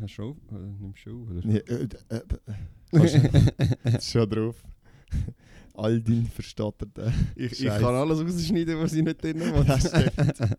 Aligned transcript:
Hast 0.00 0.18
du 0.18 0.30
auf? 0.30 0.36
Oder 0.50 0.66
nimmst 0.78 1.06
du 1.06 1.22
auf? 1.22 1.30
Oder? 1.30 1.40
Nee, 1.44 1.56
äh, 1.56 1.88
äh, 2.10 2.20
äh, 2.92 4.00
schon 4.00 4.28
drauf. 4.28 4.62
All 5.74 6.00
dein 6.00 6.26
verstotterten. 6.26 7.12
Ich, 7.34 7.52
ich 7.52 7.58
Scheiß. 7.66 7.80
kann 7.80 7.94
alles 7.94 8.20
rausschneiden, 8.20 8.78
was 8.78 8.92
ich 8.92 9.02
nicht 9.02 9.22
drin 9.22 9.40
will. 9.40 9.64
Das 9.64 9.88
stimmt. 9.88 10.56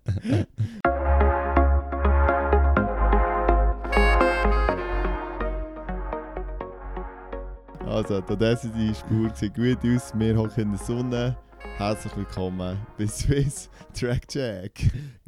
Also, 7.86 8.22
da 8.22 8.36
das 8.36 8.62
die 8.62 8.94
Spur 8.94 9.32
sieht 9.34 9.56
gut 9.56 9.80
aus. 9.86 10.14
Wir 10.18 10.38
hocken 10.38 10.64
in 10.64 10.72
der 10.72 10.80
Sonne. 10.80 11.38
Herzlich 11.78 12.16
willkommen 12.16 12.78
bei 12.98 13.08
Swiss 13.08 13.70
Track 13.94 14.26
Jack. 14.32 14.72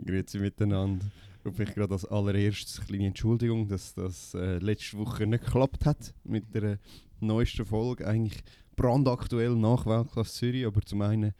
Grüezi 0.03 0.39
miteinander. 0.39 1.05
Und 1.43 1.55
vielleicht 1.55 1.75
gerade 1.75 1.93
als 1.93 2.05
allererstes 2.05 2.77
eine 2.79 2.87
kleine 2.87 3.07
Entschuldigung, 3.07 3.67
dass 3.67 3.93
das 3.93 4.33
äh, 4.33 4.57
letzte 4.59 4.97
Woche 4.97 5.25
nicht 5.25 5.45
geklappt 5.45 5.85
hat 5.85 6.13
mit 6.23 6.53
der 6.53 6.79
neuesten 7.21 7.65
Folge. 7.65 8.05
Eigentlich 8.07 8.41
brandaktuell 8.75 9.55
nach 9.55 9.85
Weltklasse 9.85 10.33
Zürich, 10.33 10.65
aber 10.65 10.81
zum 10.81 11.01
einen 11.01 11.33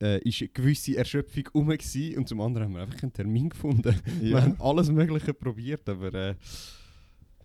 äh, 0.00 0.18
ist 0.26 0.40
eine 0.40 0.48
gewisse 0.48 0.96
Erschöpfung 0.96 1.44
gewesen, 1.44 2.16
und 2.18 2.28
zum 2.28 2.40
anderen 2.40 2.68
haben 2.68 2.74
wir 2.74 2.82
einfach 2.82 2.96
keinen 2.96 3.12
Termin 3.12 3.48
gefunden. 3.50 3.94
Wir 4.20 4.30
Ja. 4.30 4.42
haben 4.42 4.56
alles 4.60 4.90
Mögliche 4.90 5.34
probiert, 5.34 5.88
aber 5.88 6.12
äh, 6.14 6.34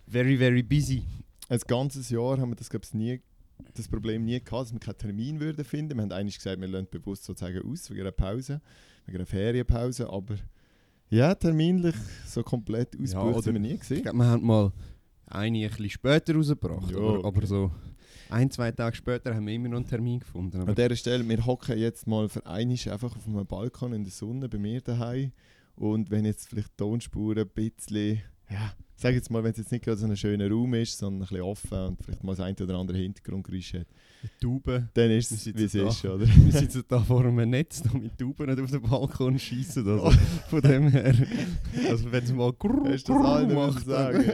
very, 0.06 0.36
very 0.36 0.62
busy. 0.62 1.02
Ein 1.48 1.60
ganzes 1.66 2.10
Jahr 2.10 2.38
haben 2.38 2.50
wir 2.50 2.56
das, 2.56 2.70
glaub 2.70 2.84
ich, 2.84 2.94
nie, 2.94 3.20
das 3.74 3.88
Problem 3.88 4.24
nie 4.24 4.40
gehabt, 4.42 4.52
dass 4.66 4.72
wir 4.72 4.80
keinen 4.80 4.98
Termin 4.98 5.40
würden 5.40 5.64
finden. 5.64 5.96
Wir 5.96 6.02
haben 6.02 6.12
eigentlich 6.12 6.36
gesagt, 6.36 6.60
wir 6.60 6.68
lassen 6.68 6.88
bewusst 6.90 7.24
sozusagen 7.24 7.60
aus, 7.70 7.90
wegen 7.90 8.00
einer 8.00 8.12
Pause, 8.12 8.60
wegen 9.06 9.18
einer 9.18 9.26
Ferienpause, 9.26 10.08
aber 10.08 10.36
ja, 11.14 11.34
terminlich 11.34 11.94
so 12.26 12.42
komplett 12.42 12.88
ausgebucht 13.00 13.26
oder- 13.34 13.42
sind 13.42 13.54
wir 13.54 13.60
nie 13.60 13.78
gesehen. 13.78 14.04
wir 14.04 14.24
haben 14.26 14.44
mal 14.46 14.72
eine 15.26 15.58
ein 15.64 15.68
bisschen 15.70 15.90
später 15.90 16.34
rausgebracht, 16.34 16.90
Ja, 16.90 16.98
aber, 16.98 17.24
aber 17.24 17.46
so 17.46 17.70
ein, 18.30 18.50
zwei 18.50 18.70
Tage 18.72 18.96
später 18.96 19.34
haben 19.34 19.46
wir 19.46 19.54
immer 19.54 19.68
noch 19.68 19.76
einen 19.78 19.86
Termin 19.86 20.20
gefunden. 20.20 20.60
An 20.60 20.74
dieser 20.74 20.96
Stelle, 20.96 21.28
wir 21.28 21.44
hocken 21.46 21.78
jetzt 21.78 22.06
mal 22.06 22.28
für 22.28 22.44
einmal 22.46 22.76
einfach 22.90 23.16
auf 23.16 23.26
einem 23.28 23.46
Balkon 23.46 23.92
in 23.92 24.02
der 24.04 24.12
Sonne 24.12 24.48
bei 24.48 24.58
mir 24.58 24.80
daheim 24.80 25.32
und 25.76 26.10
wenn 26.10 26.24
jetzt 26.24 26.48
vielleicht 26.48 26.68
die 26.72 26.76
Tonspuren 26.76 27.38
ein 27.44 27.48
bisschen, 27.48 28.20
ja, 28.50 28.72
sag 28.96 29.14
jetzt 29.14 29.30
mal, 29.30 29.42
wenn 29.42 29.52
es 29.52 29.58
jetzt 29.58 29.72
nicht 29.72 29.84
gerade 29.84 29.96
so 29.98 30.06
ein 30.06 30.16
schöner 30.16 30.50
Raum 30.50 30.74
ist, 30.74 30.98
sondern 30.98 31.22
ein 31.22 31.28
bisschen 31.28 31.42
offen 31.42 31.78
und 31.78 32.02
vielleicht 32.02 32.24
mal 32.24 32.32
das 32.32 32.40
ein 32.40 32.54
oder 32.54 32.76
andere 32.76 32.98
Hintergrundgeräusch 32.98 33.74
hat, 33.74 33.86
die 34.22 34.46
Tauben, 34.46 34.88
dann 34.94 35.10
ist 35.10 35.30
es, 35.30 35.46
wie 35.54 35.64
es 35.64 35.72
da. 35.72 35.88
ist, 35.88 36.04
oder? 36.04 36.26
wir 36.26 36.52
sitzen 36.52 36.84
da 36.88 37.00
vor 37.00 37.24
einem 37.24 37.50
Netz 37.50 37.82
da 37.82 37.92
mit 37.92 38.18
Tauben 38.18 38.46
nicht 38.46 38.60
auf 38.60 38.70
den 38.70 38.82
Balkon 38.82 39.38
schießen. 39.38 39.86
Also 39.86 40.10
von 40.48 40.62
dem 40.62 40.88
her, 40.88 41.14
also 41.88 42.10
wenn 42.10 42.24
es 42.24 42.32
mal 42.32 42.52
grrr, 42.52 42.96
grrr 42.96 43.46
macht, 43.54 43.84
sagen? 43.84 44.24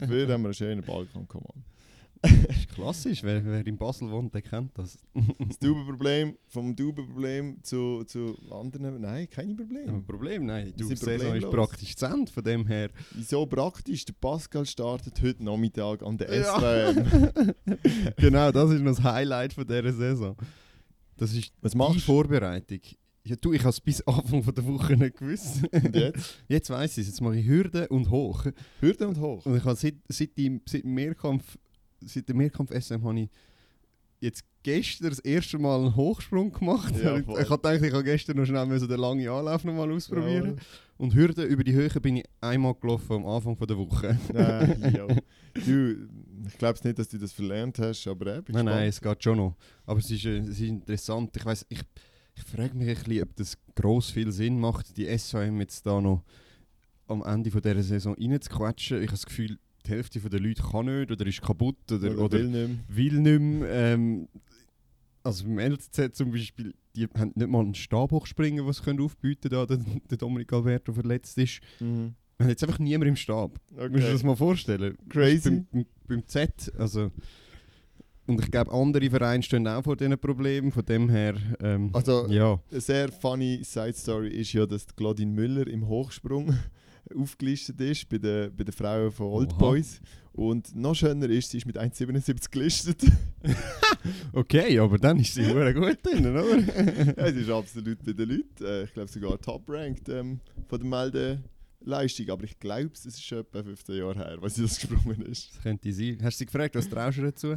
Dafür 0.00 0.28
haben 0.28 0.42
wir 0.42 0.48
einen 0.48 0.54
schönen 0.54 0.82
Balkon, 0.82 1.26
komm 1.28 1.42
on. 1.42 1.73
Das 2.46 2.56
ist 2.56 2.68
klassisch, 2.74 3.22
wer, 3.22 3.44
wer 3.44 3.66
in 3.66 3.76
Basel 3.76 4.10
wohnt, 4.10 4.34
der 4.34 4.42
kennt 4.42 4.76
das. 4.78 4.98
Das 5.48 5.58
Taubenproblem, 5.58 6.36
vom 6.46 6.74
Taubenproblem 6.76 7.62
zu, 7.62 8.04
zu 8.04 8.36
anderen, 8.50 9.00
nein, 9.00 9.28
keine 9.30 9.50
Ein 9.50 9.56
Probleme. 9.56 10.02
Problem, 10.02 10.46
nein, 10.46 10.72
die 10.76 10.84
sind 10.84 10.98
Saison 10.98 11.34
ist 11.34 11.50
praktisch 11.50 11.96
zu 11.96 12.06
Ende, 12.06 12.30
von 12.30 12.42
dem 12.44 12.66
her. 12.66 12.90
Wieso 13.12 13.46
praktisch? 13.46 14.04
Der 14.04 14.14
Pascal 14.14 14.66
startet 14.66 15.20
heute 15.22 15.44
Nachmittag 15.44 16.02
an 16.02 16.16
der 16.18 16.34
Ja. 16.34 16.92
SWM. 16.92 17.54
genau, 18.16 18.50
das 18.50 18.70
ist 18.70 18.80
noch 18.80 18.96
das 18.96 19.02
Highlight 19.04 19.52
von 19.52 19.66
dieser 19.66 19.92
Saison. 19.92 20.36
Das 21.16 21.32
ist 21.32 21.52
Was 21.60 21.72
die 21.72 21.78
machst? 21.78 22.00
Vorbereitung. 22.00 22.80
Ja, 23.26 23.36
du, 23.36 23.54
ich 23.54 23.60
habe 23.60 23.70
es 23.70 23.80
bis 23.80 24.02
Anfang 24.02 24.42
von 24.42 24.54
der 24.54 24.66
Woche 24.66 24.96
nicht 24.98 25.16
gewusst. 25.16 25.62
Und 25.72 25.96
jetzt? 25.96 26.44
Jetzt 26.46 26.68
weiss 26.68 26.98
ich 26.98 27.04
es. 27.04 27.06
Jetzt 27.08 27.20
mache 27.22 27.38
ich 27.38 27.46
Hürde 27.46 27.88
und 27.88 28.10
hoch. 28.10 28.44
Hürde 28.80 29.08
und 29.08 29.18
hoch. 29.18 29.46
Und 29.46 29.56
ich 29.56 29.64
habe 29.64 29.76
seit, 29.76 29.94
seit, 30.08 30.36
dem, 30.36 30.60
seit, 30.66 30.82
dem 30.84 30.92
Mehrkampf, 30.92 31.56
seit 32.00 32.28
dem 32.28 32.36
Mehrkampf 32.38 32.70
SM 32.70 33.02
habe 33.02 33.20
ich 33.20 33.30
jetzt 34.20 34.44
gestern 34.62 35.10
das 35.10 35.18
erste 35.20 35.58
Mal 35.58 35.80
einen 35.80 35.96
Hochsprung 35.96 36.52
gemacht. 36.52 36.94
Ja, 36.96 37.16
ich 37.16 37.28
ich 37.28 37.50
habe 37.50 37.56
gedacht, 37.56 37.82
ich 37.82 37.92
kann 37.92 38.04
gestern 38.04 38.36
noch 38.38 38.46
schnell 38.46 38.66
müssen 38.66 38.88
den 38.88 38.98
langen 38.98 39.28
Anlauf 39.28 39.64
noch 39.64 39.74
mal 39.74 39.90
ausprobieren. 39.92 40.44
Jawohl. 40.44 40.56
Und 40.96 41.14
Hürde 41.14 41.44
über 41.44 41.64
die 41.64 41.72
Höhe 41.72 41.88
bin 42.00 42.16
ich 42.16 42.24
einmal 42.40 42.74
gelaufen 42.74 43.16
am 43.16 43.26
Anfang 43.26 43.56
von 43.56 43.66
der 43.66 43.76
Woche. 43.76 44.18
Nein, 44.32 44.94
ja. 44.96 45.06
Du, 45.66 46.08
ich 46.46 46.58
glaube 46.58 46.78
nicht, 46.82 46.98
dass 46.98 47.08
du 47.08 47.18
das 47.18 47.32
verlernt 47.32 47.78
hast, 47.78 48.06
aber 48.06 48.38
äh, 48.38 48.42
bin 48.42 48.54
Nein, 48.54 48.64
nein, 48.64 48.88
es 48.88 49.00
geht 49.00 49.22
schon 49.22 49.36
noch. 49.36 49.56
Aber 49.86 49.98
es 49.98 50.10
ist, 50.10 50.24
äh, 50.24 50.38
es 50.38 50.48
ist 50.48 50.60
interessant. 50.60 51.36
Ich 51.36 51.44
weiß, 51.44 51.66
ich, 51.68 51.80
ich 52.34 52.42
frage 52.44 52.76
mich 52.76 52.88
ein 52.88 52.94
bisschen, 52.94 53.22
ob 53.22 53.36
das 53.36 53.58
gross 53.74 54.10
viel 54.10 54.30
Sinn 54.32 54.58
macht, 54.58 54.96
die 54.96 55.06
SVM 55.06 55.60
jetzt 55.60 55.84
da 55.84 56.00
noch 56.00 56.22
am 57.06 57.22
Ende 57.22 57.50
von 57.50 57.60
dieser 57.60 57.82
Saison 57.82 58.14
reinzuquetschen. 58.14 58.98
Ich 58.98 59.08
habe 59.08 59.12
das 59.12 59.26
Gefühl, 59.26 59.58
die 59.86 59.90
Hälfte 59.90 60.20
der 60.20 60.40
Leute 60.40 60.62
kann 60.62 60.86
nicht 60.86 61.10
oder 61.10 61.26
ist 61.26 61.42
kaputt 61.42 61.76
oder, 61.92 62.10
Oder, 62.12 62.18
oder 62.18 62.38
will 62.38 62.48
nicht 62.48 62.68
mehr. 62.68 62.78
will 62.88 63.20
nicht 63.20 63.40
mehr. 63.60 63.70
Ähm, 63.70 64.28
also 65.22 65.44
beim 65.44 65.58
LZ 65.58 66.14
zum 66.16 66.30
Beispiel, 66.32 66.74
die 66.94 67.06
haben 67.18 67.32
nicht 67.34 67.48
mal 67.48 67.60
einen 67.60 67.74
Stab 67.74 68.12
hochspringen, 68.12 68.66
was 68.66 68.82
können 68.82 69.00
aufbieten 69.00 69.48
da 69.48 69.64
der, 69.66 69.78
der 70.10 70.18
Dominik 70.18 70.52
Alberto 70.52 70.92
verletzt 70.92 71.38
ist. 71.38 71.60
Mhm. 71.80 72.14
Wir 72.36 72.44
haben 72.44 72.50
jetzt 72.50 72.64
einfach 72.64 72.78
niemand 72.78 73.08
im 73.08 73.16
Stab. 73.16 73.58
Musst 73.70 73.80
du 73.80 73.88
dir 73.88 74.00
das 74.00 74.14
Okay. 74.16 74.26
mal 74.26 74.36
vorstellen? 74.36 74.96
Crazy. 75.08 75.50
Beim, 75.50 75.66
beim, 75.72 75.86
beim 76.08 76.26
Z, 76.28 76.72
also... 76.78 77.10
Und 78.26 78.40
ich 78.42 78.50
glaube, 78.50 78.72
andere 78.72 79.10
Vereine 79.10 79.42
stehen 79.42 79.68
auch 79.68 79.84
vor 79.84 79.96
diesen 79.96 80.18
Problemen, 80.18 80.72
von 80.72 80.84
dem 80.84 81.10
her... 81.10 81.34
Ähm, 81.60 81.90
Also, 81.92 82.26
ja. 82.28 82.58
Eine 82.70 82.80
sehr 82.80 83.12
funny 83.12 83.60
Side 83.62 83.92
Story 83.92 84.28
ist 84.30 84.52
ja, 84.54 84.64
dass 84.64 84.86
Claudine 84.96 85.30
Müller 85.30 85.66
im 85.66 85.86
Hochsprung 85.86 86.54
aufgelistet 87.14 87.80
ist 87.80 88.08
bei 88.08 88.18
den, 88.18 88.54
bei 88.56 88.64
den 88.64 88.72
Frauen 88.72 89.10
von 89.10 89.26
Old 89.26 89.52
Oha. 89.52 89.58
Boys. 89.58 90.00
Und 90.32 90.74
noch 90.74 90.94
schöner 90.94 91.28
ist, 91.30 91.50
sie 91.50 91.58
ist 91.58 91.66
mit 91.66 91.78
1,77 91.78 92.50
gelistet. 92.50 93.02
Okay, 94.32 94.78
aber 94.78 94.98
dann 94.98 95.18
ist 95.18 95.34
sie 95.34 95.46
hure 95.46 95.72
gut 95.72 95.98
drin, 96.04 96.26
oder? 96.26 96.58
ja, 97.16 97.32
sie 97.32 97.40
ist 97.40 97.50
absolut 97.50 98.04
bei 98.04 98.12
den 98.12 98.28
Leuten. 98.28 98.64
Äh, 98.64 98.84
ich 98.84 98.92
glaube 98.92 99.10
sogar 99.10 99.40
top-ranked 99.40 100.08
ähm, 100.08 100.40
von 100.66 100.78
der 100.80 100.88
Meldeleistung. 100.88 102.28
Aber 102.30 102.44
ich 102.44 102.58
glaube, 102.58 102.90
es 102.92 103.06
ist 103.06 103.24
schon 103.24 103.38
etwa 103.38 103.62
15 103.62 103.96
Jahre 103.96 104.14
her, 104.14 104.36
was 104.40 104.56
sie 104.56 104.62
das 104.62 104.78
gesprungen 104.78 105.22
ist. 105.22 105.54
Das 105.54 105.62
könnte 105.62 105.92
sein. 105.92 106.18
Hast 106.22 106.36
du 106.36 106.38
sie 106.38 106.46
gefragt, 106.46 106.74
was 106.74 106.88
traust 106.88 107.18
du 107.18 107.22
dazu? 107.22 107.56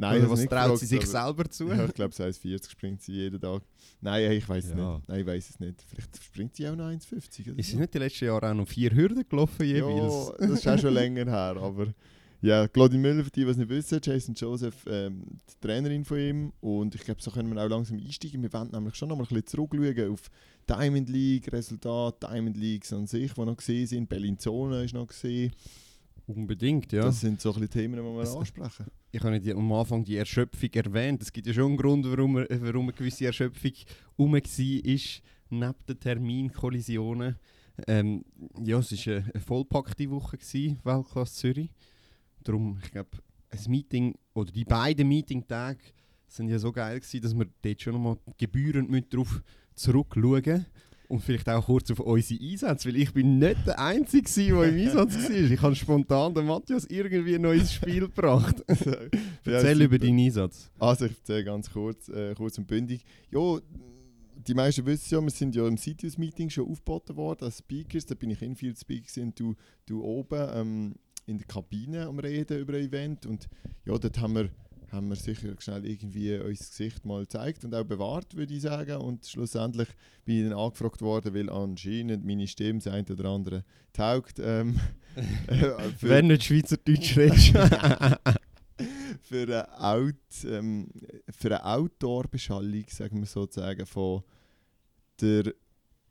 Nein, 0.00 0.30
was 0.30 0.44
traut 0.46 0.78
sie 0.78 0.86
sich 0.86 1.00
gefragt, 1.00 1.26
selber 1.26 1.50
zu? 1.50 1.68
Ja, 1.68 1.84
ich 1.84 1.92
glaube, 1.94 2.14
1,40 2.14 2.70
springt 2.70 3.02
sie 3.02 3.12
jeden 3.12 3.40
Tag. 3.40 3.62
Nein, 4.00 4.26
hey, 4.28 4.36
ich 4.38 4.48
weiß 4.48 4.64
es 4.66 4.70
Ja. 4.70 4.96
nicht. 4.96 5.08
Nein, 5.08 5.20
ich 5.20 5.26
weiß 5.26 5.50
es 5.50 5.60
nicht. 5.60 5.82
Vielleicht 5.88 6.22
springt 6.22 6.54
sie 6.56 6.68
auch 6.68 6.76
noch 6.76 6.86
1,50 6.86 7.50
oder 7.50 7.58
Ist 7.58 7.70
sie 7.70 7.76
nicht 7.76 7.92
die 7.92 7.98
letzten 7.98 8.24
Jahre 8.26 8.50
auch 8.50 8.54
noch 8.54 8.68
vier 8.68 8.90
Hürden 8.94 9.24
gelaufen 9.28 9.66
jeweils? 9.66 10.28
Ja, 10.40 10.46
das 10.46 10.50
ist 10.60 10.68
auch 10.68 10.78
schon 10.78 10.94
länger 10.94 11.24
her, 11.26 11.56
aber 11.60 11.88
ja, 12.40 12.68
Claudine 12.68 13.02
Müller, 13.02 13.24
für 13.24 13.30
die, 13.32 13.44
die 13.44 13.50
es 13.50 13.56
nicht 13.56 13.68
wissen, 13.68 13.98
Jason 14.00 14.34
Joseph, 14.36 14.84
ähm, 14.86 15.24
die 15.26 15.66
Trainerin 15.66 16.04
von 16.04 16.18
ihm 16.18 16.52
und 16.60 16.94
ich 16.94 17.00
glaube, 17.00 17.20
so 17.20 17.32
können 17.32 17.52
wir 17.52 17.60
auch 17.64 17.68
langsam 17.68 17.98
einsteigen. 17.98 18.40
Wir 18.40 18.52
wollen 18.52 18.70
nämlich 18.70 18.94
schon 18.94 19.08
noch 19.08 19.16
mal 19.16 19.24
ein 19.24 19.28
bisschen 19.28 19.46
zurückschauen 19.68 20.12
auf 20.12 20.30
Diamond 20.70 21.08
League, 21.08 21.52
Resultat, 21.52 22.22
Diamond 22.22 22.56
Leagues 22.56 22.92
an 22.92 23.08
sich, 23.08 23.32
die 23.34 23.40
noch 23.40 23.56
gesehen 23.56 23.88
sind, 23.88 24.08
Bellinzona 24.08 24.82
ist 24.84 24.94
noch 24.94 25.08
gesehen. 25.08 25.50
Unbedingt, 26.28 26.92
ja. 26.92 27.02
Das 27.02 27.20
sind 27.20 27.40
so 27.40 27.54
ein 27.54 27.68
Themen, 27.70 27.94
die 27.96 28.02
wir 28.02 28.20
Das- 28.20 28.36
ansprechen. 28.36 28.86
ich 29.10 29.20
habe 29.22 29.38
nicht 29.40 29.50
am 29.56 29.72
Anfang 29.72 30.04
die 30.04 30.16
Erschöpfung 30.16 30.68
erwähnt. 30.74 31.22
Es 31.22 31.32
gibt 31.32 31.46
ja 31.46 31.54
schon 31.54 31.68
einen 31.68 31.76
Grund, 31.78 32.04
warum, 32.06 32.36
er- 32.36 32.46
warum 32.60 32.82
eine 32.84 32.92
gewisse 32.92 33.24
Erschöpfung 33.26 33.72
rum 34.18 34.32
war, 34.34 34.40
ist, 34.84 35.22
neben 35.50 35.74
den 35.88 35.98
Terminkollisionen. 35.98 37.36
Ähm, 37.86 38.24
ja, 38.62 38.78
es 38.78 38.92
war 39.06 39.14
eine, 39.16 39.24
eine 39.32 39.40
vollpackte 39.40 40.10
Woche, 40.10 40.36
gewesen, 40.36 40.78
Weltklasse 40.84 41.34
Zürich. 41.34 41.70
Darum, 42.44 42.78
ich 42.84 42.90
glaube, 42.90 43.10
ein 43.50 43.70
Meeting 43.70 44.14
oder 44.34 44.52
die 44.52 44.64
beiden 44.64 45.08
Meetingtage 45.08 45.78
sind 46.26 46.48
ja 46.48 46.58
so 46.58 46.70
geil 46.72 47.00
gewesen, 47.00 47.22
dass 47.22 47.34
wir 47.34 47.46
dort 47.62 47.80
schon 47.80 47.94
nochmal 47.94 48.18
gebührend 48.36 48.90
mit 48.90 49.14
drauf 49.14 49.42
zurückschauen 49.74 50.66
und 51.08 51.20
vielleicht 51.20 51.48
auch 51.48 51.64
kurz 51.64 51.90
auf 51.90 52.00
unsere 52.00 52.40
Einsätze, 52.42 52.88
weil 52.88 52.96
ich 52.96 53.12
bin 53.12 53.38
nicht 53.38 53.66
der 53.66 53.78
Einzige, 53.80 54.30
der 54.30 54.64
im 54.64 54.78
Einsatz 54.78 55.14
war. 55.14 55.30
Ich 55.30 55.62
habe 55.62 55.74
spontan 55.74 56.34
den 56.34 56.46
Matthias 56.46 56.84
irgendwie 56.84 57.34
ein 57.34 57.42
neues 57.42 57.72
Spiel 57.72 58.00
gebracht. 58.00 58.62
Erzähl 58.68 59.82
über 59.82 59.94
super. 59.94 60.06
deinen 60.06 60.18
Einsatz. 60.18 60.70
Also 60.78 61.06
ich 61.06 61.12
erzähle 61.12 61.44
ganz 61.44 61.70
kurz, 61.70 62.08
äh, 62.10 62.34
kurz 62.34 62.58
und 62.58 62.66
bündig. 62.66 63.04
Ja, 63.30 63.58
die 64.46 64.54
meisten 64.54 64.84
wissen 64.86 65.14
ja, 65.14 65.20
wir 65.22 65.30
sind 65.30 65.54
ja 65.56 65.66
im 65.66 65.78
Citius-Meeting 65.78 66.50
schon 66.50 66.70
aufgeboten 66.70 67.16
worden 67.16 67.44
als 67.44 67.58
Speakers. 67.58 68.06
Da 68.06 68.14
bin 68.14 68.30
ich 68.30 68.42
in 68.42 68.54
Field 68.54 68.78
Speakers 68.78 69.16
und 69.16 69.38
du, 69.40 69.54
du 69.86 70.02
oben 70.02 70.48
ähm, 70.54 70.94
in 71.26 71.38
der 71.38 71.46
Kabine 71.46 72.06
am 72.06 72.18
Reden 72.18 72.58
über 72.58 72.74
ein 72.74 72.84
Event. 72.84 73.26
Und 73.26 73.48
ja, 73.86 73.96
dort 73.96 74.18
haben 74.20 74.34
wir, 74.34 74.50
haben 74.90 75.08
wir 75.08 75.16
sicher 75.16 75.54
schnell 75.58 75.84
irgendwie 75.86 76.36
unser 76.36 76.64
Gesicht 76.64 77.04
mal 77.04 77.20
gezeigt 77.20 77.64
und 77.64 77.74
auch 77.74 77.84
bewahrt, 77.84 78.34
würde 78.36 78.54
ich 78.54 78.62
sagen. 78.62 78.96
Und 78.96 79.26
schlussendlich 79.26 79.88
bin 80.24 80.36
ich 80.36 80.50
dann 80.50 80.58
angefragt 80.58 81.02
worden, 81.02 81.34
weil 81.34 81.50
anscheinend 81.50 82.24
meine 82.24 82.46
Stimme 82.46 82.80
das 82.80 82.92
eine 82.92 83.04
oder 83.10 83.28
andere 83.28 83.64
taugt. 83.92 84.38
Ähm, 84.40 84.80
äh, 85.46 85.72
Wenn 86.00 86.28
nicht 86.28 86.44
Schweizerdeutsch 86.44 87.16
redest. 87.16 87.48
für 89.22 89.42
eine, 89.42 89.80
Out, 89.80 90.14
ähm, 90.44 90.88
für 91.30 91.48
eine 91.48 91.64
Outdoor-Beschallung, 91.64 92.84
sagen 92.88 93.18
wir 93.18 93.26
sozusagen, 93.26 93.84
von 93.86 94.22
der 95.20 95.52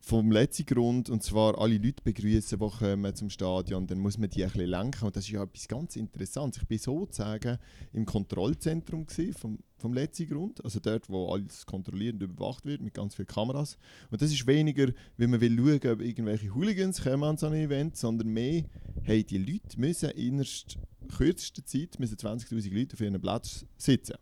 vom 0.07 0.31
letzten 0.31 0.65
Grund, 0.65 1.09
und 1.09 1.21
zwar 1.21 1.59
alle 1.59 1.77
Leute 1.77 2.01
begrüßen, 2.01 2.57
die 2.57 2.77
kommen 2.77 3.13
zum 3.13 3.29
Stadion, 3.29 3.87
dann 3.87 3.99
muss 3.99 4.17
man 4.17 4.29
die 4.29 4.41
ein 4.41 4.49
bisschen 4.49 4.69
lenken 4.69 5.05
und 5.05 5.17
das 5.17 5.25
ist 5.25 5.31
ja 5.31 5.43
etwas 5.43 5.67
ganz 5.67 5.97
Interessantes. 5.97 6.61
Ich 6.61 6.67
bin 6.69 6.77
sozusagen 6.77 7.57
im 7.91 8.05
Kontrollzentrum 8.05 9.05
vom, 9.37 9.59
vom 9.77 9.93
letzten 9.93 10.29
Grund, 10.29 10.63
also 10.63 10.79
dort, 10.79 11.09
wo 11.09 11.33
alles 11.33 11.65
kontrolliert 11.65 12.13
und 12.13 12.23
überwacht 12.23 12.65
wird 12.65 12.81
mit 12.81 12.93
ganz 12.93 13.15
vielen 13.15 13.27
Kameras. 13.27 13.77
Und 14.09 14.21
das 14.21 14.31
ist 14.31 14.47
weniger, 14.47 14.93
weil 15.17 15.27
man 15.27 15.41
will 15.41 15.57
schauen, 15.57 15.91
ob 15.91 16.01
irgendwelche 16.01 16.55
Hooligans 16.55 17.03
kommen 17.03 17.25
an 17.25 17.37
so 17.37 17.47
einem 17.47 17.65
Event, 17.65 17.97
sondern 17.97 18.29
mehr, 18.29 18.63
hey, 19.03 19.25
die 19.25 19.39
Leute 19.39 19.77
müssen 19.77 20.11
innerst 20.11 20.77
kürzester 21.17 21.65
Zeit 21.65 21.99
müssen 21.99 22.15
20'000 22.15 22.73
Leute 22.73 22.93
auf 22.93 23.01
ihren 23.01 23.19
Platz 23.19 23.65
sitzen. 23.77 24.15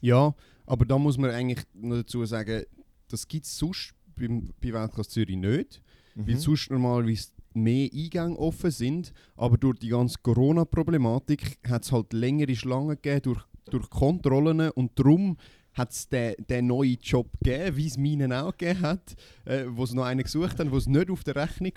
Ja, 0.00 0.34
aber 0.66 0.84
da 0.84 0.98
muss 0.98 1.18
man 1.18 1.30
eigentlich 1.30 1.64
noch 1.72 1.98
dazu 1.98 2.24
sagen, 2.24 2.64
das 3.08 3.28
gibt 3.28 3.46
es 3.46 3.56
sonst 3.56 3.94
beim, 4.18 4.50
bei 4.60 4.72
Weltklasse 4.72 5.10
Zürich 5.10 5.36
nicht, 5.36 5.80
weil 6.14 6.34
Mhm. 6.34 6.38
sonst 6.38 6.70
normalerweise 6.70 7.28
mehr 7.54 7.88
Eingänge 7.92 8.36
offen 8.38 8.70
sind, 8.70 9.12
aber 9.36 9.56
durch 9.56 9.78
die 9.78 9.88
ganze 9.88 10.18
Corona-Problematik 10.22 11.58
hat 11.68 11.84
es 11.84 11.92
halt 11.92 12.12
längere 12.12 12.54
Schlangen 12.54 12.96
gegeben 13.00 13.22
durch, 13.22 13.40
durch 13.70 13.90
Kontrollen 13.90 14.70
und 14.70 14.98
darum 14.98 15.36
hat 15.74 15.92
es 15.92 16.08
den, 16.08 16.34
den 16.48 16.66
neuen 16.66 16.98
Job 17.00 17.28
gegeben, 17.42 17.76
wie 17.76 17.86
es 17.86 17.96
meinen 17.96 18.32
auch 18.32 18.56
gegeben 18.56 18.80
hat, 18.80 19.14
äh, 19.44 19.64
wo 19.68 19.86
sie 19.86 19.94
noch 19.96 20.04
einen 20.04 20.22
gesucht 20.24 20.58
haben, 20.58 20.72
wo 20.72 20.78
sie 20.80 20.90
nicht 20.90 21.10
auf 21.10 21.22
der 21.24 21.36
Rechnung. 21.36 21.72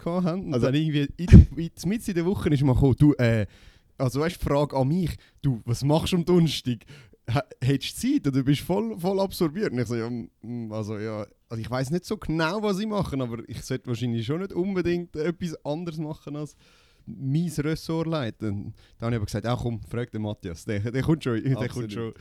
Und 0.46 0.54
Also- 0.54 0.66
dann 0.68 0.76
irgendwie 0.76 1.08
in 1.18 1.26
der, 1.28 1.40
in, 1.58 1.92
in 1.92 2.14
der 2.16 2.26
Woche 2.26 2.50
ist 2.50 2.64
man 2.64 2.74
gekommen, 2.76 2.96
du, 2.98 3.14
äh, 3.14 3.46
also 3.98 4.22
weißt 4.22 4.42
du, 4.42 4.46
Frage 4.50 4.76
an 4.76 4.88
mich, 4.88 5.12
du, 5.44 5.62
was 5.66 5.84
machst 5.84 6.14
du 6.14 6.18
am 6.18 6.26
Donnerstag? 6.26 6.80
Hättest 7.62 8.04
du 8.04 8.14
Zeit 8.14 8.28
oder 8.28 8.44
bist 8.44 8.62
du 8.62 8.66
voll, 8.66 9.00
voll 9.00 9.20
absorbiert? 9.20 9.72
Und 9.72 9.80
ich 9.80 9.88
so, 9.88 9.96
ja, 9.96 10.10
mm, 10.10 10.72
also 10.72 10.98
ja, 10.98 11.26
also 11.50 11.62
ich 11.62 11.70
weiß 11.70 11.92
nicht 11.92 12.06
so 12.06 12.18
genau, 12.18 12.62
was 12.64 12.80
ich 12.80 12.88
mache, 12.88 13.22
aber 13.22 13.48
ich 13.48 13.62
sollte 13.62 13.88
wahrscheinlich 13.88 14.26
schon 14.26 14.42
nicht 14.42 14.54
unbedingt 14.54 15.16
etwas 15.16 15.66
anderes 15.66 15.98
machen 15.98 16.36
als 16.36 16.56
mein 17.06 17.52
Ressort 17.58 18.08
leiten. 18.08 18.74
Dann 18.98 19.08
habe 19.08 19.12
ich 19.12 19.18
aber 19.18 19.26
gesagt, 19.26 19.46
ja 19.46 19.56
komm, 19.56 19.82
frag 19.90 20.12
den 20.12 20.22
Matthias, 20.22 20.66
der, 20.66 20.80
der 20.80 21.02
kommt 21.02 21.24
schon, 21.24 21.44
der 21.44 21.56
kommt 21.56 21.66
Absolut. 21.66 21.92
schon. 21.92 22.14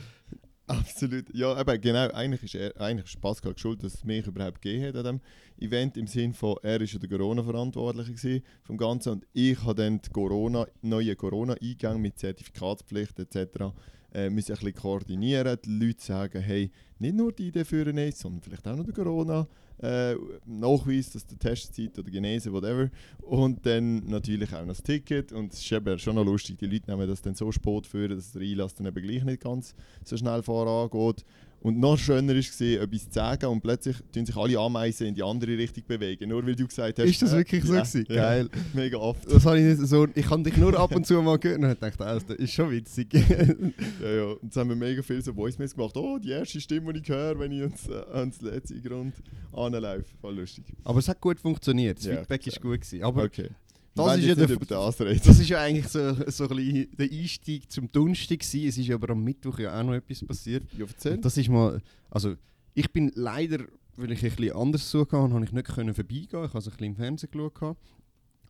Absolut. 0.67 1.33
Ja, 1.35 1.53
aber 1.53 1.77
genau, 1.77 2.07
eigentlich 2.11 2.43
ist, 2.43 2.55
er, 2.55 2.79
eigentlich 2.79 3.13
ist 3.13 3.21
Pascal 3.21 3.57
schuld, 3.57 3.83
dass 3.83 3.95
es 3.95 4.03
mich 4.05 4.25
überhaupt 4.25 4.61
gegeben 4.61 4.85
hat 4.85 4.95
an 4.95 5.19
diesem 5.57 5.67
Event, 5.67 5.97
im 5.97 6.07
Sinne 6.07 6.33
von, 6.33 6.55
er 6.61 6.79
war 6.79 6.99
der 6.99 7.09
Corona-Verantwortliche 7.09 8.41
vom 8.63 8.77
Ganzen 8.77 9.09
und 9.13 9.27
ich 9.33 9.61
habe 9.63 9.75
dann 9.75 10.01
die 10.01 10.09
Corona, 10.09 10.65
neue 10.81 11.15
Corona-Eingänge 11.15 11.99
mit 11.99 12.19
Zertifikatspflicht 12.19 13.19
etc. 13.19 13.73
Äh, 14.13 14.29
müssen 14.29 14.51
ein 14.51 14.57
bisschen 14.57 14.75
koordinieren, 14.75 15.57
die 15.63 15.69
Leute 15.69 16.03
sagen, 16.03 16.41
hey, 16.41 16.69
nicht 16.99 17.15
nur 17.15 17.31
die 17.31 17.47
Idee 17.47 17.63
führen 17.63 17.97
ist, 17.97 18.19
sondern 18.19 18.41
vielleicht 18.41 18.67
auch 18.67 18.75
noch 18.75 18.83
der 18.83 18.93
Corona 18.93 19.47
äh, 19.81 20.15
Nachweis, 20.45 21.11
dass 21.11 21.25
der 21.25 21.39
Testzeit 21.39 21.97
oder 21.97 22.11
Genese, 22.11 22.51
whatever. 22.51 22.89
Und 23.21 23.65
dann 23.65 24.05
natürlich 24.07 24.53
auch 24.53 24.61
noch 24.61 24.67
das 24.67 24.83
Ticket. 24.83 25.31
Und 25.31 25.53
es 25.53 25.59
ist 25.59 25.71
eben 25.71 25.97
schon 25.97 26.15
noch 26.15 26.25
lustig, 26.25 26.57
die 26.59 26.67
Leute 26.67 26.91
nehmen 26.91 27.07
das 27.07 27.21
dann 27.21 27.35
so 27.35 27.51
spät 27.51 27.87
führen, 27.87 28.15
dass 28.15 28.31
der 28.31 28.41
Einlass 28.41 28.75
dann 28.75 28.87
eben 28.87 29.01
gleich 29.01 29.23
nicht 29.23 29.41
ganz 29.41 29.73
so 30.03 30.17
schnell 30.17 30.43
vorangeht. 30.43 31.25
Und 31.61 31.79
noch 31.79 31.95
schöner 31.97 32.33
war 32.33 32.39
es, 32.39 32.59
etwas 32.59 33.05
zu 33.05 33.13
sagen 33.13 33.45
und 33.45 33.61
plötzlich 33.61 33.95
tun 34.11 34.25
sich 34.25 34.35
alle 34.35 34.57
Ameisen 34.57 35.05
in 35.07 35.13
die 35.13 35.21
andere 35.21 35.55
Richtung 35.57 35.83
bewegen. 35.87 36.27
Nur 36.29 36.43
weil 36.45 36.55
du 36.55 36.67
gesagt 36.67 36.97
hast... 36.97 37.05
Ist 37.07 37.21
das 37.21 37.33
äh, 37.33 37.37
wirklich 37.37 37.63
so 37.63 37.73
ja, 37.75 37.81
gewesen? 37.81 38.05
ja, 38.09 38.15
Geil. 38.15 38.49
Mega 38.73 38.97
oft. 38.97 39.31
Das 39.31 39.45
habe 39.45 39.59
ich 39.59 39.77
nicht 39.77 39.87
so, 39.87 40.07
ich 40.15 40.27
habe 40.29 40.41
dich 40.41 40.57
nur 40.57 40.77
ab 40.79 40.95
und 40.95 41.05
zu 41.05 41.21
mal 41.21 41.37
gehört 41.37 41.59
und 41.59 41.65
habe 41.65 41.75
gedacht, 41.91 41.99
das 42.29 42.37
ist 42.37 42.51
schon 42.53 42.71
witzig. 42.71 43.09
Ja, 44.01 44.09
ja. 44.11 44.23
Und 44.31 44.43
jetzt 44.43 44.57
haben 44.57 44.69
wir 44.69 44.75
mega 44.75 45.01
viel 45.03 45.21
so 45.21 45.33
Voice-Mails 45.33 45.75
gemacht. 45.75 45.95
Oh, 45.95 46.17
die 46.17 46.31
erste 46.31 46.59
Stimme, 46.59 46.93
die 46.93 47.01
ich 47.01 47.09
höre, 47.09 47.37
wenn 47.39 47.51
ich 47.51 47.61
ans, 47.61 47.87
äh, 47.87 48.01
ans 48.17 48.41
letzte 48.41 48.81
Grund 48.81 49.13
anlaufe. 49.53 50.05
Voll 50.19 50.35
lustig. 50.37 50.65
aber 50.83 50.97
es 50.99 51.07
hat 51.07 51.21
gut 51.21 51.39
funktioniert, 51.39 51.99
das 51.99 52.05
Ja, 52.05 52.17
Feedback 52.17 52.47
ist 52.47 52.59
klar. 52.59 52.71
gut 52.73 52.81
gewesen. 52.81 53.03
Aber 53.03 53.23
Okay. 53.23 53.49
Das 53.93 54.17
ist 54.17 54.25
ja 54.25 54.35
der 54.35 54.47
das. 54.47 54.97
Das 54.97 55.39
ist 55.39 55.49
ja 55.49 55.61
eigentlich 55.61 55.87
so, 55.87 56.13
so 56.27 56.47
ein 56.47 56.87
der 56.97 57.11
Einstieg 57.11 57.71
zum 57.71 57.91
Donnerstag 57.91 58.39
gewesen. 58.39 58.67
Es 58.67 58.77
ist 58.77 58.87
ja 58.87 58.95
aber 58.95 59.09
am 59.09 59.23
Mittwoch 59.23 59.59
ja 59.59 59.77
auch 59.77 59.83
noch 59.83 59.93
etwas 59.93 60.23
passiert. 60.25 60.63
Ja, 60.77 60.85
erzähl. 60.85 61.13
Und 61.13 61.25
das 61.25 61.35
ist 61.37 61.49
mal, 61.49 61.81
also 62.09 62.35
ich 62.73 62.91
bin 62.91 63.11
leider, 63.15 63.59
weil 63.97 64.11
ich 64.11 64.23
ein 64.23 64.31
bisschen 64.31 64.55
anders 64.55 64.89
zugehen 64.89 65.33
habe, 65.33 65.43
ich 65.43 65.51
nicht 65.51 65.67
können 65.67 65.93
vorbeigehen. 65.93 66.27
Ich 66.27 66.33
habe 66.33 66.57
es 66.59 66.67
ein 66.67 66.71
bisschen 66.71 66.85
im 66.85 66.95
Fernsehen 66.95 67.31
geschaut. 67.31 67.77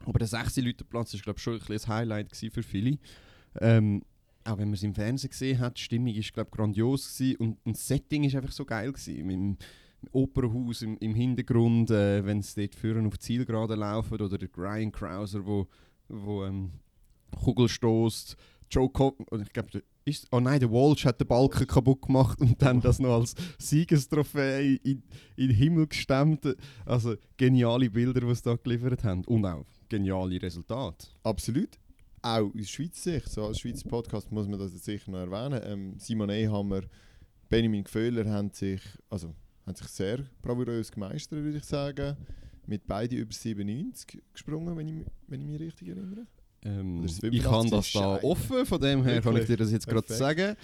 Aber 0.06 0.20
der 0.20 0.28
16 0.28 0.64
Leute 0.64 0.84
Platz 0.84 1.14
ist 1.14 1.24
glaube 1.24 1.38
ich 1.38 1.44
schon 1.44 1.54
ein 1.54 1.60
bisschen 1.60 1.92
ein 1.92 1.98
Highlight 1.98 2.36
für 2.36 2.64
viele. 2.64 2.98
Ähm, 3.60 4.04
auch 4.44 4.58
wenn 4.58 4.70
man 4.70 4.74
es 4.74 4.84
im 4.84 4.96
Fernsehen 4.96 5.30
gesehen 5.30 5.60
hat, 5.60 5.78
die 5.78 5.82
Stimmung 5.82 6.16
ist 6.16 6.34
glaube 6.34 6.50
ich 6.52 6.58
grandios 6.58 7.18
gewesen 7.18 7.36
und, 7.38 7.58
und 7.64 7.76
das 7.76 7.88
Setting 7.88 8.24
ist 8.24 8.36
einfach 8.36 8.52
so 8.52 8.66
geil 8.66 8.92
gewesen. 8.92 9.26
Mit 9.26 9.66
Opernhaus 10.12 10.82
im, 10.82 10.98
im 10.98 11.16
Hintergrund, 11.16 11.92
äh, 11.92 12.26
wenn 12.26 12.40
es 12.40 12.56
dort 12.56 12.76
führen 12.76 13.08
auf 13.08 13.20
Zielgerade 13.20 13.76
laufen 13.76 14.14
oder 14.14 14.38
der 14.38 14.50
Ryan 14.58 14.92
Krauser, 14.92 15.46
wo, 15.46 15.68
wo 16.08 16.44
ähm, 16.44 16.72
Kugel 17.44 17.70
stößt. 17.70 18.36
Joe 18.70 18.90
oder 18.90 19.44
ich 19.44 19.52
glaube, 19.52 19.84
ist, 20.06 20.28
oh 20.32 20.40
nein, 20.40 20.60
der 20.60 20.72
Walsh 20.72 21.06
hat 21.06 21.20
den 21.20 21.28
Balken 21.28 21.68
kaputt 21.68 22.02
gemacht 22.04 22.40
und 22.42 22.62
dann 22.62 22.82
das 22.82 23.00
noch 23.00 23.20
als 23.20 23.36
Siegestrophäe 23.60 24.78
in, 24.84 25.04
in 25.36 25.48
den 25.48 25.56
Himmel 25.56 25.88
gestemmt. 25.88 26.56
Also 26.86 27.16
geniale 27.38 27.90
Bilder, 27.90 28.22
die 28.22 28.36
sie 28.36 28.44
da 28.44 28.56
geliefert 28.56 29.04
haben. 29.04 29.24
Und 29.26 29.46
auch 29.46 29.66
geniale 29.90 30.42
Resultate. 30.42 31.08
Absolut. 31.24 31.78
Auch 32.22 32.52
aus 32.56 32.70
Schweizer 32.70 33.14
Sicht, 33.14 33.30
so 33.30 33.46
als 33.46 33.60
Schweizer 33.60 33.90
Podcast 33.90 34.32
muss 34.32 34.48
man 34.48 34.60
das 34.60 34.74
jetzt 34.74 34.86
sicher 34.86 35.12
noch 35.12 35.20
erwähnen. 35.20 35.62
Ähm, 35.64 36.00
Simon 36.00 36.30
Ehammer, 36.30 36.82
Benjamin 37.50 37.84
Gföhler 37.84 38.30
haben 38.30 38.52
sich, 38.52 38.82
also, 39.10 39.34
haben 39.66 39.76
sich 39.76 39.88
sehr 39.88 40.20
bravourös 40.42 40.92
gemeistert, 40.92 41.44
würde 41.44 41.58
ich 41.58 41.64
sagen. 41.64 42.16
Mit 42.68 42.86
beiden 42.88 43.18
über 43.18 43.34
97 43.34 44.22
gesprungen, 44.34 44.78
wenn 44.78 44.88
ich, 44.88 45.06
wenn 45.28 45.42
ich 45.42 45.48
mich 45.48 45.60
richtig 45.60 45.90
erinnere. 45.90 46.28
Ähm, 46.64 47.04
ich 47.06 47.46
habe 47.46 47.70
das 47.70 47.92
da 47.92 48.22
offen, 48.22 48.66
von 48.66 48.80
dem 48.80 49.04
her 49.04 49.22
kann 49.22 49.34
ich 49.34 49.40
Wirklich? 49.40 49.48
dir 49.48 49.58
das 49.58 49.72
jetzt 49.72 49.88
gerade 49.88 50.14
sagen. 50.14 50.56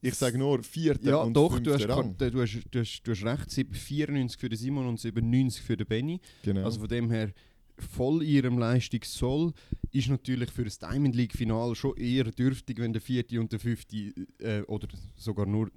Ich 0.00 0.14
sage 0.14 0.38
nur 0.38 0.62
vierter 0.62 1.10
Ja, 1.10 1.16
und 1.18 1.34
doch, 1.34 1.58
du 1.58 1.72
hast, 1.74 1.88
Rang. 1.88 2.16
du, 2.16 2.40
hast, 2.40 2.60
du, 2.70 2.80
hast, 2.80 3.02
du 3.02 3.10
hast 3.10 3.24
recht. 3.24 3.50
Sie 3.50 3.62
haben 3.62 3.74
94 3.74 4.38
für 4.40 4.48
den 4.48 4.58
Simon 4.58 4.86
und 4.86 5.00
97 5.00 5.62
für 5.62 5.76
den 5.76 5.86
Benny. 5.86 6.20
Genau. 6.42 6.64
Also 6.64 6.80
von 6.80 6.88
dem 6.88 7.10
her 7.10 7.32
voll 7.78 8.22
ihrem 8.22 8.58
Leistungssoll. 8.58 9.52
Ist 9.90 10.08
natürlich 10.08 10.50
für 10.50 10.64
das 10.64 10.78
Diamond 10.78 11.14
League 11.14 11.32
Final 11.32 11.74
schon 11.74 11.96
eher 11.96 12.24
dürftig, 12.24 12.78
wenn 12.78 12.92
der 12.92 13.02
vierte 13.02 13.40
und 13.40 13.50
der 13.52 13.58
fünfte 13.60 13.96
äh, 14.38 14.62
oder 14.62 14.88
sogar 15.16 15.46
nur 15.46 15.70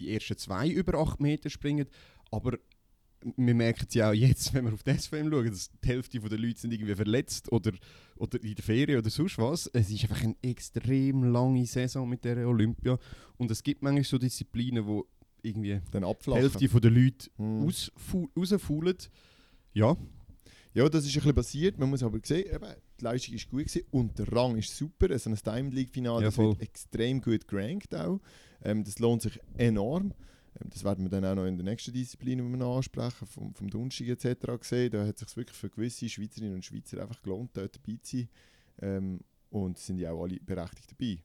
die 0.00 0.12
ersten 0.14 0.36
zwei 0.36 0.68
über 0.68 0.98
8 0.98 1.20
Meter 1.20 1.50
springen. 1.50 1.86
Aber 2.30 2.58
wir 3.36 3.54
merken 3.54 3.84
es 3.88 3.94
ja 3.94 4.10
auch 4.10 4.14
jetzt, 4.14 4.54
wenn 4.54 4.64
wir 4.64 4.72
auf 4.72 4.82
das 4.82 5.04
SVM 5.04 5.30
schauen, 5.30 5.50
dass 5.50 5.70
die 5.84 5.88
Hälfte 5.88 6.18
der 6.20 6.38
Leute 6.38 6.58
sind 6.58 6.72
irgendwie 6.72 6.94
verletzt 6.94 7.52
oder, 7.52 7.72
oder 8.16 8.42
in 8.42 8.54
der 8.54 8.64
Ferien 8.64 8.98
oder 8.98 9.10
sonst 9.10 9.38
was. 9.38 9.66
Es 9.72 9.90
ist 9.90 10.02
einfach 10.04 10.22
eine 10.22 10.36
extrem 10.42 11.24
lange 11.24 11.66
Saison 11.66 12.08
mit 12.08 12.24
der 12.24 12.48
Olympia. 12.48 12.98
Und 13.36 13.50
es 13.50 13.62
gibt 13.62 13.82
manchmal 13.82 14.04
so 14.04 14.18
Disziplinen, 14.18 14.86
wo 14.86 15.06
irgendwie 15.42 15.80
Dann 15.90 16.04
die. 16.04 16.42
Hälfte 16.42 16.80
der 16.80 16.90
Leute 16.90 17.30
Hm. 17.36 17.62
rausfaulen. 17.62 18.96
Ja, 19.72 19.96
Ja, 20.72 20.88
das 20.88 21.04
ist 21.04 21.10
ein 21.10 21.14
bisschen 21.14 21.34
passiert. 21.34 21.78
Man 21.78 21.90
muss 21.90 22.02
aber 22.02 22.18
sehen, 22.22 22.46
eben, 22.54 22.72
die 23.00 23.04
Leistung 23.04 23.34
ist 23.34 23.48
gut 23.48 23.66
gewesen 23.66 23.82
und 23.90 24.18
der 24.18 24.32
Rang 24.32 24.56
ist 24.56 24.76
super. 24.76 25.10
Also 25.10 25.30
ein 25.30 25.38
Diamond 25.44 25.74
League 25.74 25.90
Finale, 25.90 26.24
Ja, 26.24 26.36
wird 26.36 26.60
extrem 26.60 27.20
gut 27.20 27.46
gerankt 27.48 27.94
auch. 27.94 28.20
Ähm, 28.62 28.84
das 28.84 28.98
lohnt 28.98 29.22
sich 29.22 29.38
enorm. 29.56 30.12
Ähm, 30.60 30.70
das 30.70 30.84
werden 30.84 31.04
wir 31.04 31.10
dann 31.10 31.24
auch 31.24 31.34
noch 31.34 31.46
in 31.46 31.56
der 31.56 31.64
nächsten 31.64 31.92
Disziplin, 31.92 32.38
die 32.38 32.44
wir 32.44 32.56
noch 32.56 32.76
ansprechen, 32.76 33.26
vom, 33.26 33.54
vom 33.54 33.70
Donnerstag 33.70 34.08
etc. 34.08 34.46
sehen. 34.62 34.90
Da 34.90 35.06
hat 35.06 35.20
es 35.20 35.28
sich 35.28 35.36
wirklich 35.36 35.56
für 35.56 35.70
gewisse 35.70 36.08
Schweizerinnen 36.08 36.54
und 36.54 36.64
Schweizer 36.64 37.00
einfach 37.00 37.20
gelohnt, 37.22 37.50
dort 37.54 37.76
dabei 37.76 37.98
zu 38.02 38.18
sein. 38.18 38.28
Ähm, 38.82 39.20
und 39.50 39.78
sind 39.78 39.98
ja 39.98 40.12
auch 40.12 40.22
alle 40.22 40.38
berechtigt 40.40 40.92
dabei. 40.92 41.18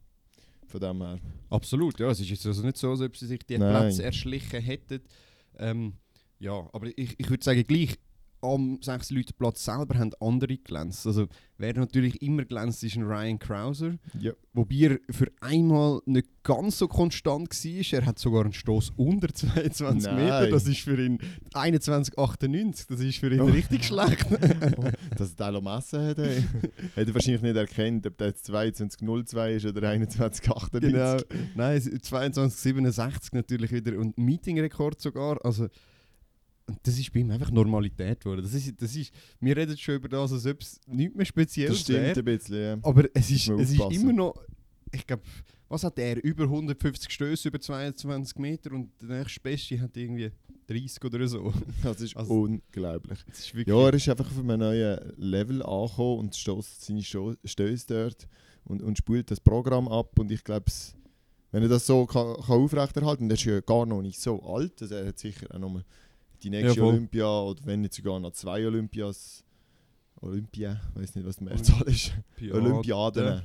Von 0.67 0.81
dem 0.81 1.01
her. 1.01 1.19
Absolut, 1.49 1.99
ja. 1.99 2.09
Es 2.09 2.19
ist 2.19 2.29
jetzt 2.29 2.45
also 2.45 2.63
nicht 2.63 2.77
so, 2.77 2.89
als 2.89 3.01
ob 3.01 3.15
sie 3.15 3.27
sich 3.27 3.43
die 3.45 3.57
Nein. 3.57 3.83
Plätze 3.83 4.03
erschlichen 4.03 4.61
hätten. 4.61 5.01
Ähm, 5.57 5.93
ja, 6.39 6.67
aber 6.73 6.87
ich, 6.97 7.19
ich 7.19 7.29
würde 7.29 7.43
sagen, 7.43 7.63
gleich 7.63 7.97
am 8.41 8.79
6 8.81 9.11
Leute 9.11 9.33
Platz 9.33 9.65
selber 9.65 9.97
haben 9.97 10.11
andere 10.19 10.57
glänzt. 10.57 11.07
Also 11.07 11.27
wer 11.57 11.73
natürlich 11.73 12.21
immer 12.21 12.45
glänzt, 12.45 12.83
ist 12.83 12.95
ein 12.95 13.03
Ryan 13.03 13.39
Krauser. 13.39 13.95
Ja. 14.19 14.33
Wobei 14.53 14.75
er 14.75 14.99
für 15.13 15.31
einmal 15.41 16.01
nicht 16.05 16.27
ganz 16.43 16.77
so 16.77 16.87
konstant 16.87 17.49
war. 17.49 17.99
Er 17.99 18.05
hat 18.05 18.19
sogar 18.19 18.43
einen 18.43 18.53
Stoß 18.53 18.91
unter 18.97 19.27
22 19.33 20.03
Nein. 20.11 20.15
Meter. 20.15 20.49
Das 20.49 20.67
ist 20.67 20.79
für 20.81 21.03
ihn 21.03 21.17
21,98. 21.53 22.85
Das 22.89 22.99
ist 22.99 23.17
für 23.17 23.33
ihn 23.33 23.41
Oh. 23.41 23.45
richtig 23.45 23.85
schlecht. 23.85 24.25
Dass 25.17 25.33
er 25.37 25.51
den 25.51 25.63
messen 25.63 26.01
hat, 26.07 26.19
ey. 26.19 26.41
hat 26.95 27.07
er 27.07 27.13
wahrscheinlich 27.13 27.41
nicht 27.41 27.55
erkannt, 27.55 28.05
ob 28.07 28.17
der 28.17 28.27
jetzt 28.27 28.49
22.02 28.49 29.49
ist 29.55 29.65
oder 29.65 29.89
21.98. 29.89 30.79
Genau. 30.79 31.17
Nein, 31.55 31.77
es- 31.77 31.89
22,67 31.89 33.29
natürlich 33.33 33.71
wieder 33.71 33.97
und 33.97 34.17
Meetingrekord 34.17 35.01
sogar. 35.01 35.43
Also, 35.45 35.67
und 36.67 36.79
das 36.83 36.97
ist 36.97 37.11
bei 37.13 37.19
ihm 37.19 37.31
einfach 37.31 37.51
Normalität 37.51 38.19
geworden. 38.21 38.41
Das 38.41 38.53
ist, 38.53 38.73
das 38.81 38.95
ist, 38.95 39.11
wir 39.39 39.55
reden 39.55 39.77
schon 39.77 39.95
über 39.95 40.09
das, 40.09 40.31
als 40.33 40.45
ob 40.45 40.61
es 40.61 40.79
nichts 40.87 41.15
mehr 41.15 41.23
Das 41.23 41.27
Spezielles 41.29 41.79
stimmt 41.81 41.99
wäre. 41.99 42.19
ein 42.19 42.25
bisschen, 42.25 42.55
ja. 42.61 42.77
Aber 42.81 43.03
es 43.13 43.29
ist, 43.31 43.47
es 43.49 43.71
ist 43.71 43.79
immer 43.91 44.13
noch, 44.13 44.35
ich 44.91 45.05
glaube, 45.05 45.23
was 45.67 45.83
hat 45.83 45.97
er? 45.99 46.23
Über 46.23 46.43
150 46.43 47.11
Stöße 47.11 47.47
über 47.49 47.59
22 47.59 48.37
Meter 48.37 48.71
und 48.71 48.89
der 49.01 49.19
nächste 49.19 49.39
Beste 49.41 49.79
hat 49.81 49.95
irgendwie 49.97 50.31
30 50.67 51.03
oder 51.03 51.27
so. 51.27 51.51
Das 51.83 52.01
ist 52.01 52.15
Also- 52.15 52.33
unglaublich. 52.33 53.19
Das 53.27 53.39
ist 53.39 53.53
Ja, 53.67 53.87
er 53.87 53.93
ist 53.93 54.07
einfach 54.09 54.25
auf 54.27 54.39
einem 54.39 54.59
neuen 54.59 54.99
Level 55.17 55.61
angekommen 55.63 56.19
und 56.19 56.35
stößt 56.35 56.85
seine 56.85 57.03
Stöße 57.03 57.85
dort 57.87 58.27
und, 58.63 58.81
und 58.81 58.97
spielt 58.97 59.29
das 59.31 59.39
Programm 59.39 59.87
ab. 59.87 60.17
Und 60.19 60.31
ich 60.31 60.43
glaube, 60.43 60.65
wenn 61.51 61.63
er 61.63 61.69
das 61.69 61.85
so 61.85 62.05
kann, 62.05 62.35
kann 62.35 62.59
aufrechterhalten 62.61 63.21
kann, 63.21 63.29
er 63.29 63.33
ist 63.35 63.43
ja 63.45 63.59
gar 63.61 63.85
noch 63.85 64.01
nicht 64.01 64.19
so 64.19 64.41
alt, 64.43 64.81
also 64.81 64.95
er 64.95 65.07
hat 65.07 65.19
sicher 65.19 65.47
auch 65.53 65.59
noch 65.59 65.81
die 66.45 66.49
nächste 66.51 66.79
Ja. 66.79 66.85
Olympia 66.85 67.41
oder 67.41 67.65
wenn 67.65 67.81
nicht 67.81 67.93
sogar 67.93 68.19
noch 68.19 68.31
zwei 68.31 68.65
Olympias. 68.65 69.43
Olympia, 70.21 70.79
ich 70.95 71.01
weiß 71.01 71.15
nicht, 71.15 71.27
was 71.27 71.37
die 71.37 71.43
Mehrzahl 71.43 71.81
ist. 71.83 72.13
Olympiaden. 72.51 73.43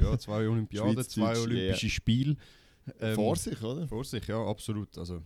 Ja, 0.00 0.18
zwei 0.18 0.48
Olympiaden, 0.48 1.04
zwei 1.04 1.38
Olympische 1.38 1.90
Spiele. 1.90 2.36
Ähm, 3.00 3.14
Vor 3.14 3.36
sich, 3.36 3.62
oder? 3.62 3.86
Vor 3.86 4.04
sich, 4.04 4.26
ja, 4.26 4.42
absolut. 4.44 4.96
Also, 4.96 5.20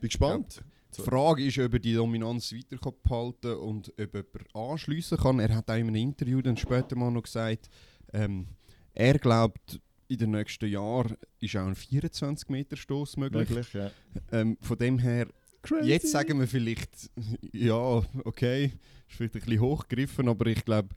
Bin 0.00 0.08
gespannt. 0.08 0.62
die 0.96 1.02
Frage 1.02 1.44
ist, 1.44 1.58
ob 1.58 1.72
er 1.74 1.78
die 1.78 1.94
Dominanz 1.94 2.52
weiter 2.52 2.78
kann 2.78 2.92
behalten 3.02 3.54
und 3.58 3.92
ob 4.00 4.14
er 4.14 4.24
anschliessen 4.54 5.18
kann. 5.18 5.38
Er 5.40 5.54
hat 5.54 5.68
auch 5.70 5.74
in 5.74 5.88
einem 5.88 5.94
Interview 5.96 6.40
dann 6.40 6.56
später 6.56 6.96
mal 6.96 7.10
noch 7.10 7.22
gesagt, 7.22 7.68
ähm, 8.12 8.46
er 8.94 9.18
glaubt, 9.18 9.80
in 10.08 10.18
den 10.18 10.30
nächsten 10.32 10.68
Jahren 10.68 11.16
ist 11.40 11.56
auch 11.56 11.66
ein 11.66 11.74
24 11.74 12.48
Meter 12.48 12.76
Stoß 12.76 13.16
möglich. 13.16 13.48
Möglich, 13.48 13.72
ja. 13.72 13.90
Ähm, 14.32 14.56
von 14.60 14.78
dem 14.78 14.98
her, 14.98 15.28
Crazy. 15.64 15.88
jetzt 15.88 16.10
sagen 16.10 16.38
wir 16.38 16.46
vielleicht, 16.46 17.10
ja, 17.52 18.02
okay, 18.24 18.66
ist 19.08 19.16
vielleicht 19.16 19.34
ein 19.34 19.40
bisschen 19.40 19.60
hochgegriffen, 19.60 20.28
aber 20.28 20.46
ich 20.46 20.64
glaube, 20.64 20.90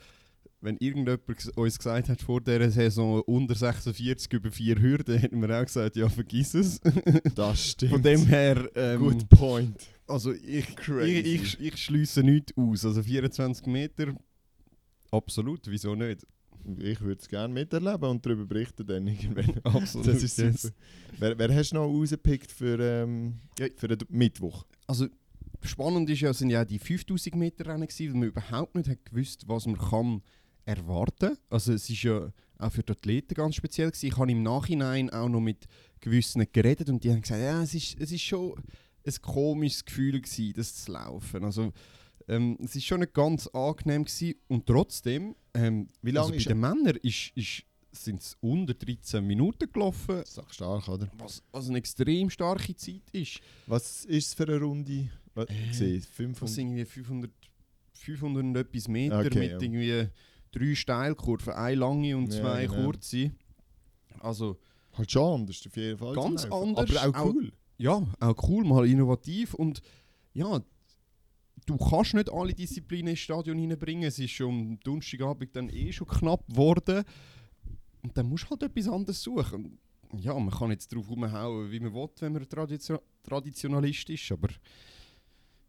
wenn 0.59 0.77
irgendjemand 0.77 1.21
uns 1.55 1.77
gesagt 1.77 2.09
hat 2.09 2.21
vor 2.21 2.41
dieser 2.41 2.69
Saison 2.71 3.21
unter 3.21 3.55
46 3.55 4.33
über 4.33 4.51
vier 4.51 4.79
Hürden, 4.79 5.17
hätten 5.19 5.41
wir 5.41 5.59
auch 5.59 5.65
gesagt, 5.65 5.95
ja, 5.95 6.09
vergiss 6.09 6.53
es. 6.53 6.81
Das 7.35 7.71
stimmt. 7.71 7.91
Von 7.93 8.03
dem 8.03 8.25
her, 8.25 8.69
ähm, 8.75 8.99
Good 8.99 9.29
point. 9.29 9.87
also 10.07 10.33
ich, 10.33 10.75
Crazy. 10.75 11.11
ich, 11.19 11.43
ich, 11.43 11.61
ich 11.61 11.77
schließe 11.77 12.23
nichts 12.23 12.53
aus. 12.57 12.85
Also 12.85 13.03
24 13.03 13.67
Meter, 13.67 14.15
absolut, 15.11 15.61
wieso 15.67 15.95
nicht? 15.95 16.25
Ich 16.79 17.01
würde 17.01 17.21
es 17.21 17.27
gerne 17.27 17.53
miterleben 17.53 18.09
und 18.09 18.25
darüber 18.25 18.45
berichten 18.45 18.85
dann 18.85 19.07
irgendwann. 19.07 19.57
Absolut. 19.63 20.07
Das 20.07 20.23
ist 20.23 20.35
super. 20.35 20.75
Wer, 21.17 21.37
wer 21.39 21.55
hast 21.55 21.71
du 21.71 21.75
noch 21.75 21.87
rausgepickt 21.87 22.51
für, 22.51 22.79
ähm, 22.79 23.39
für 23.75 23.87
den 23.87 23.99
Mittwoch? 24.09 24.65
Also 24.85 25.07
spannend 25.63 26.09
ist 26.09 26.21
ja, 26.21 26.33
sind 26.33 26.49
ja 26.49 26.65
die 26.65 26.79
5000 26.79 27.35
Meter 27.35 27.65
Rennen 27.65 27.87
gewesen, 27.87 28.13
weil 28.13 28.19
man 28.19 28.27
überhaupt 28.29 28.75
nicht 28.75 28.89
hat 28.89 29.05
gewusst, 29.05 29.47
was 29.47 29.65
man 29.65 29.77
kann 29.77 30.21
erwarten. 30.65 31.37
Also 31.49 31.73
es 31.73 31.89
ist 31.89 32.03
ja 32.03 32.31
auch 32.59 32.71
für 32.71 32.83
die 32.83 32.91
Athleten 32.91 33.33
ganz 33.33 33.55
speziell 33.55 33.89
gewesen. 33.89 34.07
Ich 34.07 34.17
habe 34.17 34.31
im 34.31 34.43
Nachhinein 34.43 35.09
auch 35.09 35.29
noch 35.29 35.39
mit 35.39 35.65
gewissen 35.99 36.45
geredet 36.51 36.89
und 36.89 37.03
die 37.03 37.11
haben 37.11 37.21
gesagt, 37.21 37.41
ja, 37.41 37.61
es 37.61 37.73
ist, 37.73 37.99
es 37.99 38.11
ist 38.11 38.21
schon 38.21 38.53
ein 39.05 39.13
komisches 39.21 39.85
Gefühl 39.85 40.19
gewesen, 40.21 40.53
das 40.55 40.75
zu 40.75 40.91
laufen. 40.91 41.43
Also 41.43 41.71
ähm, 42.27 42.57
es 42.61 42.75
ist 42.75 42.85
schon 42.85 42.99
nicht 43.01 43.13
ganz 43.13 43.47
angenehm 43.47 44.03
gewesen 44.05 44.35
und 44.47 44.65
trotzdem, 44.65 45.35
ähm, 45.53 45.89
Wie 46.01 46.11
lange 46.11 46.19
also 46.25 46.31
bei 46.31 46.37
ist 46.37 46.49
den 46.49 46.59
Männern 46.59 46.97
ist, 47.01 47.31
ist, 47.35 47.63
sind 47.91 48.21
es 48.21 48.37
unter 48.41 48.73
13 48.73 49.25
Minuten 49.25 49.71
gelaufen, 49.71 50.21
Sag 50.25 50.53
stark, 50.53 50.87
oder? 50.87 51.09
was, 51.17 51.41
was 51.51 51.69
eine 51.69 51.77
extrem 51.79 52.29
starke 52.29 52.75
Zeit 52.75 53.01
ist. 53.11 53.39
Was 53.65 54.05
ist 54.05 54.27
es 54.27 54.33
für 54.33 54.43
eine 54.47 54.59
Runde? 54.61 55.09
Was, 55.33 55.47
Äh, 55.49 55.53
ich 55.69 55.77
sehe, 55.77 55.97
Das 55.99 56.07
500. 56.07 56.49
sind 56.53 56.67
irgendwie 56.67 56.85
500, 56.85 57.31
500 57.93 58.43
und 58.43 58.55
etwas 58.55 58.87
Meter 58.87 59.19
Okay, 59.19 59.39
mit 59.39 59.51
ja. 59.51 59.59
irgendwie 59.61 60.09
drei 60.51 60.75
Steilkurven, 60.75 61.53
eine 61.53 61.75
lange 61.75 62.15
und 62.17 62.33
Ja, 62.33 62.41
zwei 62.41 62.67
genau. 62.67 62.83
kurze. 62.85 63.31
Also 64.19 64.57
Halt 64.93 65.11
schon 65.11 65.41
anders, 65.41 65.63
auf 65.65 65.75
jeden 65.77 65.97
Fall. 65.97 66.15
Ganz 66.15 66.45
anders, 66.45 66.95
Aber 66.97 67.09
auch 67.19 67.21
auch- 67.27 67.33
cool. 67.33 67.51
ja, 67.77 68.07
auch 68.19 68.49
cool, 68.49 68.63
mal 68.65 68.87
innovativ 68.87 69.53
und 69.53 69.81
ja, 70.33 70.59
du 71.67 71.77
kannst 71.77 72.15
nicht 72.15 72.31
alle 72.31 72.53
Disziplinen 72.53 73.09
ins 73.11 73.19
Stadion 73.19 73.57
hineinbringen. 73.59 74.05
Es 74.05 74.17
ist 74.17 74.31
schon 74.31 74.49
am 74.49 74.79
Donnerstagabend 74.79 75.55
dann 75.55 75.69
eh 75.69 75.91
schon 75.91 76.07
knapp 76.07 76.47
geworden 76.47 77.03
und 78.01 78.17
dann 78.17 78.27
musst 78.27 78.45
du 78.45 78.49
halt 78.51 78.63
etwas 78.63 78.87
anderes 78.87 79.21
suchen. 79.21 79.77
Und 80.11 80.23
Ja, 80.23 80.33
man 80.33 80.49
kann 80.49 80.71
jetzt 80.71 80.93
drauf 80.93 81.09
rumhauen, 81.09 81.69
wie 81.69 81.79
man 81.79 81.93
will, 81.93 82.09
wenn 82.19 82.33
man 82.33 82.49
Tradition 82.49 82.99
Traditionalist 83.21 84.09
ist, 84.09 84.31
aber 84.31 84.47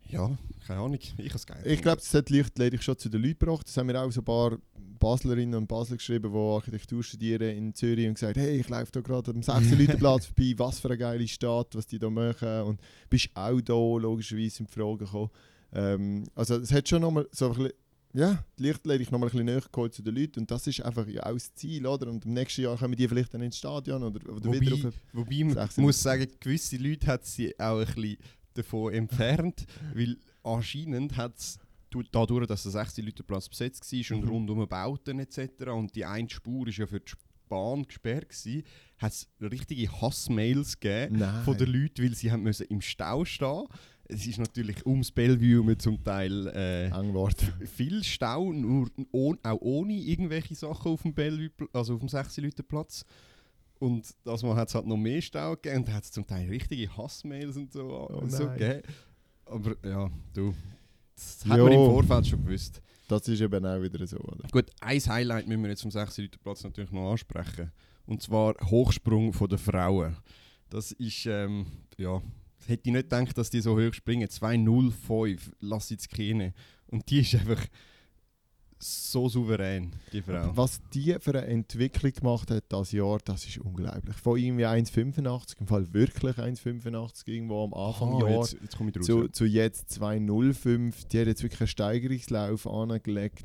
ja, 0.09 0.31
keine 0.67 0.81
Ahnung, 0.81 0.99
ich 0.99 1.13
habe 1.13 1.35
es 1.35 1.47
geil. 1.47 1.63
Ich 1.67 1.83
glaube, 1.83 1.99
das 1.99 2.15
hat 2.15 2.31
Lichtledig 2.31 2.83
schon 2.83 2.97
zu 2.97 3.11
den 3.11 3.21
Leuten 3.21 3.39
gebracht. 3.41 3.67
Das 3.67 3.77
haben 3.77 3.89
mir 3.89 4.01
auch 4.01 4.11
so 4.11 4.23
ein 4.23 4.25
paar 4.25 4.57
Baslerinnen 4.99 5.55
und 5.55 5.67
Basler 5.67 5.97
geschrieben, 5.97 6.33
die 6.33 6.39
Architektur 6.39 7.03
studieren 7.03 7.57
in 7.57 7.75
Zürich 7.75 8.09
und 8.09 8.15
gesagt 8.15 8.37
hey, 8.37 8.59
ich 8.59 8.69
laufe 8.69 8.91
da 8.93 9.01
gerade 9.01 9.33
am 9.33 9.43
6. 9.43 9.73
Leuteplatz 9.73 10.27
vorbei, 10.35 10.55
was 10.57 10.81
für 10.81 10.89
eine 10.89 10.99
geile 10.99 11.29
Stadt, 11.29 11.75
was 11.75 11.87
die 11.87 11.99
da 11.99 12.09
machen. 12.09 12.63
Und 12.63 12.81
bist 13.11 13.29
auch 13.35 13.61
da, 13.61 13.75
logischerweise, 13.75 14.57
sind 14.57 14.71
die 14.71 14.75
Fragen 14.75 14.99
gekommen. 14.99 15.31
Ähm, 15.73 16.25
also 16.35 16.57
es 16.57 16.73
hat 16.73 16.89
schon 16.89 17.03
nochmal 17.03 17.29
so 17.33 17.47
ein 17.51 17.55
bisschen, 17.57 17.73
ja, 18.15 18.43
die 18.59 18.63
Lichtledig 18.63 19.13
nochmal 19.13 19.29
ein 19.29 19.33
bisschen 19.33 19.47
näher 19.47 19.63
geholt 19.71 19.93
zu 19.95 20.03
den 20.03 20.15
Leuten 20.17 20.41
und 20.41 20.51
das 20.51 20.67
ist 20.67 20.81
einfach 20.81 21.07
ja 21.07 21.25
auch 21.25 21.33
das 21.35 21.55
Ziel, 21.55 21.87
oder? 21.87 22.09
Und 22.09 22.25
im 22.25 22.33
nächsten 22.35 22.63
Jahr 22.63 22.77
kommen 22.77 22.97
die 22.97 23.07
vielleicht 23.07 23.35
dann 23.35 23.43
ins 23.43 23.59
Stadion 23.59 24.03
oder, 24.03 24.33
oder 24.33 24.51
wieder 24.61 24.75
auf 24.75 24.83
Wobei, 24.83 24.89
eine 24.89 24.93
wobei 25.13 25.45
man 25.45 25.55
16. 25.55 25.85
muss 25.85 26.03
sagen, 26.03 26.27
gewisse 26.41 26.77
Leute 26.79 27.07
hat 27.07 27.27
sie 27.27 27.59
auch 27.61 27.79
ein 27.81 27.85
bisschen 27.87 28.17
davon 28.55 28.95
entfernt, 28.95 29.67
weil 29.95 30.17
anscheinend 30.43 31.17
hat 31.17 31.37
es 31.37 31.59
dadurch, 32.13 32.47
dass 32.47 32.63
der 32.65 32.73
16 32.73 33.05
Leute 33.05 33.23
Platz 33.23 33.49
besetzt 33.49 33.91
war 33.93 34.17
und 34.17 34.25
Mhm. 34.25 34.29
rundum 34.31 34.69
Bauten 34.69 35.19
etc. 35.21 35.67
und 35.69 35.95
die 35.95 36.05
eine 36.05 36.29
Spur 36.31 36.67
ist 36.69 36.79
ja 36.79 36.87
für 36.87 37.01
die 37.01 37.13
Bahn 37.49 37.85
gesperrt 37.85 38.29
war, 38.45 38.63
hat 38.99 39.13
es 39.13 39.27
richtige 39.41 39.91
Hassmails 40.03 40.79
gegeben 40.81 41.19
Nein. 41.21 41.45
von 41.45 41.57
den 41.57 41.69
Leuten, 41.73 42.03
weil 42.05 42.15
sie 42.15 42.31
haben 42.31 42.43
müssen 42.43 42.67
im 42.69 42.81
Stau 42.83 43.25
stehen 43.25 43.65
Es 44.09 44.27
ist 44.27 44.39
natürlich 44.39 44.87
ums 44.87 45.11
Bellevue 45.11 45.63
mit 45.63 45.83
zum 45.83 46.03
Teil 46.03 46.47
äh, 46.49 47.67
viel 47.67 48.03
Stau, 48.03 48.53
nur 48.53 48.89
ohne, 49.13 49.39
auch 49.43 49.61
ohne 49.61 49.93
irgendwelche 49.93 50.55
Sachen 50.55 50.93
auf 50.93 51.03
dem 51.03 51.13
Bellevue, 51.13 51.51
also 51.75 51.95
auf 51.95 52.01
dem 52.01 52.09
16 52.09 52.45
Leute 52.45 52.63
Platz. 52.63 53.05
Und 53.79 54.15
das 54.25 54.43
Mal 54.43 54.57
hat 54.57 54.69
es 54.69 54.75
halt 54.75 54.87
noch 54.87 54.97
mehr 54.97 55.21
Stau 55.21 55.55
gegeben 55.55 55.85
und 55.85 55.93
hat 55.93 56.05
es 56.05 56.11
zum 56.11 56.27
Teil 56.27 56.49
richtige 56.49 56.97
Hassmails 56.97 57.57
und 57.57 57.73
so, 57.73 58.09
Oh 58.11 58.27
so 58.27 58.49
gegeben. 58.49 58.83
Aber 59.45 59.77
ja, 59.87 60.11
du, 60.33 60.55
das 61.15 61.45
hat 61.47 61.59
man 61.59 61.73
im 61.73 61.79
Jo. 61.79 61.91
Vorfeld 61.91 62.27
schon 62.27 62.45
gewusst. 62.45 62.83
Das 63.09 63.27
ist 63.27 63.41
eben 63.41 63.65
auch 63.65 63.81
wieder 63.81 64.07
so, 64.07 64.19
oder? 64.19 64.49
Gut, 64.51 64.71
ein 64.81 65.01
Highlight 65.01 65.47
müssen 65.47 65.63
wir 65.63 65.71
jetzt 65.71 65.83
vom 65.83 65.91
16 65.91 66.25
Leute 66.25 66.39
Platz 66.39 66.63
natürlich 66.65 66.91
noch 66.93 67.11
ansprechen. 67.11 67.73
Und 68.07 68.23
zwar 68.23 68.55
Hochsprung 68.65 69.33
von 69.33 69.49
der 69.49 69.59
Frauen. 69.59 70.17
Das 70.71 70.93
ist, 70.93 71.27
ähm, 71.27 71.67
ja, 71.97 72.21
hätte 72.69 72.89
ich 72.89 72.93
nicht 72.93 73.11
gedacht, 73.11 73.37
dass 73.37 73.51
die 73.51 73.61
so 73.61 73.77
hoch 73.79 73.93
springen. 73.93 74.29
2,05, 74.29 75.39
lass 75.61 75.91
jetzt 75.91 76.11
keine. 76.11 76.53
Und 76.87 77.09
die 77.11 77.21
ist 77.21 77.35
einfach 77.35 77.67
so 78.81 79.29
souverän, 79.29 79.93
die 80.13 80.23
Frau. 80.23 80.57
Was 80.57 80.81
die 80.95 81.17
für 81.19 81.31
eine 81.31 81.47
Entwicklung 81.47 82.13
gemacht 82.13 82.51
hat 82.51 82.65
das 82.69 82.93
Jahr, 82.93 83.19
das 83.25 83.45
ist 83.45 83.59
unglaublich. 83.59 84.17
Von 84.17 84.39
irgendwie 84.39 84.67
1,85, 84.67 85.61
im 85.61 85.67
Fall 85.67 85.93
wirklich 85.93 86.37
1,85 86.37 87.27
irgendwo 87.27 87.65
am 87.65 87.75
Anfang 87.75 88.15
Ah, 88.15 88.21
Jahr, 88.21 88.41
Jetzt, 88.41 88.57
jetzt 88.63 88.77
komme 88.77 88.93
zu, 88.93 89.29
zu 89.29 89.45
jetzt 89.47 90.01
2,05. 90.01 91.09
Die 91.09 91.19
hat 91.21 91.27
jetzt 91.27 91.43
wirklich 91.43 91.61
einen 91.61 91.69
Steigerungslauf 91.69 92.67
angelegt. 92.69 93.45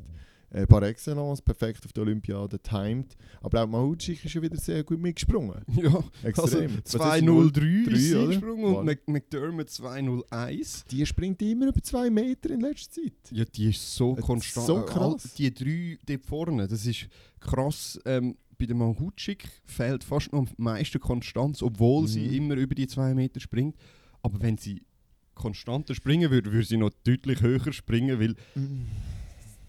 Äh, 0.54 0.68
par 0.68 0.82
excellence, 0.84 1.42
perfekt 1.42 1.84
auf 1.84 1.92
der 1.92 2.04
Olympiade 2.04 2.60
timed. 2.60 3.16
Aber 3.42 3.64
auch 3.64 3.66
Mahutschik 3.68 4.24
ist 4.24 4.34
ja 4.34 4.40
wieder 4.40 4.56
sehr 4.56 4.84
gut 4.84 5.00
mitgesprungen. 5.00 5.62
ja, 5.76 5.92
also 6.22 6.58
Extrem. 6.58 6.78
Ist 6.78 6.94
2,03 6.96 7.90
ist 7.90 8.00
sie 8.04 8.14
oder? 8.14 8.26
gesprungen 8.28 8.64
und. 8.76 8.88
Mc- 8.88 9.00
McDermott 9.10 9.68
2,01. 9.68 10.84
Die 10.90 11.04
springt 11.06 11.42
immer 11.42 11.68
über 11.68 11.82
2 11.82 12.08
Meter 12.08 12.50
in 12.50 12.60
letzter 12.60 13.02
Zeit. 13.02 13.12
Ja, 13.32 13.44
die 13.44 13.70
ist 13.70 13.94
so 13.96 14.10
Das 14.10 14.20
ist 14.20 14.26
konstant. 14.26 14.66
so 14.66 14.76
All 14.76 14.84
krass. 14.86 15.34
Die 15.34 15.52
drei 15.52 15.98
dort 16.06 16.24
vorne, 16.24 16.68
das 16.68 16.86
ist 16.86 17.08
krass. 17.40 17.98
Ähm, 18.04 18.36
bei 18.56 18.66
dem 18.66 18.78
Mahutschik 18.78 19.48
fehlt 19.64 20.04
fast 20.04 20.32
noch 20.32 20.38
am 20.40 20.48
meisten 20.56 21.00
Konstanz, 21.00 21.62
obwohl 21.62 22.02
Mhm. 22.02 22.06
sie 22.06 22.36
immer 22.36 22.54
über 22.54 22.76
die 22.76 22.86
zwei 22.86 23.12
Meter 23.12 23.40
springt. 23.40 23.74
Aber 24.22 24.40
wenn 24.40 24.56
sie 24.56 24.82
konstanter 25.34 25.96
springen 25.96 26.30
würde, 26.30 26.52
würde 26.52 26.64
sie 26.64 26.76
noch 26.76 26.90
deutlich 27.02 27.40
höher 27.42 27.72
springen, 27.72 28.20
weil 28.20 28.36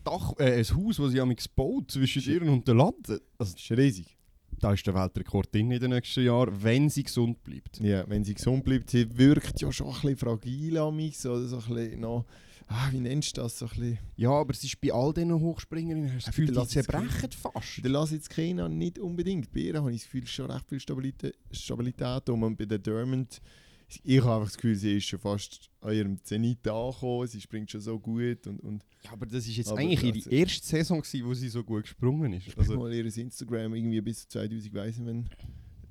Dach, 0.06 0.34
äh, 0.40 0.60
ein 0.60 0.64
Haus, 0.76 0.98
das 0.98 1.12
sie 1.12 1.20
am 1.20 1.34
baut 1.56 1.92
zwischen 1.92 2.22
Shit. 2.22 2.42
ihr 2.42 2.52
und 2.52 2.68
der 2.68 2.76
Land, 2.76 3.10
also, 3.10 3.20
Das 3.38 3.50
ist 3.56 3.72
riesig. 3.72 4.16
da 4.60 4.72
ist 4.74 4.86
der 4.88 4.94
Weltrekord 4.96 5.54
drin 5.54 5.70
in 5.72 5.80
den 5.82 5.90
nächsten 5.92 6.24
Jahren, 6.24 6.54
wenn 6.64 6.90
sie 6.90 7.04
gesund 7.04 7.44
bleibt. 7.44 7.80
Ja, 7.82 8.08
wenn 8.08 8.24
sie 8.24 8.34
gesund 8.36 8.64
bleibt, 8.64 8.90
sie 8.90 9.18
wirkt 9.18 9.60
ja 9.62 9.72
schon 9.72 9.88
ein 9.88 9.94
bisschen 9.94 10.18
fragil 10.18 10.78
an 10.78 10.96
mich, 10.96 11.18
so, 11.18 11.46
so 11.46 11.58
ein 11.58 11.76
bisschen 11.76 12.00
noch, 12.00 12.26
ah, 12.68 12.88
wie 12.92 13.00
nennst 13.00 13.36
du 13.36 13.42
das, 13.42 13.60
so 13.60 13.66
ein 13.66 13.70
bisschen, 13.70 13.98
Ja, 14.16 14.30
aber 14.32 14.54
es 14.54 14.64
ist 14.64 14.80
bei 14.80 14.94
all 14.94 15.14
diesen 15.14 15.34
Hochspringerinnen, 15.34 16.14
hast 16.14 16.28
du 16.28 16.32
das 16.32 16.38
Ja, 16.38 16.46
Gefühl, 16.46 16.62
die 16.64 16.68
zerbrechen 16.68 17.32
fast. 17.32 17.84
der 17.84 17.92
lasse 17.92 18.16
jetzt 18.16 18.30
keiner 18.30 18.70
nicht 18.70 18.98
unbedingt, 19.00 19.52
bei 19.52 19.60
ihr 19.62 19.74
habe 19.76 19.92
ich 19.92 19.98
das 20.04 20.06
Gefühl, 20.12 20.28
schon 20.28 20.50
recht 20.52 20.70
viel 20.70 20.80
Stabilität, 20.80 21.36
Stabilität 21.52 22.30
um 22.30 22.44
und 22.44 22.56
bei 22.58 22.66
der 22.66 22.80
Dermont, 22.80 23.42
ich 24.04 24.20
habe 24.22 24.34
einfach 24.36 24.48
das 24.48 24.58
Gefühl, 24.58 24.76
sie 24.76 24.98
ist 24.98 25.06
schon 25.06 25.20
fast 25.20 25.70
an 25.82 25.94
ihrem 25.94 26.24
Zenit 26.24 26.68
angekommen, 26.68 27.28
sie 27.28 27.42
springt 27.42 27.70
schon 27.72 27.82
so 27.82 28.00
gut 28.00 28.48
und, 28.48 28.60
und 28.62 28.84
Ja, 29.04 29.12
aber 29.14 29.26
das 29.26 29.48
ist 29.48 29.58
jetzt 29.58 29.72
eigentlich 29.72 30.00
das- 30.24 30.26
ihre 30.28 30.36
erste 30.36 30.66
Saison, 30.68 31.02
gewesen, 31.02 31.26
wo 31.26 31.34
sie 31.34 31.50
so 31.50 31.64
gut 31.64 31.84
gesprungen 31.84 32.34
ist. 32.34 32.48
also, 32.58 32.60
Also, 32.74 32.78
mal 32.78 32.94
ihr 32.94 33.06
Instagram 33.06 33.74
irgendwie 33.76 34.02
bis 34.02 34.22
zu 34.22 34.30
2000, 34.30 34.74
weiss 34.74 34.98
ich 34.98 35.06
wenn 35.06 35.30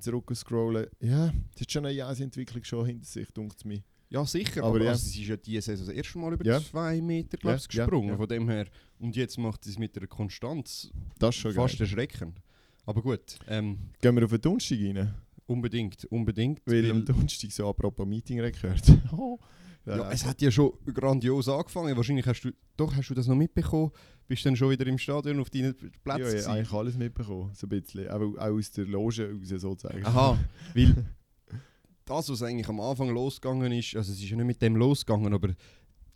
zurück 0.00 0.30
scrollen, 0.34 0.86
ja, 1.00 1.32
sie 1.54 1.60
hat 1.62 1.70
schon 1.72 1.86
eine 1.86 1.94
Jahresentwicklung 1.94 2.62
schon 2.64 2.84
hinter 2.86 3.06
sich, 3.06 3.28
denkt 3.32 3.56
es 3.58 3.64
mir. 3.64 3.82
Ja, 4.10 4.24
sicher, 4.26 4.60
Aber 4.62 4.76
aber, 4.76 4.84
ja. 4.84 4.90
Also, 4.90 5.06
sie 5.08 5.22
ist 5.22 5.28
ja 5.28 5.36
diese 5.36 5.62
Saison 5.62 5.86
das 5.86 5.94
erste 5.96 6.18
Mal 6.18 6.34
über 6.34 6.44
Ja. 6.44 6.60
zwei 6.60 7.00
Meter 7.00 7.36
glaub's, 7.38 7.66
Ja, 7.72 7.84
gesprungen. 7.84 8.10
ja. 8.10 8.16
Von 8.16 8.28
dem 8.28 8.48
her. 8.48 8.66
Und 8.98 9.16
jetzt 9.16 9.38
macht 9.38 9.64
sie 9.64 9.70
es 9.70 9.78
mit 9.78 9.96
einer 9.96 10.06
Konstanz 10.06 10.90
Das 11.18 11.34
ist 11.34 11.40
schon 11.40 11.52
fast 11.54 11.78
geil. 11.78 11.86
erschreckend. 11.86 12.38
Aber 12.86 13.00
gut, 13.02 13.38
ähm, 13.48 13.78
Gehen 14.02 14.14
wir 14.14 14.24
auf 14.24 14.30
den 14.30 14.40
Donnerstag 14.42 14.78
rein? 14.78 15.14
Unbedingt, 15.46 16.04
unbedingt. 16.06 16.60
Weil 16.66 16.84
weil- 16.84 16.90
am 16.90 17.04
Donnerstag 17.04 17.52
so 17.52 17.68
apropos 17.68 18.06
Meeting 18.06 18.38
gehört. 18.38 18.82
oh. 19.12 19.38
ja, 19.86 20.10
es 20.10 20.24
hat 20.24 20.40
ja 20.40 20.50
schon 20.50 20.72
grandios 20.92 21.48
angefangen. 21.48 21.96
Wahrscheinlich 21.96 22.26
hast 22.26 22.42
du, 22.42 22.50
doch, 22.76 22.94
hast 22.94 23.08
du 23.08 23.14
das 23.14 23.26
noch 23.26 23.36
mitbekommen? 23.36 23.90
Bist 24.26 24.46
dann 24.46 24.56
schon 24.56 24.70
wieder 24.70 24.86
im 24.86 24.98
Stadion 24.98 25.40
auf 25.40 25.50
deinen 25.50 25.74
ja, 25.74 25.88
Plätzen? 26.02 26.06
ja, 26.06 26.16
gewesen? 26.16 26.50
eigentlich 26.50 26.72
alles 26.72 26.96
mitbekommen, 26.96 27.50
so 27.54 27.66
ein 27.66 27.68
bisschen. 27.68 28.08
Auch, 28.08 28.20
auch 28.20 28.58
aus 28.58 28.70
der 28.70 28.86
Loge 28.86 29.30
raus 29.30 29.48
sozusagen. 29.60 30.04
Aha, 30.04 30.38
weil 30.74 31.04
das, 32.04 32.28
was 32.30 32.42
eigentlich 32.42 32.68
am 32.68 32.80
Anfang 32.80 33.10
losgegangen 33.10 33.72
ist, 33.72 33.94
also 33.96 34.12
es 34.12 34.18
ist 34.18 34.28
ja 34.28 34.36
nicht 34.36 34.46
mit 34.46 34.62
dem 34.62 34.76
losgegangen, 34.76 35.32
aber 35.34 35.54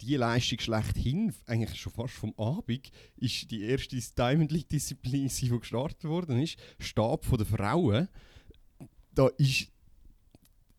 die 0.01 0.17
Leistung 0.17 0.61
schlechthin, 0.61 1.35
eigentlich 1.47 1.81
schon 1.81 1.93
fast 1.93 2.15
vom 2.15 2.33
Abend, 2.37 2.91
ist 3.17 3.51
die 3.51 3.63
erste 3.63 3.97
Diamond 3.97 4.53
League 4.53 4.69
Disziplin, 4.69 5.29
die 5.41 5.49
gestartet 5.49 6.05
worden 6.05 6.41
ist, 6.41 6.57
Stab 6.79 7.25
von 7.25 7.39
der 7.39 7.47
Frauen. 7.47 8.09
Da 9.19 9.27
ist 9.37 9.67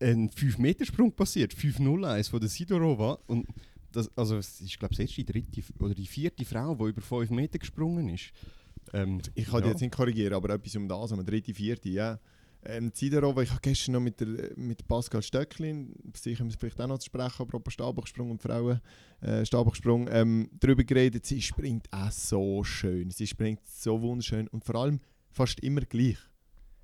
ein 0.00 0.30
5-Meter-Sprung 0.30 1.12
passiert, 1.12 1.52
5-0-1 1.52 2.30
von 2.30 2.40
der 2.40 2.48
Sidorova 2.48 3.18
und 3.26 3.46
das, 3.92 4.10
also 4.16 4.38
es 4.38 4.62
ist 4.62 4.78
glaube 4.78 4.94
ich 4.94 5.00
erst 5.00 5.14
die 5.18 5.26
dritte 5.26 5.60
oder 5.78 5.92
die 5.92 6.06
vierte 6.06 6.46
Frau, 6.46 6.74
die 6.74 6.84
über 6.88 7.02
5 7.02 7.28
Meter 7.28 7.58
gesprungen 7.58 8.08
ist. 8.08 8.32
Ähm, 8.94 9.20
Ich 9.34 9.44
kann 9.44 9.62
ja. 9.62 9.68
jetzt 9.68 9.82
nicht 9.82 9.94
korrigieren, 9.94 10.32
aber 10.32 10.54
etwas 10.54 10.74
um 10.74 10.88
das, 10.88 11.12
um 11.12 11.22
dritte, 11.22 11.52
vierte, 11.52 11.90
ja. 11.90 12.18
Ähm, 12.64 12.94
Ziderova, 12.94 13.42
ich 13.42 13.50
habe 13.50 13.60
gestern 13.60 13.92
noch 13.92 14.00
mit, 14.00 14.18
der, 14.20 14.52
mit 14.56 14.88
Pascal 14.88 15.22
Stöcklin, 15.22 15.92
sicher 16.16 16.42
müssen 16.42 16.62
wir 16.62 16.70
vielleicht 16.70 16.80
auch 16.80 16.88
noch 16.88 16.98
zu 16.98 17.06
sprechen, 17.06 17.42
apropos 17.42 17.74
Stabhochsprung 17.74 18.30
und 18.30 18.40
Frauen, 18.40 18.80
äh, 19.20 19.44
Stabhochsprung, 19.44 20.08
ähm, 20.10 20.48
darüber 20.60 20.84
geredet, 20.84 21.26
sie 21.26 21.42
springt 21.42 21.92
auch 21.92 22.10
so 22.10 22.64
schön, 22.64 23.10
sie 23.10 23.26
springt 23.26 23.60
so 23.66 24.00
wunderschön 24.00 24.48
und 24.48 24.64
vor 24.64 24.76
allem 24.76 25.00
fast 25.30 25.60
immer 25.60 25.82
gleich. 25.82 26.16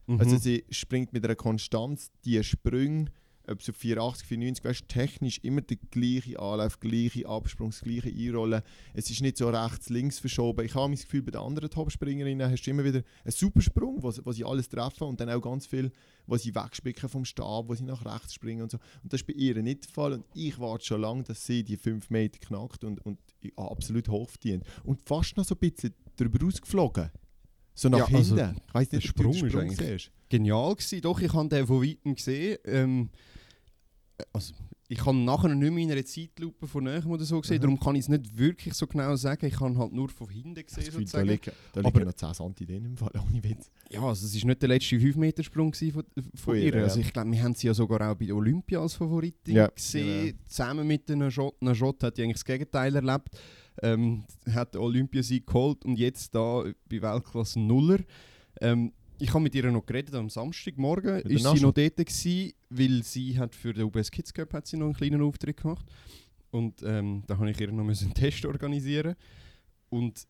Mhm. 0.06 0.20
Also 0.20 0.36
sie 0.38 0.64
springt 0.70 1.12
mit 1.12 1.24
einer 1.24 1.34
Konstanz, 1.36 2.10
die 2.24 2.42
Sprünge, 2.44 3.06
ob 3.48 3.58
auf 3.60 3.76
84, 3.76 4.26
94, 4.26 4.64
weißt, 4.64 4.88
technisch 4.88 5.38
immer 5.44 5.60
der 5.60 5.76
gleiche 5.92 6.36
Anlauf, 6.40 6.80
gleiche 6.80 7.28
Absprung, 7.28 7.70
das 7.70 7.80
gleiche 7.80 8.08
Einrollen. 8.08 8.60
Es 8.92 9.08
ist 9.08 9.20
nicht 9.20 9.36
so 9.36 9.48
rechts, 9.48 9.88
links 9.88 10.18
verschoben. 10.18 10.64
Ich 10.66 10.74
habe 10.74 10.90
das 10.92 11.02
Gefühl, 11.04 11.22
bei 11.22 11.30
den 11.30 11.40
anderen 11.40 11.70
Topspringerinnen 11.70 12.50
hast 12.50 12.62
du 12.64 12.70
immer 12.72 12.82
wieder 12.82 13.02
einen 13.24 13.30
super 13.30 13.60
Sprung, 13.60 14.02
wo, 14.02 14.10
sie- 14.10 14.22
wo 14.24 14.32
sie 14.32 14.44
alles 14.44 14.68
treffen 14.68 15.04
und 15.04 15.20
dann 15.20 15.30
auch 15.30 15.40
ganz 15.40 15.64
viel, 15.64 15.92
wo 16.26 16.36
sie 16.36 16.52
wegspicken 16.56 17.08
vom 17.08 17.24
Stab, 17.24 17.68
wo 17.68 17.74
sie 17.76 17.84
nach 17.84 18.04
rechts 18.04 18.34
springen 18.34 18.62
und 18.62 18.72
so. 18.72 18.78
Und 19.04 19.12
das 19.12 19.20
ist 19.20 19.26
bei 19.28 19.34
ihr 19.34 19.62
nicht 19.62 19.84
der 19.84 19.92
Fall. 19.92 20.12
Und 20.14 20.24
ich 20.34 20.58
warte 20.58 20.84
schon 20.84 21.02
lange, 21.02 21.22
dass 21.22 21.46
sie 21.46 21.62
die 21.62 21.76
5 21.76 22.10
Meter 22.10 22.40
knackt 22.40 22.82
und, 22.82 22.98
und 23.06 23.20
absolut 23.54 24.08
hoch 24.08 24.28
verdient. 24.28 24.64
Und 24.82 25.00
fast 25.02 25.36
noch 25.36 25.44
so 25.44 25.54
ein 25.54 25.70
bisschen 25.70 25.94
darüber 26.16 26.40
rausgeflogen. 26.44 27.10
So 27.78 27.88
nach 27.90 28.08
Ja, 28.10 28.16
also, 28.18 28.36
hinten. 28.36 28.56
ich 28.66 28.74
weiß 28.74 28.88
der 28.88 28.98
nicht, 28.98 29.08
du 29.08 29.12
den 29.12 29.32
Sprung 29.32 29.32
ist 29.44 29.50
Sprung 29.52 29.62
eigentlich- 29.70 29.78
siehst. 30.04 30.10
genial 30.30 30.74
gewesen. 30.74 31.00
Doch, 31.02 31.20
ich 31.20 31.32
habe 31.32 31.48
den 31.48 31.66
von 31.66 31.82
weitem 31.82 32.14
gesehen. 32.14 32.56
Ähm, 32.64 33.10
also, 34.32 34.54
ich 34.88 35.04
habe 35.04 35.16
nachher 35.18 35.48
nicht 35.54 35.72
mehr 35.72 35.82
in 35.84 35.92
einer 35.92 36.04
Zeitlupe 36.04 36.66
von 36.66 36.84
näher 36.84 37.04
oder 37.06 37.24
so 37.24 37.40
gesehen, 37.40 37.56
Mhm. 37.58 37.60
darum 37.62 37.80
kann 37.80 37.96
ich 37.96 38.02
es 38.02 38.08
nicht 38.08 38.38
wirklich 38.38 38.72
so 38.72 38.86
genau 38.86 39.14
sagen. 39.16 39.44
Ich 39.44 39.60
habe 39.60 39.76
halt 39.76 39.92
nur 39.92 40.08
von 40.08 40.28
hinten 40.30 40.54
gesehen, 40.54 40.84
Gefühl, 40.86 40.92
da 40.92 40.98
sozusagen. 41.00 41.28
liegen, 41.28 41.52
da 41.74 41.80
Aber- 41.80 41.90
liegen 41.90 42.06
noch 42.06 42.14
10 42.14 42.32
Santi 42.34 42.64
drin 42.64 42.84
im 42.86 42.96
Fall, 42.96 43.10
ohne 43.30 43.44
Witz. 43.44 43.70
Ja, 43.90 44.00
also 44.02 44.24
es 44.24 44.40
war 44.40 44.46
nicht 44.48 44.62
der 44.62 44.68
letzte 44.70 44.96
5-Meter-Sprung 44.96 45.70
gewesen 45.72 45.92
von, 45.92 46.04
von, 46.34 46.56
ihr. 46.56 46.74
ja. 46.74 46.82
Also 46.84 47.00
ich 47.00 47.12
glaube, 47.12 47.30
wir 47.30 47.42
haben 47.42 47.54
sie 47.54 47.66
ja 47.66 47.74
sogar 47.74 48.10
auch 48.10 48.14
bei 48.16 48.24
der 48.26 48.36
Olympia 48.36 48.80
als 48.80 48.94
Favoritin 48.94 49.54
Ja, 49.54 49.66
gesehen. 49.68 50.26
genau. 50.28 50.38
Zusammen 50.46 50.86
mit 50.86 51.10
einer 51.10 51.24
Najot. 51.26 51.60
Najot 51.60 52.02
hat 52.04 52.16
ja 52.16 52.24
eigentlich 52.24 52.36
das 52.36 52.44
Gegenteil 52.46 52.94
erlebt. 52.96 53.28
Ähm, 53.82 54.24
hat 54.50 54.74
den 54.74 54.80
Olympiasieg 54.80 55.46
geholt 55.46 55.84
und 55.84 55.98
jetzt 55.98 56.34
da 56.34 56.64
bei 56.88 57.02
Weltklasse 57.02 57.60
Nuller. 57.60 58.00
Ähm, 58.60 58.92
ich 59.18 59.30
habe 59.30 59.42
mit 59.42 59.54
ihr 59.54 59.70
noch 59.70 59.86
geredet 59.86 60.14
am 60.14 60.28
Samstagmorgen. 60.28 61.20
Ist 61.22 61.38
sie 61.38 61.42
Najot? 61.42 61.62
noch 61.62 61.72
dort 61.72 61.96
gewesen, 61.96 62.52
weil 62.70 63.02
sie 63.02 63.38
hat 63.38 63.54
für 63.54 63.72
den 63.72 63.84
UBS 63.84 64.10
Kids 64.10 64.32
Cup 64.32 64.52
hat 64.52 64.66
sie 64.66 64.76
noch 64.76 64.86
einen 64.86 64.94
kleinen 64.94 65.22
Auftritt 65.22 65.58
gemacht. 65.58 65.86
Und 66.50 66.82
ähm, 66.82 67.22
da 67.26 67.38
habe 67.38 67.50
ich 67.50 67.60
ihr 67.60 67.72
noch 67.72 67.84
einen 67.84 68.14
Test 68.14 68.44
organisieren. 68.44 69.14
Und 69.88 70.26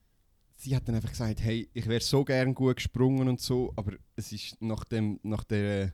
sie 0.57 0.75
hat 0.75 0.89
dann 0.89 0.95
einfach 0.95 1.11
gesagt, 1.11 1.41
hey, 1.41 1.69
ich 1.73 1.87
wäre 1.87 2.01
so 2.01 2.25
gern 2.25 2.55
gut 2.55 2.77
gesprungen 2.77 3.29
und 3.29 3.41
so, 3.41 3.73
aber 3.77 3.93
es 4.17 4.33
ist 4.33 4.61
nach, 4.61 4.85
dem, 4.85 5.21
nach 5.23 5.45
der 5.45 5.93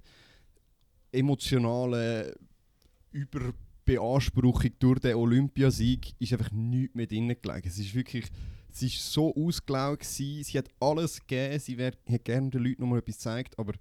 emotionalen 1.10 2.32
Überbeanspruchung 3.84 4.70
durch 4.78 5.00
den 5.00 5.16
Olympiasieg 5.16 6.14
ist 6.18 6.32
einfach 6.32 6.50
nichts 6.52 6.94
mehr 6.94 7.06
drin 7.06 7.28
gelegen. 7.28 7.68
Es 7.68 7.78
ist 7.78 7.94
wirklich, 7.94 8.26
sie 8.70 8.86
ist 8.86 9.12
so 9.12 9.34
ausgelaugt 9.34 10.02
gewesen, 10.02 10.44
sie 10.44 10.58
hat 10.58 10.68
alles 10.80 11.20
gegeben, 11.20 11.58
sie 11.58 11.78
wär, 11.78 11.92
hat 12.08 12.24
gerne 12.24 12.50
den 12.50 12.62
Leuten 12.62 12.82
nochmal 12.82 13.00
etwas 13.00 13.16
gezeigt, 13.16 13.58
aber 13.58 13.72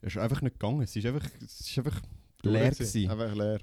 es 0.00 0.14
ist 0.14 0.18
einfach 0.18 0.40
nicht 0.42 0.58
gegangen. 0.58 0.82
Es 0.82 0.96
ist 0.96 1.06
einfach, 1.06 1.28
es 1.44 1.60
ist 1.60 1.78
einfach 1.78 2.00
leer 2.42 2.70
gewesen. 2.70 3.10
Einfach 3.10 3.34
leer. 3.34 3.60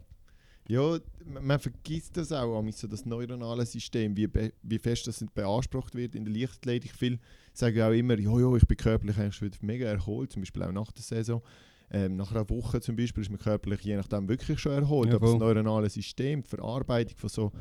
Ja, 0.70 1.00
man 1.26 1.60
vergisst 1.60 2.18
das 2.18 2.32
auch, 2.34 2.62
so 2.72 2.88
das 2.88 3.06
neuronale 3.06 3.66
System, 3.66 4.18
wie, 4.18 4.28
wie 4.62 4.80
fest 4.80 5.08
das 5.08 5.24
beansprucht 5.34 5.96
wird 5.96 6.14
in 6.14 6.26
der 6.26 6.34
Leichtathletik. 6.34 6.92
Viele 6.92 7.20
sagen 7.54 7.82
auch 7.82 7.92
immer, 7.92 8.20
ja, 8.20 8.38
ja, 8.38 8.56
ich 8.56 8.68
bin 8.68 8.76
körperlich 8.76 9.18
eigentlich 9.18 9.42
wieder 9.42 9.58
mega 9.62 9.88
erholt, 9.88 10.34
zum 10.34 10.42
Beispiel 10.42 10.64
auch 10.64 10.72
nach 10.74 10.92
der 10.92 11.04
Saison. 11.04 11.42
Ähm, 11.90 12.18
nach 12.18 12.32
einer 12.32 12.50
Woche 12.50 12.82
zum 12.82 12.98
Beispiel 12.98 13.24
ist 13.24 13.30
man 13.30 13.40
körperlich 13.40 13.82
je 13.82 13.96
nachdem 13.96 14.28
wirklich 14.28 14.60
schon 14.60 14.74
erholt. 14.74 15.10
Ja, 15.10 15.16
aber 15.16 15.28
das 15.28 15.40
neuronale 15.40 15.90
System, 15.90 16.44
die 16.44 16.50
Verarbeitung 16.50 17.18
von 17.18 17.30
so 17.30 17.52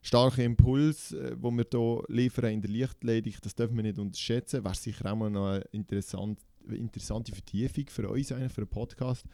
starken 0.00 0.40
Impuls, 0.40 1.12
äh, 1.12 1.36
wo 1.38 1.50
wir 1.50 1.66
hier 1.70 2.02
liefern 2.08 2.52
in 2.52 2.62
der 2.62 2.70
Leichtathletik, 2.70 3.40
das 3.42 3.54
dürfen 3.54 3.76
wir 3.76 3.82
nicht 3.82 3.98
unterschätzen. 3.98 4.64
Wäre 4.64 4.74
sicher 4.74 5.12
auch 5.12 5.16
mal 5.16 5.30
noch 5.30 5.48
eine 5.48 5.64
interessant, 5.72 6.40
interessante 6.68 7.32
Vertiefung 7.32 7.84
für 7.88 8.08
uns, 8.08 8.32
eigentlich, 8.32 8.52
für 8.52 8.62
einen 8.62 8.70
Podcast. 8.70 9.24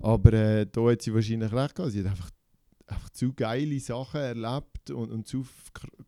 Aber 0.00 0.32
äh, 0.32 0.66
da 0.66 0.90
hat 0.90 1.02
sie 1.02 1.14
wahrscheinlich 1.14 1.52
recht 1.52 1.74
gehabt. 1.76 1.92
Sie 1.92 2.00
hat 2.00 2.10
einfach, 2.10 2.30
einfach 2.86 3.10
zu 3.10 3.32
geile 3.32 3.78
Sachen 3.78 4.20
erlebt 4.20 4.90
und, 4.90 5.12
und 5.12 5.28
zu 5.28 5.46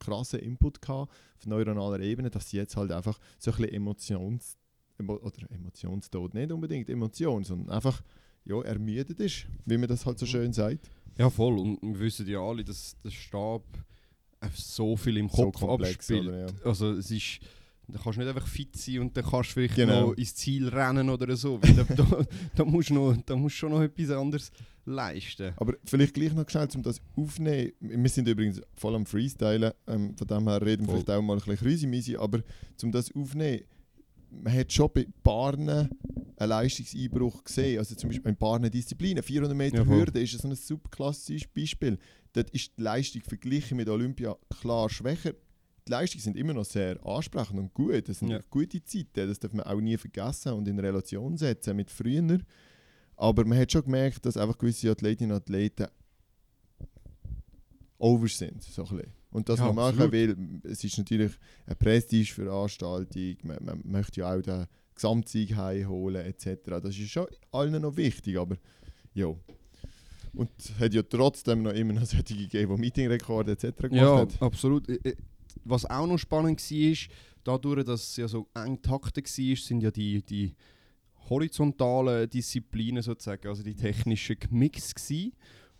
krassen 0.01 0.41
Input 0.41 0.83
gehabt 0.83 1.13
auf 1.37 1.47
neuronaler 1.47 2.01
Ebene, 2.01 2.31
dass 2.31 2.51
sie 2.51 2.57
jetzt 2.57 2.77
halt 2.77 2.91
einfach 2.91 3.21
so 3.39 3.53
ein 3.53 3.57
bisschen 3.57 3.75
Emotions... 3.75 4.57
Emo 4.99 5.17
oder 5.17 5.51
Emotionstod, 5.51 6.35
nicht 6.35 6.53
unbedingt 6.53 6.89
Emotion, 6.89 7.45
sondern 7.45 7.71
einfach 7.71 8.03
ja, 8.45 8.61
ermüdet 8.63 9.19
ist, 9.21 9.47
wie 9.65 9.79
man 9.79 9.89
das 9.89 10.05
halt 10.05 10.19
so 10.19 10.27
schön 10.27 10.53
sagt. 10.53 10.91
Ja, 11.19 11.31
voll. 11.31 11.59
Und 11.59 11.79
wir 11.83 12.01
wissen 12.01 12.27
ja 12.27 12.41
alle, 12.41 12.65
dass 12.65 12.97
der 13.03 13.11
Stab 13.11 13.63
einfach 14.41 14.59
so 14.59 14.97
viel 14.97 15.17
im 15.17 15.29
So 15.29 15.51
Kopf 15.51 15.61
komplex, 15.61 15.95
abspielt. 15.97 16.27
oder, 16.29 16.39
ja. 16.41 16.47
Also 16.65 16.93
es 16.93 17.11
ist, 17.11 17.41
da 17.89 17.99
kannst 17.99 18.19
du 18.19 18.23
nicht 18.23 18.35
einfach 18.35 18.47
fit 18.47 18.77
sein 18.77 18.99
und 19.01 19.17
dann 19.17 19.25
kannst 19.25 19.51
du 19.51 19.55
vielleicht 19.55 19.77
Genau. 19.77 20.09
noch 20.09 20.13
ins 20.15 20.35
Ziel 20.35 20.69
rennen 20.69 21.09
oder 21.09 21.37
so. 21.37 21.59
Da, 21.59 21.85
da, 21.95 22.27
da, 22.55 22.65
musst 22.65 22.91
du 22.91 22.95
noch, 22.95 23.17
da 23.25 23.37
musst 23.37 23.55
du 23.55 23.59
schon 23.61 23.73
noch 23.73 23.81
etwas 23.83 24.11
anderes 24.11 24.51
leisten. 24.85 25.55
Aber 25.57 25.75
vielleicht 25.85 26.15
gleich 26.15 26.35
noch 26.35 26.49
schnell, 26.49 26.69
um 26.75 26.83
das 26.83 27.01
aufzunehmen. 27.17 27.73
Wir 27.81 28.09
sind 28.11 28.29
übrigens 28.29 28.61
voll 28.75 28.95
am 28.95 29.07
Freestylen, 29.07 29.73
ähm, 29.87 30.15
von 30.17 30.27
dem 30.27 30.49
her 30.49 30.61
reden 30.61 30.87
wir 30.87 30.93
vielleicht 30.95 31.11
auch 31.11 31.23
mal 31.23 31.39
ein 31.39 31.57
bisschen 31.57 31.91
rüsi 31.91 32.17
aber 32.17 32.41
um 32.83 32.93
das 32.93 33.15
aufzunehmen, 33.15 33.63
man 34.43 34.53
hat 34.53 34.73
schon 34.73 34.91
bei 34.93 35.07
Paaren 35.23 35.69
einen 35.69 35.89
Leistungseinbruch 36.39 37.45
gesehen. 37.45 37.79
Also 37.79 37.95
zum 37.95 38.11
Beispiel 38.11 38.31
in 38.31 38.37
Paaren 38.37 38.71
Disziplinen. 38.71 39.23
400 39.23 39.57
Meter 39.57 39.79
Ja, 39.79 39.85
voll. 39.85 39.99
Hürde 39.99 40.21
ist 40.21 40.33
so 40.39 40.49
ein 40.49 40.55
super 40.57 40.89
klassisches 40.91 41.49
Beispiel. 41.49 41.99
Dort 42.33 42.51
ist 42.51 42.73
die 42.77 42.83
Leistung 42.83 43.23
verglichen 43.23 43.77
mit 43.77 43.89
Olympia 43.89 44.37
klar 44.61 44.91
schwächer. 44.91 45.35
Die 45.87 45.91
Leistungen 45.93 46.23
sind 46.23 46.37
immer 46.37 46.55
noch 46.55 46.65
sehr 46.65 46.99
ansprechend 47.07 47.59
und 47.59 47.73
gut. 47.75 48.09
Das 48.09 48.19
sind 48.19 48.31
Ja. 48.31 48.41
gute 48.51 48.83
Zeiten. 48.85 49.29
Das 49.29 49.39
darf 49.39 49.53
man 49.53 49.67
auch 49.67 49.81
nie 49.81 49.97
vergessen 49.97 50.53
und 50.55 50.67
in 50.67 50.79
Relation 50.79 51.37
setzen 51.37 51.77
mit 51.77 51.91
früher. 51.91 52.39
Aber 53.17 53.45
man 53.45 53.59
hat 53.59 53.71
schon 53.71 53.83
gemerkt, 53.85 54.25
dass 54.27 54.37
einfach 54.37 54.59
gewisse 54.59 54.91
Athletinnen 54.91 55.33
und 55.33 55.43
Athleten 55.43 55.87
over 57.99 58.29
sind. 58.29 58.63
So 58.63 58.83
ein 58.85 58.97
bisschen. 58.97 59.13
Und 59.35 59.49
das 59.49 59.59
Ja, 59.59 59.67
man 59.67 59.75
machen 59.75 59.89
absolut. 60.03 60.13
will, 60.13 60.61
es 60.63 60.85
ist 60.85 60.97
natürlich 60.97 61.33
eine 61.67 61.75
Prestigeveranstaltung, 61.75 63.37
man, 63.43 63.59
man 63.65 63.83
möchte 63.85 64.21
ja 64.21 64.33
auch 64.35 64.41
den 64.41 64.67
Gesamtsieg 64.95 65.57
heimholen 65.57 66.25
etc. 66.25 66.61
Das 66.81 66.97
ist 66.97 67.11
schon 67.11 67.27
allen 67.51 67.83
noch 67.83 67.97
wichtig, 67.97 68.39
aber 68.39 68.57
ja. 69.13 69.35
Und 70.35 70.51
es 70.59 70.79
hat 70.79 70.95
ja 70.95 71.03
trotzdem 71.03 71.63
noch 71.63 71.73
immer 71.73 71.95
noch 71.95 72.05
solche 72.07 72.37
gegeben, 72.37 72.77
die 72.77 72.81
Meetingrekorde 72.81 73.53
etc. 73.53 73.65
gemacht 73.83 73.93
Ja, 73.95 74.19
hat. 74.19 74.41
absolut. 74.43 74.89
Äh, 74.89 74.99
äh, 75.03 75.17
Was 75.65 75.85
auch 75.85 76.07
noch 76.07 76.19
spannend 76.19 76.61
war, 76.71 76.97
dadurch, 77.43 77.85
dass 77.85 78.03
es 78.11 78.17
ja 78.17 78.29
so 78.29 78.47
eng 78.55 78.81
taktet 78.83 79.27
war, 79.27 79.57
sind 79.57 79.81
ja 79.83 79.91
die, 79.91 80.23
die 80.23 80.55
horizontalen 81.29 82.29
Disziplinen 82.31 83.03
sozusagen, 83.03 83.49
also 83.49 83.63
die 83.65 83.75
technischen 83.75 84.39
gemixt 84.39 84.95
gewesen. 84.95 85.33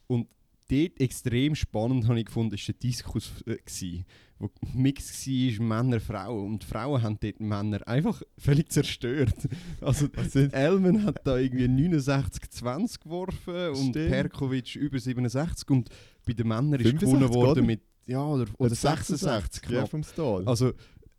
Und 0.07 0.27
dort 0.69 1.01
extrem 1.01 1.55
spannend 1.55 2.09
habe 2.09 2.21
ich 2.21 2.27
gefunden, 2.27 2.53
war 2.53 2.65
der 2.67 2.75
Diskus, 2.75 3.31
äh, 3.47 3.57
gewesen, 3.57 4.05
wo 4.39 4.51
Mix 4.75 5.27
war, 5.27 5.65
Männer, 5.65 6.01
Frauen. 6.01 6.47
Und 6.55 6.65
Frauen 6.65 7.03
haben 7.03 7.19
dort 7.21 7.41
Männer 7.41 7.87
einfach 7.87 8.23
völlig 8.39 8.71
zerstört. 8.73 9.35
Also 9.81 10.09
Elman 10.53 11.05
hat 11.05 11.27
da 11.27 11.37
irgendwie 11.37 11.67
69-20 11.67 13.03
geworfen 13.03 13.69
und 13.71 13.91
Stimmt. 13.91 14.09
Perkovic 14.09 14.77
über 14.77 14.99
67 14.99 15.69
und 15.71 15.91
bei 16.25 16.33
den 16.33 16.49
Männern 16.49 16.81
ist 16.81 16.89
65, 16.89 17.01
gewonnen 17.01 17.35
worden 17.35 17.67
mit 17.67 17.83
ja, 18.07 18.23
oder, 18.23 18.47
oder 18.59 18.75
66 18.75 19.63
ja, 19.63 19.69
knapp. 19.69 19.91
vom 19.91 20.03
Stahl. 20.03 20.47
Also 20.47 20.73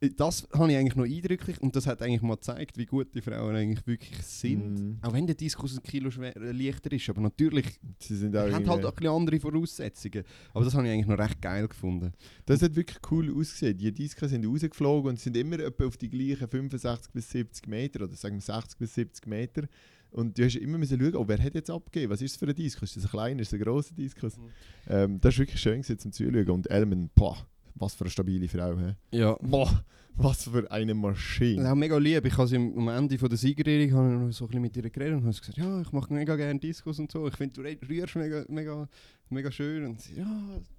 das 0.09 0.47
habe 0.53 0.71
ich 0.71 0.77
eigentlich 0.77 0.95
noch 0.95 1.05
eindrücklich 1.05 1.61
und 1.61 1.75
das 1.75 1.87
hat 1.87 2.01
eigentlich 2.01 2.21
mal 2.21 2.35
gezeigt, 2.35 2.77
wie 2.77 2.85
gut 2.85 3.13
die 3.13 3.21
Frauen 3.21 3.55
eigentlich 3.55 3.85
wirklich 3.87 4.17
sind. 4.23 4.79
Mhm. 4.79 4.97
Auch 5.01 5.13
wenn 5.13 5.25
der 5.25 5.35
Diskus 5.35 5.77
ein 5.77 5.83
Kilo 5.83 6.11
schwer, 6.11 6.35
äh, 6.35 6.51
leichter 6.51 6.91
ist, 6.91 7.09
aber 7.09 7.21
natürlich 7.21 7.79
Sie 7.99 8.15
sind 8.15 8.35
auch 8.35 8.51
haben 8.51 8.69
halt 8.69 8.85
auch 8.85 8.97
ein 8.97 9.07
andere 9.07 9.39
Voraussetzungen. 9.39 10.23
Aber 10.53 10.65
das 10.65 10.73
habe 10.73 10.87
ich 10.87 10.93
eigentlich 10.93 11.07
noch 11.07 11.17
recht 11.17 11.41
geil 11.41 11.67
gefunden. 11.67 12.11
Das 12.45 12.61
hat 12.61 12.75
wirklich 12.75 12.99
cool 13.11 13.33
ausgesehen. 13.33 13.77
Die 13.77 13.91
Discs 13.91 14.29
sind 14.29 14.45
rausgeflogen 14.45 15.11
und 15.11 15.19
sind 15.19 15.37
immer 15.37 15.59
etwa 15.59 15.85
auf 15.85 15.97
die 15.97 16.09
gleichen 16.09 16.47
65 16.47 17.11
bis 17.11 17.29
70 17.31 17.67
Meter 17.67 18.03
oder 18.03 18.15
sagen 18.15 18.35
wir 18.35 18.41
60 18.41 18.77
bis 18.77 18.93
70 18.95 19.27
Meter. 19.27 19.63
Und 20.11 20.37
du 20.37 20.45
hast 20.45 20.55
immer 20.55 20.77
müssen 20.77 20.97
schauen, 20.97 21.15
oh, 21.15 21.27
wer 21.27 21.43
hat 21.43 21.55
jetzt 21.55 21.69
abgegeben? 21.69 22.11
Was 22.11 22.21
ist 22.21 22.35
das 22.35 22.39
für 22.39 22.47
ein 22.47 22.55
Diskus? 22.55 22.95
Ist 22.95 22.97
das 22.97 23.05
ein 23.05 23.09
kleiner, 23.09 23.41
ist 23.41 23.51
das 23.51 23.59
ein 23.59 23.63
grosser 23.65 23.93
Diskus? 23.93 24.37
Mhm. 24.37 24.43
Ähm, 24.87 25.19
das 25.19 25.33
war 25.33 25.39
wirklich 25.39 25.59
schön 25.59 25.81
gewesen, 25.81 25.99
zum 25.99 26.11
Zuschauen. 26.13 26.49
Und 26.51 26.71
Elman, 26.71 27.09
boah, 27.13 27.45
was 27.75 27.93
für 27.95 28.05
eine 28.05 28.11
stabile 28.11 28.47
Frau. 28.47 28.75
He? 28.77 29.17
Ja. 29.17 29.33
Boah, 29.41 29.83
was 30.15 30.43
für 30.45 30.69
eine 30.71 30.93
Maschine. 30.93 31.69
Auch 31.71 31.75
mega 31.75 31.97
lieb. 31.97 32.25
Ich 32.25 32.37
habe 32.37 32.47
sie 32.47 32.55
am 32.55 32.87
Ende 32.87 33.17
von 33.17 33.29
der 33.29 33.37
Siegerehrung 33.37 33.93
habe 33.93 34.13
ich 34.13 34.19
noch 34.19 34.31
so 34.31 34.45
ein 34.45 34.47
bisschen 34.47 34.61
mit 34.61 34.77
ihr 34.77 34.89
geredet 34.89 35.13
und 35.17 35.23
habe 35.25 35.35
gesagt, 35.37 35.57
ja, 35.57 35.81
ich 35.81 35.91
mache 35.91 36.13
mega 36.13 36.35
gerne 36.35 36.59
Diskus 36.59 36.99
und 36.99 37.11
so. 37.11 37.27
Ich 37.27 37.35
finde, 37.35 37.61
du 37.61 37.87
rührst 37.87 38.15
mega, 38.15 38.45
mega, 38.47 38.87
mega 39.29 39.51
schön. 39.51 39.85
Und 39.85 40.01
sie, 40.01 40.15
ja, 40.15 40.25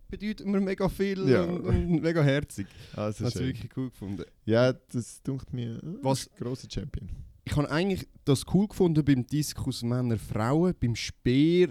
bedeutet 0.09 0.47
mir 0.47 0.61
mega 0.61 0.89
viel 0.89 1.29
Ja. 1.29 1.43
und, 1.43 1.61
und 1.67 2.03
mega 2.03 2.23
herzig. 2.23 2.67
Also 2.95 3.25
Das 3.25 3.35
schön. 3.35 3.47
wirklich 3.49 3.71
cool 3.77 3.91
gefunden. 3.91 4.25
Ja, 4.47 4.73
das 4.73 5.23
dunkt 5.23 5.53
mir 5.53 5.77
äh, 5.77 5.81
Was- 6.03 6.29
ein 6.29 6.37
grosser 6.39 6.69
Champion. 6.71 7.09
ich 7.45 7.55
habe 7.57 7.71
eigentlich 7.71 8.09
das 8.25 8.45
cool 8.55 8.67
gefunden 8.69 9.05
beim 9.05 9.27
Diskus 9.27 9.83
Männer 9.83 10.17
Frauen. 10.17 10.75
Beim 10.81 10.95
Speer 10.97 11.69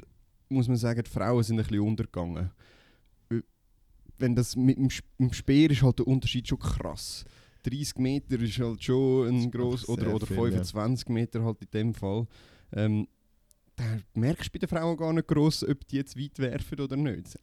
muss 0.50 0.68
man 0.68 0.78
sagen, 0.78 1.02
die 1.04 1.10
Frauen 1.10 1.42
sind 1.44 1.60
ein 1.60 1.66
bisschen 1.66 1.80
untergegangen. 1.80 2.52
Wenn 4.17 4.36
das 4.36 4.56
mit 4.56 4.78
dem, 4.78 5.32
Speer 5.32 5.71
ist 5.71 5.82
halt 5.82 5.99
der 5.99 6.08
Unterschied 6.08 6.47
schon 6.47 6.60
krass. 6.60 7.25
30 7.63 7.97
Meter 7.97 8.39
ist 8.39 8.60
halt 8.60 8.84
schon 8.84 9.28
ein 9.28 9.51
sehr 9.51 9.89
oder, 9.89 10.13
oder 10.13 10.28
viel, 10.28 10.38
ja. 10.38 10.63
25 10.63 11.10
Meter 11.10 11.43
halt 11.43 11.62
in 11.62 11.71
dem 11.71 11.93
Fall. 11.93 12.28
Ähm, 12.71 13.08
da 13.75 13.84
merkst 14.13 14.47
du 14.47 14.51
bei 14.54 14.60
den 14.60 14.69
Frauen 14.69 14.95
gar 14.95 15.12
nicht 15.12 15.28
gross, 15.28 15.63
ob 15.63 15.86
die 15.88 15.97
jetzt 15.97 16.17
weit 16.17 16.39
werfen 16.39 16.80
oder 16.80 16.95
nicht. 16.95 17.38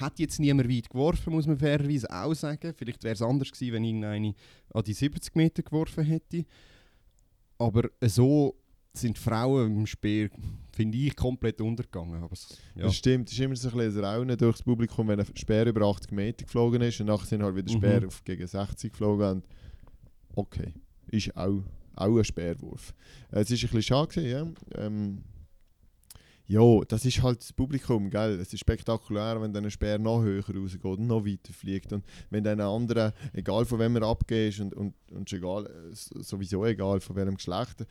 Hat 0.00 0.18
jetzt 0.18 0.40
niemand 0.40 0.68
weit 0.68 0.90
geworfen, 0.90 1.32
muss 1.32 1.46
man 1.46 1.58
fairerweise 1.58 2.10
auch 2.10 2.34
sagen. 2.34 2.74
Vielleicht 2.76 3.04
wäre 3.04 3.14
es 3.14 3.22
anders 3.22 3.52
gewesen, 3.52 3.74
wenn 3.74 3.84
irgendeine 3.84 4.34
an 4.72 4.82
die 4.82 4.94
70 4.94 5.34
Meter 5.36 5.62
geworfen 5.62 6.04
hätte. 6.04 6.44
Aber 7.58 7.88
so 8.00 8.56
sind 8.94 9.18
Frauen 9.18 9.76
im 9.76 9.86
Speer, 9.86 10.30
finde 10.76 10.98
ich, 10.98 11.16
komplett 11.16 11.60
untergegangen. 11.60 12.22
Aber 12.22 12.32
es- 12.32 12.56
ja. 12.74 12.82
Das 12.84 12.94
stimmt, 12.96 13.28
es 13.28 13.34
ist 13.34 13.40
immer 13.40 13.56
so 13.56 13.70
ein 13.70 13.76
bisschen 13.78 14.04
Raunen 14.04 14.36
durchs 14.36 14.62
Publikum, 14.62 15.08
wenn 15.08 15.18
ein 15.18 15.26
Speer 15.34 15.66
über 15.66 15.86
80 15.86 16.12
Meter 16.12 16.44
geflogen 16.44 16.82
ist 16.82 17.00
und 17.00 17.06
nachher 17.06 17.26
sind 17.26 17.42
halt 17.42 17.56
wieder 17.56 17.72
Mhm. 17.72 17.78
Speer 17.78 18.06
auf 18.06 18.22
gegen 18.24 18.46
60 18.46 18.92
geflogen. 18.92 19.26
Und 19.30 19.44
okay, 20.34 20.72
ist 21.08 21.34
auch, 21.36 21.62
auch 21.94 22.16
ein 22.18 22.24
Speerwurf. 22.24 22.94
Äh, 23.32 23.40
Es 23.40 23.50
ist 23.50 23.58
ein 23.64 23.68
bisschen 23.70 23.82
schade 23.82 24.08
gewesen, 24.08 24.54
ja. 24.76 24.84
Ähm, 24.86 25.22
ja, 26.48 26.80
das 26.86 27.04
ist 27.04 27.22
halt 27.22 27.40
das 27.40 27.52
Publikum, 27.52 28.08
gell? 28.08 28.38
Es 28.40 28.52
ist 28.52 28.60
spektakulär, 28.60 29.40
wenn 29.40 29.52
dann 29.52 29.64
ein 29.64 29.70
Speer 29.70 29.98
noch 29.98 30.22
höher 30.22 30.44
rausgeht 30.44 30.84
und 30.84 31.06
noch 31.06 31.24
weiter 31.24 31.52
fliegt. 31.52 31.92
Und 31.92 32.04
wenn 32.30 32.44
dann 32.44 32.60
ein 32.60 32.66
anderer, 32.66 33.12
egal 33.32 33.64
von 33.64 33.80
wem 33.80 33.96
er 33.96 34.02
abgeht 34.02 34.60
und, 34.60 34.74
und, 34.74 34.94
und 35.10 35.32
egal, 35.32 35.68
sowieso 35.92 36.64
egal 36.64 37.00
von 37.00 37.16
welchem 37.16 37.36
Geschlecht, 37.36 37.84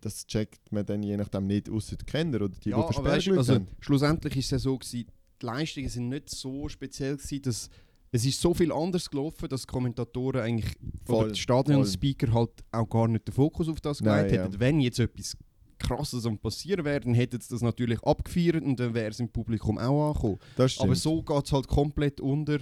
das 0.00 0.26
checkt 0.26 0.70
man 0.70 0.86
dann 0.86 1.02
je 1.02 1.16
nachdem 1.16 1.46
nicht, 1.46 1.68
außer 1.68 1.96
die 1.96 2.04
Kenner 2.04 2.42
oder 2.42 2.54
die, 2.62 2.70
ja, 2.70 2.88
die 2.88 3.04
weißt, 3.04 3.28
also, 3.28 3.54
haben. 3.54 3.68
schlussendlich 3.80 4.36
ist 4.36 4.44
es 4.46 4.50
ja 4.52 4.58
so, 4.58 4.78
gewesen, 4.78 5.06
die 5.42 5.46
Leistungen 5.46 5.88
sind 5.88 6.08
nicht 6.08 6.30
so 6.30 6.68
speziell 6.68 7.16
gewesen, 7.16 7.42
dass 7.42 7.70
es 8.12 8.24
ist 8.24 8.40
so 8.40 8.54
viel 8.54 8.72
anders 8.72 9.10
gelaufen, 9.10 9.48
dass 9.48 9.62
die 9.62 9.66
Kommentatoren 9.66 10.40
eigentlich 10.40 10.72
Voll, 11.04 11.24
oder 11.24 11.32
die 11.32 11.40
Stadionspeaker 11.40 12.32
halt 12.32 12.50
auch 12.70 12.88
gar 12.88 13.08
nicht 13.08 13.26
den 13.26 13.34
Fokus 13.34 13.68
auf 13.68 13.80
das 13.80 14.00
Nein, 14.00 14.28
gelegt 14.28 14.36
ja. 14.36 14.44
hätten. 14.44 14.60
Wenn 14.60 14.80
jetzt 14.80 15.00
etwas 15.00 15.36
Krasses 15.78 16.26
am 16.26 16.38
passieren 16.38 16.84
wäre, 16.84 17.00
dann 17.00 17.14
hätten 17.14 17.40
sie 17.40 17.48
das 17.50 17.62
natürlich 17.62 18.02
abgefeiert 18.02 18.62
und 18.62 18.78
dann 18.80 18.94
wäre 18.94 19.10
es 19.10 19.20
im 19.20 19.28
Publikum 19.28 19.78
auch 19.78 20.08
angekommen. 20.08 20.38
Aber 20.78 20.94
so 20.94 21.22
geht 21.22 21.44
es 21.44 21.52
halt 21.52 21.68
komplett 21.68 22.20
unter, 22.20 22.58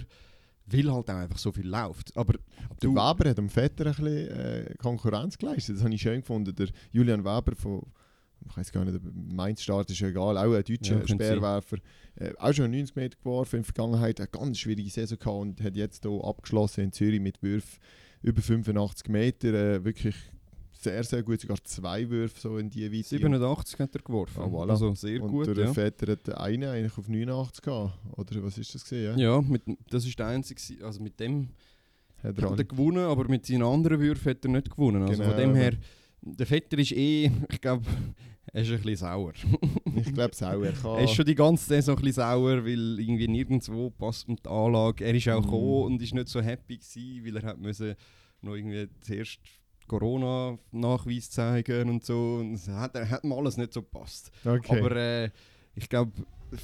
weil 0.67 0.91
halt 0.91 1.09
auch 1.09 1.15
einfach 1.15 1.37
so 1.37 1.51
viel 1.51 1.67
läuft. 1.67 2.15
Aber 2.17 2.33
Der 2.81 2.89
Weber 2.89 3.29
hat 3.29 3.37
dem 3.37 3.49
Vetter 3.49 3.85
ein 3.85 3.95
bisschen 3.95 4.29
äh, 4.29 4.75
Konkurrenz 4.77 5.37
geleistet. 5.37 5.77
Das 5.77 5.83
habe 5.83 5.93
ich 5.93 6.01
schön 6.01 6.21
gefunden. 6.21 6.55
Der 6.55 6.67
Julian 6.91 7.23
Weber 7.23 7.55
von, 7.55 7.83
ich 8.47 8.57
weiß 8.57 8.71
gar 8.71 8.83
nicht, 8.85 8.99
Mainz 9.13 9.61
Start 9.61 9.89
ist 9.91 9.99
ja 9.99 10.07
egal, 10.09 10.37
auch 10.37 10.53
ein 10.53 10.63
deutscher 10.63 10.99
Ja, 10.99 11.07
Speerwerfer. 11.07 11.77
Äh, 12.15 12.33
auch 12.37 12.53
schon 12.53 12.71
90 12.71 12.95
Meter 12.95 13.17
geworfen 13.17 13.57
in 13.57 13.61
der 13.63 13.73
Vergangenheit, 13.73 14.19
eine 14.19 14.29
ganz 14.29 14.59
schwierige 14.59 14.89
Saison 14.89 15.17
gehabt 15.19 15.37
und 15.37 15.61
hat 15.61 15.75
jetzt 15.75 16.03
hier 16.03 16.23
abgeschlossen 16.23 16.85
in 16.85 16.91
Zürich 16.91 17.19
mit 17.21 17.41
Würfen 17.43 17.79
über 18.21 18.41
85 18.41 19.09
Meter. 19.09 19.53
Äh, 19.53 19.85
wirklich 19.85 20.15
sehr, 20.85 21.03
sehr 21.03 21.23
gut, 21.23 21.41
sogar 21.41 21.57
zwei 21.63 22.09
Würfe 22.09 22.39
so 22.39 22.57
in 22.57 22.69
die 22.69 22.91
Weite. 22.91 23.03
87 23.09 23.79
hat 23.79 23.93
er 23.95 24.01
geworfen. 24.01 24.41
Ah, 24.41 24.45
voilà. 24.47 24.69
Also 24.71 24.93
sehr 24.95 25.21
und 25.21 25.29
gut. 25.29 25.47
der 25.47 25.65
Ja. 25.65 25.73
Vetter 25.73 26.11
hat 26.13 26.29
einen 26.37 26.63
eigentlich 26.69 26.97
auf 26.97 27.07
89 27.07 27.61
gehabt. 27.63 27.93
Oder 28.17 28.43
was 28.43 28.57
ist 28.57 28.73
das 28.73 28.83
gesehen? 28.83 29.17
Ja, 29.19 29.41
mit, 29.41 29.63
das 29.89 30.05
ist 30.05 30.17
der 30.17 30.27
einzige, 30.27 30.61
also 30.85 31.01
mit 31.03 31.19
dem 31.19 31.49
Hat 32.23 32.29
hat 32.29 32.37
er 32.37 32.43
er 32.45 32.51
alle- 32.51 32.65
gewonnen, 32.65 33.05
aber 33.05 33.27
mit 33.27 33.45
seinen 33.45 33.63
anderen 33.63 33.99
Würfen 33.99 34.29
hat 34.31 34.43
er 34.45 34.51
nicht 34.51 34.69
gewonnen. 34.69 35.03
Also 35.03 35.21
Genau, 35.21 35.33
von 35.33 35.37
dem 35.41 35.55
her, 35.55 35.73
der 36.21 36.45
Vetter 36.47 36.77
ist 36.79 36.91
eh, 36.93 37.29
ich 37.51 37.61
glaube, 37.61 37.85
er 38.53 38.61
ist 38.61 38.69
ein 38.71 38.77
bisschen 38.77 38.95
sauer. 38.97 39.33
ich 39.95 40.13
glaube. 40.13 40.31
Er 40.39 40.71
kann 40.73 40.97
Er 40.97 41.03
ist 41.03 41.13
schon 41.13 41.25
die 41.25 41.35
ganze 41.35 41.65
Saison 41.67 41.95
ein 41.97 42.01
bisschen 42.03 42.21
sauer, 42.23 42.63
weil 42.65 42.99
irgendwie 42.99 43.27
nirgendwo 43.27 43.89
passt 43.89 44.27
mit 44.29 44.45
der 44.45 44.51
Anlage. 44.51 45.03
Er 45.03 45.13
ist 45.13 45.27
auch 45.29 45.41
Mhm. 45.41 45.45
gekommen 45.45 45.83
und 45.93 46.01
ist 46.01 46.13
nicht 46.13 46.27
so 46.29 46.41
happy 46.41 46.77
gewesen, 46.77 47.25
weil 47.25 47.35
er 47.37 47.43
hat 47.49 47.59
müssen 47.59 47.95
noch 48.41 48.55
irgendwie 48.55 48.87
zuerst 49.01 49.39
Corona-Nachweis 49.87 51.29
zeigen 51.29 51.89
und 51.89 52.03
so. 52.03 52.37
Und 52.39 52.53
es 52.53 52.67
hat, 52.67 52.95
hat 52.95 53.23
ihm 53.23 53.33
alles 53.33 53.57
nicht 53.57 53.73
so 53.73 53.81
gepasst. 53.81 54.31
okay. 54.43 54.79
Aber 54.79 54.95
äh, 54.95 55.29
ich 55.75 55.89
glaube, 55.89 56.11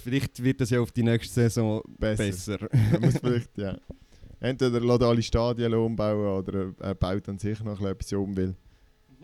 vielleicht 0.04 0.42
wird 0.44 0.62
das 0.62 0.70
ja 0.70 0.80
auf 0.80 0.92
die 0.92 1.04
nächste 1.04 1.34
Saison 1.34 1.82
Besser. 1.98 2.24
besser. 2.26 2.58
Er 2.72 3.00
muss 3.00 3.18
vielleicht, 3.18 3.58
ja. 3.58 3.78
Entweder 4.40 4.80
lässt 4.80 5.04
alle 5.04 5.22
Stadien 5.22 5.74
umbauen 5.74 6.40
oder 6.40 6.74
er 6.80 6.96
baut 6.96 7.30
an 7.30 7.38
sich 7.38 7.64
noch 7.64 7.80
etwas 7.82 8.12
um, 8.14 8.36
weil 8.36 8.56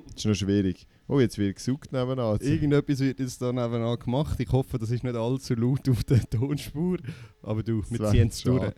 das 0.07 0.17
ist 0.17 0.25
noch 0.25 0.35
schwierig. 0.35 0.87
Oh, 1.07 1.19
jetzt 1.19 1.37
wird 1.37 1.55
gesucht 1.55 1.91
nebenan. 1.91 2.37
Irgendetwas 2.39 2.99
wird 2.99 3.19
jetzt 3.19 3.41
da 3.41 3.51
nebenan 3.51 3.97
gemacht. 3.97 4.39
Ich 4.39 4.51
hoffe, 4.51 4.77
das 4.77 4.91
ist 4.91 5.03
nicht 5.03 5.15
allzu 5.15 5.55
laut 5.55 5.87
auf 5.89 6.03
der 6.03 6.21
Tonspur. 6.29 6.97
Aber 7.41 7.63
du, 7.63 7.83
wir 7.89 7.97
Das 7.97 8.11
ziehen 8.11 8.27
es 8.27 8.41
durch. 8.41 8.73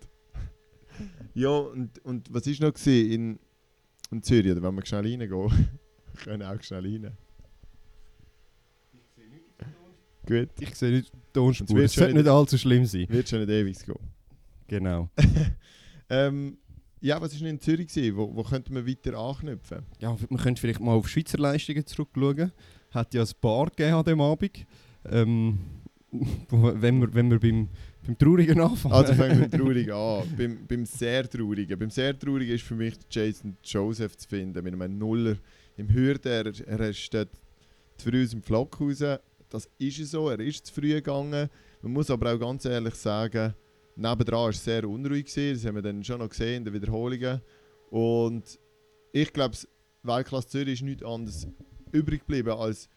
Ja, 1.34 1.50
und, 1.50 2.00
und 2.06 2.34
was 2.34 2.48
ist 2.48 2.62
noch 2.62 2.74
gewesen 2.74 3.12
in, 3.12 3.40
in 4.12 4.24
Zürich? 4.24 4.52
Oder 4.52 4.62
wenn 4.64 4.76
wir 4.76 4.86
schnell 4.86 5.02
reingehen? 5.06 5.70
können 6.24 6.44
auch 6.44 6.62
schnell 6.62 6.82
rein. 6.84 7.12
Gut, 10.26 10.50
Ich 10.60 10.76
sehe 10.76 10.92
nicht 10.92 11.12
die 11.14 11.18
Tonspur. 11.34 11.80
Es 11.80 11.94
schon 11.94 12.02
sollte 12.02 12.14
nicht- 12.16 12.26
nicht 12.26 12.32
allzu 12.32 12.58
schlimm 12.58 12.86
sein. 12.86 13.08
wird 13.10 13.28
schon 13.30 13.40
nicht 13.40 13.50
ewig 13.50 13.78
gehen. 13.86 13.96
Genau. 14.68 15.10
Ähm, 16.12 16.58
ja, 17.02 17.22
was 17.22 17.34
war 17.34 17.38
denn 17.40 17.50
in 17.50 17.60
Zürich? 17.62 17.88
Gewesen? 17.88 18.18
Wo, 18.18 18.36
wo 18.36 18.42
könnte 18.42 18.74
man 18.74 18.88
weiter 18.88 19.16
anknüpfen? 19.16 19.86
Ja, 20.00 20.18
man 20.28 20.40
könnte 20.42 20.60
vielleicht 20.60 20.80
mal 20.80 20.94
auf 20.96 21.08
Schweizer 21.08 21.38
Leistungen 21.38 21.86
zurückschauen. 21.86 22.52
Hat 22.90 23.14
ja 23.14 23.22
ein 23.22 23.30
paar 23.40 23.68
gegeben 23.70 23.94
an 23.94 24.04
dem 24.06 24.20
Abend. 24.20 24.66
Ähm, 25.06 25.60
wenn, 26.50 27.00
wir, 27.00 27.14
wenn 27.14 27.30
wir 27.30 27.40
beim, 27.40 27.70
beim 28.10 28.18
Traurigen 28.18 28.60
anfangen. 28.60 28.94
Also 28.94 29.14
fangen 29.14 29.38
wir 29.38 29.48
mit 29.48 29.52
Traurigen 29.60 29.94
an. 29.94 30.36
Beim, 30.36 30.68
beim 30.68 30.86
sehr 30.86 31.30
Traurigen. 31.30 31.78
Beim 31.78 31.90
sehr 31.90 32.18
Traurigen 32.18 32.56
ist 32.56 32.64
für 32.64 32.76
mich 32.76 32.96
Jason 33.10 33.56
Joseph 33.64 34.18
zu 34.18 34.28
finden, 34.28 34.64
mit 34.64 34.74
einem 34.74 34.98
Nuller 34.98 35.38
im 35.78 35.94
Hürden. 35.94 36.32
Er, 36.32 36.68
er 36.68 36.94
steht 36.94 37.30
zu 37.98 38.10
früh 38.10 38.24
aus 38.24 38.32
dem 38.32 38.42
Flock 38.42 38.80
raus. 38.82 39.04
Das 39.50 39.70
ist 39.78 40.12
so, 40.12 40.30
er 40.30 40.40
ist 40.40 40.66
zu 40.66 40.74
früh 40.74 40.94
gegangen. 40.94 41.50
Man 41.82 41.94
muss 41.94 42.10
aber 42.10 42.34
auch 42.34 42.40
ganz 42.40 42.66
ehrlich 42.66 42.96
sagen, 42.96 43.54
nebendran 43.96 44.42
war 44.42 44.50
es 44.50 44.64
sehr 44.64 44.88
unruhig. 44.88 45.26
Gewesen. 45.26 45.54
Das 45.54 45.66
haben 45.66 45.76
wir 45.76 45.82
dann 45.82 46.04
schon 46.04 46.20
noch 46.20 46.30
gesehen 46.30 46.58
in 46.58 46.66
den 46.66 46.74
Wiederholungen. 46.74 47.42
Und 47.92 48.60
ich 49.12 49.32
glaube, 49.34 49.58
Weltklasse 50.04 50.48
Zürich 50.48 50.74
ist 50.76 50.82
nichts 50.82 51.04
anderes 51.04 51.48
übrig 51.92 52.22
geblieben, 52.22 52.52
als 52.52 52.90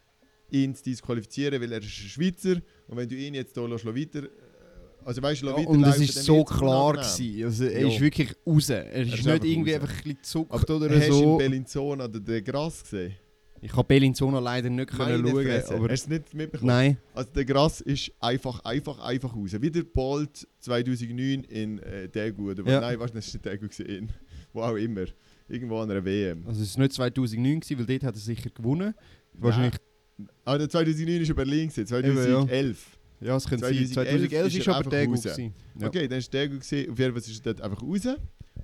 ihn 0.51 0.75
zu 0.75 0.85
disqualifizieren, 0.85 1.61
weil 1.61 1.73
er 1.73 1.79
ist 1.79 1.87
ein 1.87 2.09
Schweizer 2.09 2.61
und 2.87 2.97
wenn 2.97 3.09
du 3.09 3.15
ihn 3.15 3.35
jetzt 3.35 3.55
hier 3.55 3.71
weiter 3.71 4.29
also 5.05 5.23
weißt, 5.23 5.43
du, 5.43 5.47
Ja, 5.47 5.55
und 5.55 5.85
es 5.85 5.99
ist 6.01 6.17
dann 6.17 6.25
so 6.25 6.45
klar 6.45 6.93
gewesen. 6.95 7.45
Also, 7.45 7.65
er 7.65 7.81
Ja. 7.83 7.89
ist 7.89 8.01
wirklich 8.01 8.35
raus. 8.47 8.71
Er 8.71 8.93
ist, 8.93 9.15
ist 9.15 9.25
nicht 9.27 9.45
irgendwie 9.45 9.73
raus. 9.75 9.81
einfach 9.83 9.95
ein 9.95 9.97
bisschen 10.03 10.17
gezuckt 10.17 10.53
Aber 10.53 10.77
oder 10.77 10.91
hast 10.97 11.09
du 11.09 11.13
so. 11.15 11.33
in 11.33 11.39
Bellinzona 11.39 12.09
den, 12.09 12.25
den 12.25 12.45
Gras 12.45 12.83
gesehen? 12.83 13.15
Ich 13.65 13.73
habe 13.77 13.85
Bellinzona 13.87 14.41
leider 14.41 14.69
nicht 14.71 14.89
können 14.91 15.23
Meine 15.23 15.31
schauen, 15.31 15.45
Fresse. 15.45 15.75
aber 15.77 15.89
Hast 15.89 16.07
du 16.07 16.11
nicht 16.11 16.35
mitbekommen? 16.35 16.67
nein. 16.69 16.97
Also 17.15 17.31
der 17.33 17.45
Gras 17.45 17.81
ist 17.81 18.11
einfach, 18.19 18.59
einfach, 18.65 18.99
einfach 18.99 19.37
raus. 19.37 19.51
Wie 19.61 19.71
der 19.71 19.85
Bolt 19.85 20.49
2009 20.59 21.45
in 21.45 21.79
äh, 21.79 22.09
Daegu. 22.09 22.51
Oder 22.51 22.67
Ja. 22.69 22.81
Nein, 22.81 22.99
warte, 22.99 23.15
das 23.15 23.27
war 23.29 23.33
nicht 23.35 23.47
Daegu. 23.47 23.69
gewesen, 23.69 23.87
In, 23.87 24.09
wo 24.53 24.63
auch 24.63 24.75
immer. 24.75 25.05
Irgendwo 25.49 25.79
an 25.79 25.91
einer 25.91 26.05
WM. 26.05 26.45
Also 26.47 26.61
es 26.63 26.75
war 26.77 26.83
nicht 26.83 26.95
2009, 26.95 27.61
gewesen, 27.61 27.79
weil 27.79 27.87
dort 27.87 28.03
hat 28.05 28.15
er 28.17 28.21
sicher 28.21 28.51
gewonnen. 28.51 28.95
Wahrscheinlich, 29.35 29.75
Ah, 30.45 30.59
der 30.59 30.69
2009 30.69 31.29
war 31.29 31.35
Berlin, 31.37 31.69
gewesen, 31.69 32.05
Eben, 32.05 32.17
ja. 32.31 32.47
2011. 33.23 33.27
ja, 33.27 33.37
es 33.37 33.49
könnte 33.49 33.67
sein. 33.67 33.87
2011 33.87 34.31
2011 34.31 34.55
ist 34.59 34.67
er 34.67 34.77
aber 34.77 34.91
der 34.91 35.07
gut. 35.07 35.25
Ja. 35.25 35.87
Okay, 35.89 36.09
dann 36.09 36.23
war 36.23 36.29
Daegu. 36.31 36.55
gewesen. 36.59 36.91
Auf 36.91 36.99
jeden 36.99 37.13
Fall 37.13 37.23
ist 37.23 37.47
er 37.47 37.55
dort 37.55 37.61
einfach 37.63 37.83
raus. 37.83 38.09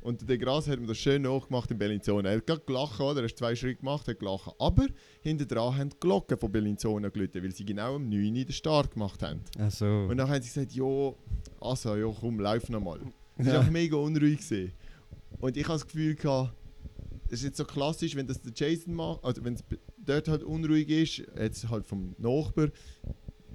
Und 0.03 0.29
der 0.29 0.39
Gras 0.39 0.69
hat 0.69 0.79
mir 0.81 0.87
das 0.87 0.99
schön 0.99 1.23
nachgemacht 1.23 1.71
in 1.71 1.79
Bellinzona. 1.79 2.29
Er 2.31 2.37
hat 2.37 2.47
gerade 2.47 2.63
gelacht, 2.65 3.01
oder? 3.01 3.21
Er 3.23 3.29
hat 3.29 3.37
zwei 3.37 3.55
Schritte 3.57 3.81
gemacht, 3.81 4.07
hat 4.07 4.19
gelacht. 4.19 4.53
Aber 4.59 4.87
hinter 5.23 5.45
dran 5.47 5.77
haben 5.77 5.91
die 5.91 5.97
Glocken 5.99 6.39
von 6.39 6.53
Bellinzona 6.53 7.09
gelitten, 7.09 7.43
weil 7.43 7.53
sie 7.55 7.65
genau 7.65 7.97
am 7.97 8.09
9 8.09 8.27
Uhr 8.37 8.45
den 8.45 8.53
Start 8.53 8.93
gemacht 8.93 9.23
haben. 9.23 9.41
Also, 9.59 9.87
Und 10.09 10.17
dann 10.19 10.29
haben 10.29 10.41
sie 10.43 10.49
gesagt, 10.49 10.73
ja, 10.73 11.13
also, 11.61 11.97
ja, 11.97 12.15
komm, 12.21 12.39
lauf 12.41 12.69
nochmal. 12.69 13.01
Das 13.37 13.47
war 13.47 13.55
Ja. 13.55 13.59
einfach 13.61 13.73
mega 13.73 13.97
unruhig. 13.97 14.39
Gewesen. 14.39 14.73
Und 15.41 15.57
ich 15.57 15.65
habe 15.65 15.75
das 15.75 15.87
Gefühl, 15.87 16.15
gehabt, 16.15 16.55
das 17.31 17.41
ist 17.41 17.45
jetzt 17.45 17.57
so 17.59 17.65
klassisch, 17.65 18.15
wenn 18.15 18.27
das 18.27 18.41
der 18.41 18.53
Jason 18.55 18.95
macht, 18.95 19.23
also 19.25 19.45
wenn 19.45 19.55
es 19.55 19.65
dort 19.99 20.29
halt 20.29 20.43
unruhig 20.43 20.89
ist, 20.89 21.23
jetzt 21.39 21.69
halt 21.69 21.85
vom 21.87 22.15
Nachbar, 22.19 22.69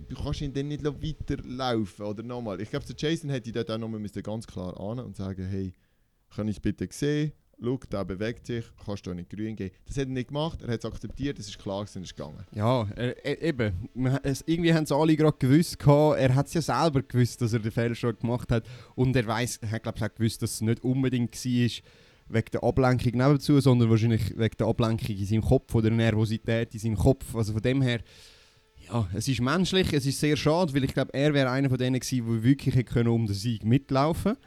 du 0.08 0.16
kannst 0.16 0.42
ihn 0.42 0.54
dann 0.54 0.68
nicht 0.68 0.84
weiterlaufen 0.84 2.06
oder 2.06 2.24
nochmal. 2.24 2.62
Ich 2.62 2.70
glaube, 2.70 2.86
der 2.86 2.96
Jason 2.98 3.30
hätte 3.30 3.52
dort 3.52 3.72
auch 3.72 3.78
nochmal 3.78 4.02
ganz 4.02 4.48
klar 4.48 4.80
an 4.80 5.00
und 5.00 5.16
sagen, 5.16 5.46
hey, 5.46 5.74
kann 6.36 6.48
ich 6.48 6.58
es 6.58 6.60
bitte 6.60 6.88
sehen? 6.92 7.32
Schau, 7.62 7.78
der 7.90 8.04
bewegt 8.04 8.48
sich, 8.48 8.66
kannst 8.84 9.06
du 9.06 9.12
auch 9.12 9.16
nicht 9.16 9.30
grün 9.30 9.56
gehen. 9.56 9.72
Das 9.86 9.96
hat 9.96 10.08
er 10.08 10.10
nicht 10.10 10.30
gemacht, 10.30 10.62
er 10.62 10.74
hat 10.74 10.80
es 10.80 10.86
akzeptiert, 10.86 11.40
es 11.40 11.48
ist 11.48 11.60
klar 11.60 11.84
es 11.84 11.96
ist 11.96 12.16
gegangen. 12.16 12.44
Ja, 12.54 12.88
er, 12.96 13.42
eben. 13.42 13.90
Es, 14.24 14.44
irgendwie 14.46 14.74
haben 14.74 14.84
es 14.84 14.92
alle 14.92 15.16
gerade 15.16 15.38
gewusst. 15.38 15.80
Gehabt. 15.80 16.20
Er 16.20 16.36
hat 16.36 16.48
es 16.48 16.56
ja 16.56 16.62
selber 16.62 17.04
gewusst, 17.04 17.42
dass 17.42 17.54
er 17.54 17.60
den 17.60 17.72
Fehler 17.72 17.96
schon 17.96 18.18
gemacht 18.18 18.52
hat. 18.52 18.66
Und 18.96 19.16
er 19.16 19.26
weiß, 19.26 19.60
er 19.62 19.72
hat 19.72 19.84
glaube 19.84 19.98
ich 19.98 20.04
auch 20.04 20.14
gewusst, 20.14 20.42
dass 20.42 20.56
es 20.56 20.62
nicht 20.62 20.84
unbedingt 20.84 21.34
war 21.34 21.70
wegen 22.30 22.52
der 22.52 22.64
Ablenkung 22.64 23.12
nebenzu, 23.14 23.60
sondern 23.60 23.90
wahrscheinlich 23.90 24.38
wegen 24.38 24.58
der 24.58 24.68
Ablenkung 24.68 25.16
in 25.16 25.26
seinem 25.26 25.44
Kopf 25.44 25.74
oder 25.76 25.90
der 25.90 25.98
Nervosität 25.98 26.74
in 26.74 26.80
seinem 26.80 26.98
Kopf. 26.98 27.36
Also 27.36 27.54
von 27.54 27.62
dem 27.62 27.82
her, 27.82 28.02
ja, 28.88 29.08
es 29.14 29.28
ist 29.28 29.42
menschlich, 29.42 29.92
es 29.94 30.06
ist 30.06 30.20
sehr 30.20 30.38
schade, 30.38 30.74
weil 30.74 30.84
ich 30.84 30.94
glaube, 30.94 31.14
er 31.14 31.34
wäre 31.34 31.50
einer 31.50 31.70
von 31.70 31.78
denen 31.78 32.00
gewesen, 32.00 32.26
der 32.26 32.44
wirklich 32.44 32.76
hätte 32.76 32.94
können 32.94 33.10
um 33.10 33.26
den 33.26 33.36
Sieg 33.36 33.64
mitlaufen 33.64 34.38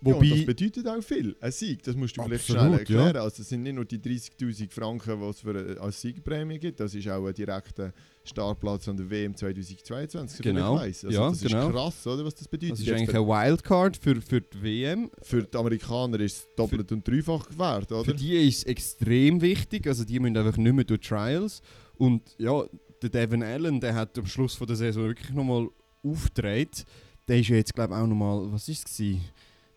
Wobei, 0.00 0.26
ja, 0.26 0.36
das 0.36 0.46
bedeutet 0.46 0.86
auch 0.86 1.02
viel. 1.02 1.36
Ein 1.40 1.52
Sieg, 1.52 1.82
das 1.82 1.96
musst 1.96 2.16
du 2.16 2.22
vielleicht 2.22 2.42
Absolut, 2.42 2.62
schnell 2.62 2.78
erklären. 2.78 3.14
ja. 3.16 3.22
Also 3.22 3.42
es 3.42 3.48
sind 3.48 3.62
nicht 3.62 3.74
nur 3.74 3.84
die 3.84 3.98
30'000 3.98 4.70
Franken, 4.70 5.20
die 5.20 5.26
es 5.26 5.40
für 5.40 5.50
eine, 5.50 5.80
als 5.80 6.00
Siegprämie 6.00 6.58
gibt, 6.58 6.80
das 6.80 6.94
ist 6.94 7.08
auch 7.08 7.26
ein 7.26 7.34
direkter 7.34 7.92
Startplatz 8.24 8.88
an 8.88 8.96
der 8.96 9.08
WM 9.08 9.34
2022, 9.34 10.38
soviel 10.38 10.52
Genau. 10.52 10.76
Also 10.76 11.08
ja, 11.08 11.28
das 11.28 11.40
genau. 11.40 11.66
ist 11.66 11.72
krass, 11.72 12.06
oder, 12.06 12.24
was 12.24 12.34
das 12.34 12.48
bedeutet. 12.48 12.72
das 12.72 12.80
ist 12.80 12.86
Jetzt 12.86 12.96
eigentlich 12.96 13.10
für, 13.10 13.16
eine 13.16 13.26
Wildcard 13.26 13.96
für, 13.96 14.20
für 14.20 14.40
die 14.40 14.62
WM. 14.62 15.10
für 15.22 15.42
die 15.42 15.56
Amerikaner 15.56 16.20
ist 16.20 16.36
es 16.36 16.48
doppelt 16.56 16.92
und 16.92 17.06
dreifach 17.06 17.46
wert, 17.56 17.90
oder? 17.90 18.04
Für 18.04 18.14
die 18.14 18.48
ist 18.48 18.58
es 18.58 18.64
extrem 18.64 19.40
wichtig, 19.40 19.86
also 19.86 20.04
die 20.04 20.20
müssen 20.20 20.36
einfach 20.36 20.56
nicht 20.56 20.74
mehr 20.74 20.84
durch 20.84 21.00
Trials. 21.00 21.62
Und 21.98 22.22
ja, 22.38 22.64
der 23.02 23.10
Devin 23.10 23.42
Allen, 23.42 23.80
der 23.80 23.94
hat 23.94 24.18
am 24.18 24.26
Schluss 24.26 24.54
von 24.54 24.66
der 24.66 24.76
Saison 24.76 25.04
wirklich 25.04 25.30
nochmal 25.30 25.68
aufgedreht. 26.02 26.84
Der 27.28 27.38
ist 27.38 27.48
ja 27.48 27.56
jetzt, 27.56 27.74
glaube 27.74 27.94
ich, 27.94 28.00
auch 28.00 28.06
nochmal, 28.06 28.52
was 28.52 28.68
ist 28.68 28.88
es? 28.88 29.00
Ir 29.00 29.20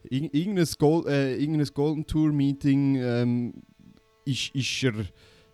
irgendein, 0.04 0.68
Gold, 0.78 1.08
äh, 1.08 1.36
irgendein 1.38 1.68
Golden 1.74 2.06
Tour 2.06 2.32
Meeting 2.32 2.96
ähm, 2.98 3.54
ist, 4.26 4.54
ist 4.56 4.84
er 4.84 4.94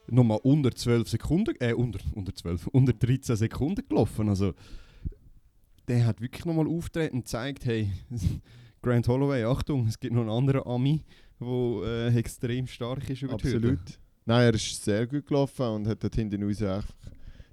nochmal 0.08 0.40
unter 0.44 0.72
12 0.72 1.10
Sekunden, 1.10 1.56
äh, 1.60 1.74
unter, 1.74 2.00
unter 2.14 2.34
12, 2.34 2.68
unter 2.72 2.94
13 2.94 3.36
Sekunden 3.36 3.88
gelaufen. 3.88 4.30
Also, 4.30 4.54
der 5.88 6.06
hat 6.06 6.22
wirklich 6.22 6.46
nochmal 6.46 6.68
auftreten 6.68 7.18
und 7.18 7.24
gezeigt, 7.24 7.66
hey, 7.66 7.92
Grant 8.82 9.08
Holloway, 9.08 9.44
Achtung, 9.46 9.88
es 9.88 10.00
gibt 10.00 10.14
noch 10.14 10.22
einen 10.22 10.30
anderen 10.30 10.64
Ami, 10.68 11.04
der 11.40 12.12
äh, 12.12 12.18
extrem 12.18 12.68
stark 12.68 13.10
ist 13.10 13.24
über. 13.24 13.34
Absolut. 13.34 13.80
Nein, 14.28 14.42
er 14.42 14.54
ist 14.54 14.84
sehr 14.84 15.08
gut 15.08 15.26
gelaufen 15.26 15.66
und 15.68 15.88
hat 15.88 16.04
dort 16.04 16.16
hinten 16.16 16.44
raus 16.44 16.62
einfach 16.62 16.94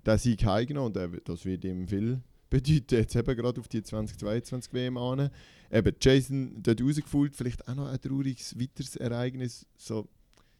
den 0.07 0.19
Sieg 0.19 0.45
heimgenommen 0.45 0.97
und 0.97 1.29
das 1.29 1.45
wird 1.45 1.65
ihm 1.65 1.87
viel 1.87 2.21
bedeuten. 2.51 2.95
Jetzt 2.97 3.17
eben 3.17 3.37
gerade 3.37 3.61
auf 3.61 3.69
die 3.69 3.83
2022 3.83 4.73
WM 4.73 4.97
an. 4.99 5.31
Eben 5.71 5.97
Jason 6.01 6.62
dort 6.62 6.83
rausgefühlt, 6.83 7.35
vielleicht 7.35 7.67
auch 7.67 7.75
noch 7.75 7.87
ein 7.88 8.01
trauriges 8.01 8.59
weiteres 8.59 8.97
Ereignis. 8.97 9.67
So, 9.77 10.09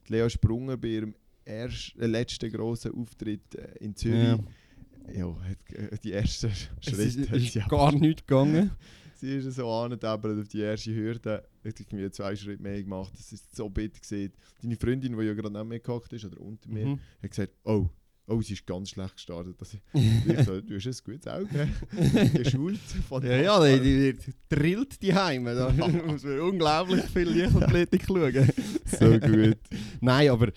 Lea 0.07 0.29
Sprunger 0.29 0.77
bei 0.77 0.87
ihrem 0.87 1.15
ersten, 1.45 2.01
äh, 2.01 2.07
letzten 2.07 2.51
grossen 2.51 2.93
Auftritt 2.95 3.55
äh, 3.55 3.77
in 3.79 3.95
Zürich. 3.95 4.23
Ja. 4.23 4.39
Ja, 5.13 5.35
hat, 5.41 5.73
äh, 5.73 5.97
die 6.01 6.13
ersten 6.13 6.49
Schritte 6.79 7.01
ist, 7.03 7.17
es 7.31 7.53
sie 7.53 7.59
ist 7.59 7.69
gar 7.69 7.91
nicht 7.91 8.25
gegangen. 8.25 8.71
Sie 9.15 9.35
ist 9.37 9.55
so 9.55 9.69
angetabert 9.69 10.37
auf 10.37 10.47
die 10.49 10.59
erste 10.59 10.93
Hürde. 10.93 11.43
Ich 11.63 11.71
habe 11.71 11.83
irgendwie 11.89 12.11
zwei 12.11 12.35
Schritte 12.35 12.61
mehr 12.61 12.81
gemacht. 12.83 13.13
Das 13.15 13.31
ist 13.31 13.55
so 13.55 13.69
bitter 13.69 13.97
gesehen. 13.99 14.33
Deine 14.61 14.75
Freundin, 14.75 15.17
die 15.17 15.23
ja 15.25 15.33
gerade 15.33 15.53
neben 15.53 15.69
mir 15.69 15.79
gehockt 15.79 16.11
ist 16.11 16.25
oder 16.25 16.41
unter 16.41 16.67
mir, 16.69 16.87
Mhm. 16.87 16.99
hat 17.21 17.29
gesagt, 17.29 17.53
oh, 17.63 17.87
oh, 18.27 18.41
sie 18.41 18.53
ist 18.53 18.65
ganz 18.65 18.89
schlecht 18.89 19.15
gestartet. 19.15 19.55
Das, 19.59 19.73
ich 19.93 20.45
so, 20.45 20.61
du 20.61 20.75
hast 20.75 20.85
ein 20.87 20.95
gutes 21.03 21.27
Auge. 21.27 21.69
Geschult 22.33 22.79
von 23.07 23.23
Ja, 23.25 23.37
ja, 23.37 23.77
die, 23.77 23.79
die, 23.81 24.13
die 24.13 24.33
drillt 24.49 25.01
die 25.01 25.13
Heime. 25.13 25.55
Da 25.55 25.69
muss 26.07 26.23
man 26.23 26.39
unglaublich 26.39 27.03
viel 27.05 27.29
Leichtathletik 27.29 28.03
schauen. 28.07 28.49
So 28.85 29.19
gut. 29.19 29.57
Nein, 30.01 30.29
aber 30.29 30.51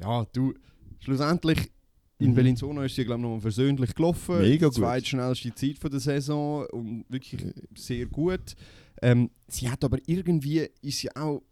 ja, 0.00 0.24
du, 0.32 0.54
schlussendlich 1.00 1.70
in 2.18 2.30
Mhm. 2.30 2.34
Bellinzona 2.34 2.84
ist 2.84 2.94
sie, 2.96 3.04
glaube 3.04 3.20
ich, 3.20 3.22
nochmal 3.22 3.40
versöhnlich 3.40 3.94
gelaufen. 3.94 4.40
Mega 4.40 4.68
Die 4.68 4.74
gut. 4.74 4.74
zweitschnellste 4.74 5.54
Zeit 5.54 5.78
von 5.78 5.90
der 5.90 6.00
Saison 6.00 6.66
und 6.66 7.04
wirklich 7.08 7.46
sehr 7.74 8.04
gut. 8.06 8.54
Ähm, 9.00 9.30
sie 9.48 9.70
hat 9.70 9.82
aber 9.84 9.98
irgendwie, 10.06 10.68
ist 10.82 10.98
sie 10.98 11.14
auch 11.16 11.42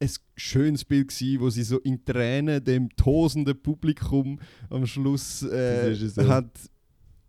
ein 0.00 0.10
schönes 0.36 0.84
Bild 0.84 1.08
gewesen, 1.08 1.40
wo 1.40 1.50
sie 1.50 1.62
so 1.62 1.78
in 1.80 2.04
Tränen 2.04 2.64
dem 2.64 2.88
tosenden 2.96 3.60
Publikum 3.60 4.40
am 4.70 4.86
Schluss 4.86 5.42
äh, 5.42 5.92
ja. 5.92 6.26
hat 6.28 6.50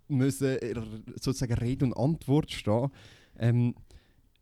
müssen 0.07 0.57
er- 0.57 0.83
sozusagen 1.21 1.53
Rede 1.53 1.85
und 1.85 1.93
Antwort 1.93 2.51
stehen. 2.51 2.89
Ähm, 3.37 3.75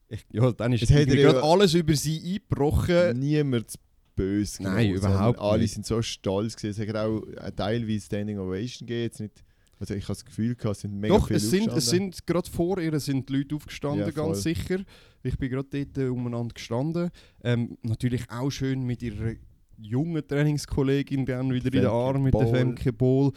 ich, 0.08 0.26
ja, 0.32 0.52
dann 0.52 0.74
ist 0.74 0.84
Es 0.84 0.92
hat 0.92 1.08
ja- 1.08 1.16
gerade 1.16 1.44
alles 1.44 1.74
über 1.74 1.96
sie 1.96 2.20
eingebrochen. 2.36 3.20
Niemand 3.20 3.74
böse 4.16 4.64
Nein, 4.64 4.88
genommen, 4.94 4.98
überhaupt 4.98 5.40
Alle 5.40 5.62
nicht. 5.62 5.74
sind 5.74 5.86
so 5.86 6.02
stolz 6.02 6.56
gewesen. 6.56 6.82
Es 6.84 6.88
hat 6.90 6.96
auch 6.96 7.22
teilweise 7.56 8.06
Standing 8.06 8.40
Ovation 8.40 8.88
gegeben. 8.88 9.04
Jetzt 9.04 9.20
nicht, 9.20 9.44
also 9.80 9.94
ich 9.94 10.04
habe 10.04 10.14
das 10.14 10.26
Gefühl, 10.26 10.56
gehabt, 10.56 10.76
es 10.76 10.82
sind 10.82 11.00
mega 11.00 11.16
Doch, 11.16 11.28
viele 11.28 11.38
es 11.38 11.50
sind, 11.50 11.68
es 11.70 11.90
sind 11.90 12.28
gerade 12.28 12.50
vor 12.50 12.80
ihr 12.80 13.00
sind 13.00 13.30
die 13.30 13.38
Leute 13.38 13.56
aufgestanden, 13.56 14.06
Ja, 14.06 14.12
ganz 14.12 14.44
sicher. 14.44 14.84
Ich 15.24 15.38
bin 15.38 15.50
gerade 15.50 15.68
dort 15.70 15.98
äh, 15.98 16.10
umeinander 16.10 16.54
gestanden. 16.54 17.10
Ähm, 17.44 17.78
natürlich 17.82 18.30
auch 18.30 18.50
schön 18.50 18.84
mit 18.84 19.02
ihrer 19.02 19.34
jungen 19.78 20.28
Trainingskollegin 20.28 21.26
dann 21.26 21.54
wieder 21.54 21.68
in 21.68 21.72
den 21.72 21.82
Femke 21.84 21.92
Arm 21.92 22.24
mit 22.24 22.34
der 22.34 22.40
Bohl. 22.40 22.54
Femke 22.54 22.94
Bohl. 22.94 23.32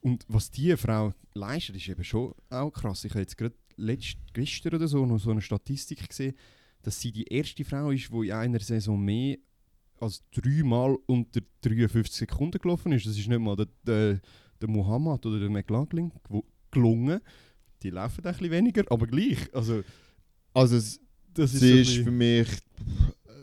Und 0.00 0.24
was 0.28 0.50
diese 0.50 0.76
Frau 0.76 1.12
leistet, 1.34 1.76
ist 1.76 1.88
eben 1.88 2.04
schon 2.04 2.34
auch 2.50 2.70
krass. 2.70 3.04
Ich 3.04 3.12
habe 3.12 3.20
jetzt 3.20 3.36
gerade 3.36 3.54
gestern 4.32 4.74
oder 4.74 4.88
so 4.88 5.04
noch 5.06 5.18
so 5.18 5.30
eine 5.30 5.40
Statistik 5.40 6.08
gesehen, 6.08 6.34
dass 6.82 7.00
sie 7.00 7.10
die 7.10 7.24
erste 7.24 7.64
Frau 7.64 7.90
ist, 7.90 8.10
die 8.12 8.28
in 8.28 8.32
einer 8.32 8.60
Saison 8.60 9.02
mehr 9.02 9.36
als 9.98 10.22
dreimal 10.30 10.96
unter 11.06 11.40
53 11.62 12.14
Sekunden 12.14 12.58
gelaufen 12.58 12.92
ist. 12.92 13.06
Das 13.06 13.16
ist 13.16 13.28
nicht 13.28 13.38
mal 13.40 13.56
der, 13.56 13.66
der, 13.82 14.20
der 14.60 14.68
Muhammad 14.68 15.24
oder 15.26 15.40
der 15.40 15.50
McLaughlin 15.50 16.12
gelungen. 16.70 17.20
Die 17.82 17.90
laufen 17.90 18.24
ein 18.24 18.32
bisschen 18.32 18.50
weniger, 18.50 18.84
aber 18.90 19.06
gleich. 19.06 19.54
Also, 19.54 19.82
Also 20.54 20.76
es, 20.76 21.00
das 21.34 21.54
ist 21.54 21.62
ist 21.62 21.96
für 21.98 22.10
mich 22.10 22.48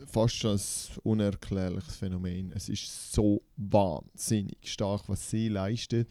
fast 0.06 0.36
schon 0.36 0.56
ein 0.56 1.00
unerklärliches 1.02 1.96
Phänomen. 1.96 2.52
Es 2.52 2.68
ist 2.68 3.12
so 3.12 3.42
wahnsinnig 3.56 4.58
stark, 4.62 5.08
was 5.08 5.30
sie 5.30 5.48
leistet, 5.48 6.08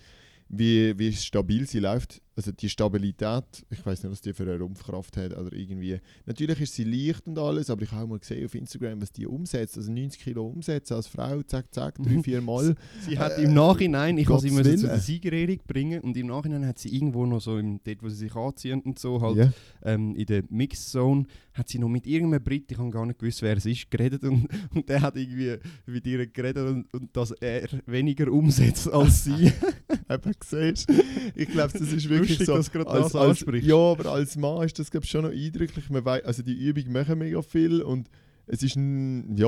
wie, 0.50 0.98
wie 0.98 1.14
stabil 1.14 1.68
sie 1.68 1.80
läuft. 1.80 2.22
Also 2.36 2.52
die 2.52 2.68
Stabilität, 2.68 3.44
ich 3.70 3.86
weiß 3.86 4.04
nicht, 4.04 4.12
was 4.12 4.22
die 4.22 4.34
für 4.34 4.44
eine 4.44 4.58
Rumpfkraft 4.58 5.18
hat 5.18 5.38
oder 5.38 5.54
irgendwie. 5.54 6.00
Natürlich 6.26 6.62
ist 6.62 6.74
sie 6.74 6.84
leicht 6.84 7.28
und 7.28 7.38
alles, 7.38 7.70
aber 7.70 7.84
ich 7.84 7.92
habe 7.92 8.04
auch 8.06 8.08
mal 8.08 8.20
gesehen 8.20 8.44
auf 8.46 8.56
Instagram, 8.56 9.02
was 9.02 9.12
die 9.12 9.28
umsetzt. 9.28 9.78
Also 9.78 9.92
90 9.92 10.20
Kilo 10.22 10.48
umsetzen 10.48 10.96
als 10.96 11.06
Frau, 11.08 11.44
zack, 11.44 11.72
zack, 11.72 11.96
drei, 12.02 12.10
Mhm. 12.14 12.24
vier 12.24 12.42
Mal. 12.42 12.76
Sie 13.08 13.20
hat 13.20 13.38
Äh, 13.38 13.44
im 13.44 13.54
Nachhinein, 13.54 14.18
ich 14.18 14.28
habe 14.30 14.40
sie 14.42 14.50
zu 14.50 14.88
der 14.88 15.00
Siegerehrung 15.00 15.60
bringen 15.68 16.02
und 16.02 16.18
im 16.18 16.28
Nachhinein 16.28 16.66
hat 16.66 16.80
sie 16.80 16.90
irgendwo 16.96 17.26
noch 17.28 17.40
so, 17.42 17.58
im, 17.60 17.80
dort 17.84 18.02
wo 18.02 18.10
sie 18.10 18.16
sich 18.16 18.36
anziehen 18.36 18.82
und 18.82 18.98
so, 18.98 19.22
halt 19.22 19.38
Ja. 19.38 19.54
ähm, 19.84 20.16
in 20.16 20.26
der 20.26 20.44
Mixzone, 20.50 21.26
hat 21.54 21.70
sie 21.70 21.78
noch 21.78 21.90
mit 21.90 22.08
irgendeinem 22.08 22.44
Brit, 22.44 22.72
ich 22.72 22.78
habe 22.80 22.90
gar 22.90 23.06
nicht 23.06 23.20
gewusst, 23.20 23.44
wer 23.44 23.56
es 23.58 23.66
ist, 23.68 23.92
geredet 23.92 24.24
und, 24.24 24.48
und 24.74 24.90
der 24.90 25.02
hat 25.02 25.16
irgendwie 25.16 25.58
mit 25.86 26.08
ihr 26.08 26.26
geredet 26.26 26.68
und, 26.68 26.92
und 26.94 27.16
dass 27.16 27.30
er 27.34 27.68
weniger 27.86 28.32
umsetzt 28.32 28.92
als 28.92 29.26
sie. 29.26 29.52
Eben, 30.10 30.32
siehst? 30.44 30.90
Ich 31.36 31.48
glaube, 31.50 31.78
das 31.78 31.92
ist 31.92 32.10
wirklich 32.10 32.23
Lustig, 32.30 32.46
so. 32.48 32.56
dass 32.56 32.72
gerade 32.72 32.86
das 32.86 33.16
als, 33.16 33.42
ansprichst. 33.42 33.68
ja, 33.68 33.76
aber 33.76 34.12
als 34.12 34.36
Mann 34.36 34.64
ist 34.64 34.78
das 34.80 34.90
glaub, 34.92 35.04
ich, 35.04 35.10
schon 35.10 35.24
noch 35.24 35.32
eindrücklich. 35.32 35.90
Man 35.90 36.06
wei- 36.06 36.24
also 36.24 36.44
die 36.44 36.54
Übung 36.54 36.92
machen 36.92 37.20
mega 37.20 37.42
viel 37.42 37.82
und 37.82 38.10
es 38.48 38.64
ist 38.64 38.76
ein, 38.76 39.36
ja, 39.38 39.48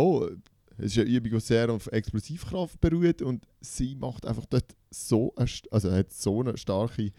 es 0.78 0.86
ist 0.96 1.00
eine 1.00 1.10
Übung, 1.10 1.32
die 1.32 1.40
sehr 1.40 1.70
auf 1.70 1.88
Explosivkraft 1.88 2.80
beruht 2.82 3.22
und 3.22 3.46
sie 3.62 3.96
macht 3.96 4.26
einfach 4.26 4.46
dort 4.46 4.76
so, 4.92 5.34
eine, 5.36 5.50
also 5.72 5.92
hat 5.92 6.12
so 6.14 6.42
eine 6.42 6.58
starke 6.58 7.12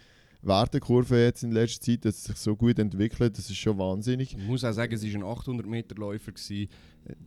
Wertekurve 0.43 1.25
jetzt 1.25 1.43
in 1.43 1.51
letzter 1.53 1.81
Zeit, 1.87 2.05
dass 2.05 2.17
es 2.19 2.25
sich 2.25 2.37
so 2.37 2.55
gut 2.55 2.79
entwickelt, 2.79 3.37
das 3.37 3.51
ist 3.51 3.57
schon 3.57 3.79
wahnsinnig. 3.79 4.37
Ich 4.37 4.47
muss 4.47 4.63
auch 4.65 4.73
sagen, 4.73 4.95
es 4.95 5.03
war 5.03 5.15
ein 5.15 5.25
800 5.25 5.67
Meter 5.67 5.97
Läufer. 5.97 6.33
gewesen. 6.33 6.69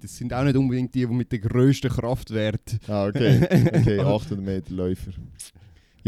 Das 0.02 0.16
sind 0.16 0.34
auch 0.34 0.44
nicht 0.44 0.56
unbedingt 0.56 0.94
die, 0.94 1.06
die 1.06 1.14
mit 1.14 1.32
der 1.32 1.40
grössten 1.40 1.90
Kraftwert. 1.90 2.80
Ah, 2.88 3.08
okay. 3.08 3.42
Okay, 3.74 4.00
800 4.00 4.46
Meter 4.46 4.74
Läufer. 4.74 5.12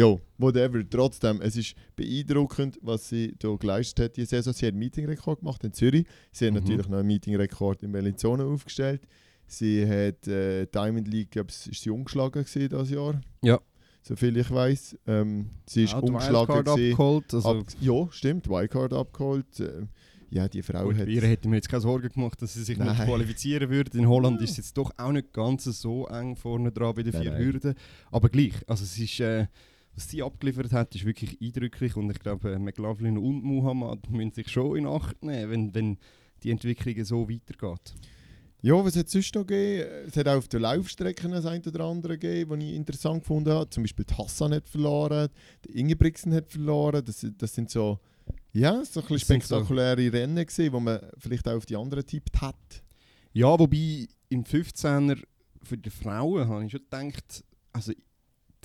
Jo, 0.02 0.20
whatever. 0.40 0.82
Trotzdem, 0.90 1.42
es 1.42 1.56
ist 1.56 1.76
beeindruckend, 1.96 2.80
was 2.82 3.08
sie 3.10 3.36
hier 3.40 3.58
geleistet 3.58 4.04
hat. 4.06 4.18
Die 4.18 4.26
Saison, 4.26 4.52
sie 4.54 4.66
hat 4.66 4.72
einen 4.74 4.80
Meetingrekord 4.80 5.40
gemacht 5.42 5.64
in 5.64 5.74
Zürich. 5.74 6.06
Sie 6.32 6.46
hat 6.48 6.54
Mhm. 6.54 6.60
natürlich 6.62 6.88
noch 6.90 6.98
einen 6.98 7.08
Meetingrekord 7.08 7.84
in 7.84 7.92
Bellinzona 7.92 8.44
aufgestellt. 8.46 9.02
Sie 9.46 9.86
hat 9.86 10.28
äh, 10.28 10.66
Diamond 10.66 11.08
League, 11.08 11.32
glaube 11.32 11.50
ich, 11.52 11.72
ist 11.72 11.82
sie 11.84 11.90
ungeschlagen 11.92 12.44
gewesen 12.44 12.70
dieses 12.70 12.90
Jahr. 12.90 13.22
Ja. 13.44 13.60
Soviel 14.02 14.38
ich 14.38 14.50
weiß. 14.50 14.98
Ähm, 15.06 15.50
sie 15.68 15.84
ist 15.84 15.94
Wildcard 15.94 16.66
gewesen. 16.66 16.92
abgeholt. 16.94 17.34
Also, 17.36 17.50
Ab, 17.60 17.66
ja, 17.80 18.08
stimmt. 18.12 18.50
Wildcard 18.50 18.94
abgeholt. 18.94 19.60
Äh, 19.60 19.86
ja, 20.32 20.48
die 20.48 20.64
Frau 20.64 20.86
Gut, 20.86 20.98
hat. 20.98 21.08
ihr 21.10 21.22
hätte 21.22 21.48
mir 21.50 21.58
jetzt 21.58 21.68
keine 21.70 21.82
Sorgen 21.82 22.08
gemacht, 22.10 22.42
dass 22.42 22.54
sie 22.54 22.64
sich 22.64 22.78
nicht 22.78 22.88
Nein. 22.88 23.06
qualifizieren 23.08 23.70
würde. 23.70 23.96
In 23.98 24.08
Holland 24.08 24.42
ist 24.42 24.52
es 24.52 24.58
jetzt 24.58 24.78
doch 24.78 24.90
auch 24.98 25.12
nicht 25.12 25.34
ganz 25.34 25.66
so 25.66 26.08
eng 26.08 26.36
vorne 26.38 26.72
dran 26.72 26.96
bei 26.96 27.04
den 27.04 27.12
Nein, 27.14 27.22
vier 27.22 27.32
nein. 27.34 27.44
Hürden. 27.44 27.76
Aber 28.10 28.30
gleich, 28.30 28.54
also 28.66 28.84
es 28.86 28.98
ist, 28.98 29.20
äh, 29.20 29.46
was 29.96 30.10
sie 30.10 30.24
abgeliefert 30.24 30.72
hat, 30.72 30.96
ist 30.96 31.06
wirklich 31.06 31.40
eindrücklich 31.42 31.96
und 31.96 32.10
ich 32.10 32.20
glaube, 32.20 32.54
äh, 32.54 32.60
McLaughlin 32.60 33.18
und 33.18 33.44
Muhammad 33.44 34.10
müssen 34.10 34.32
sich 34.34 34.50
schon 34.50 34.78
in 34.78 34.88
Acht 34.88 35.22
nehmen, 35.24 35.52
wenn, 35.52 35.76
wenn 35.76 35.98
die 36.44 36.52
Entwicklung 36.52 37.04
so 37.06 37.30
weitergeht. 37.30 37.94
Ja, 38.64 38.74
was 38.86 38.96
hat 38.96 39.08
es 39.08 39.12
sonst 39.12 39.34
noch 39.34 39.46
gegeben? 39.46 39.90
Es 40.08 40.16
hat 40.16 40.28
auch 40.28 40.38
auf 40.38 40.48
den 40.48 40.62
Laufstrecken 40.62 41.32
das 41.32 41.46
ein 41.48 41.64
oder 41.66 41.84
andere 41.86 42.18
gegeben, 42.20 42.60
die 42.60 42.70
ich 42.70 42.76
interessant 42.76 43.22
gefunden 43.22 43.52
habe. 43.52 43.70
Zum 43.72 43.84
Beispiel 43.84 44.06
die 44.06 44.14
Hassan 44.14 44.54
hat 44.54 44.70
verloren, 44.70 45.30
der 45.66 45.76
Ingebrigtsen 45.76 46.32
hat 46.34 46.48
verloren. 46.52 47.04
Das, 47.04 47.26
das 47.38 47.56
sind 47.56 47.72
so, 47.72 48.00
ja, 48.54 48.86
so 48.86 49.02
ein 49.02 49.08
bisschen 49.08 49.18
sind 49.40 49.44
so- 49.44 49.56
spektakuläre 49.56 50.14
Rennen 50.14 50.46
wo 50.72 50.80
man 50.80 51.00
vielleicht 51.18 51.48
auch 51.48 51.56
auf 51.56 51.66
die 51.66 51.76
anderen 51.76 52.06
tippt 52.06 52.40
hat. 52.40 52.84
Ja, 53.34 53.58
wobei 53.58 54.08
im 54.30 54.44
15er 54.44 55.24
für 55.64 55.78
die 55.78 55.90
Frauen 55.90 56.48
habe 56.48 56.64
ich 56.66 56.72
schon 56.72 56.82
gedacht, 56.82 57.44
also 57.74 57.94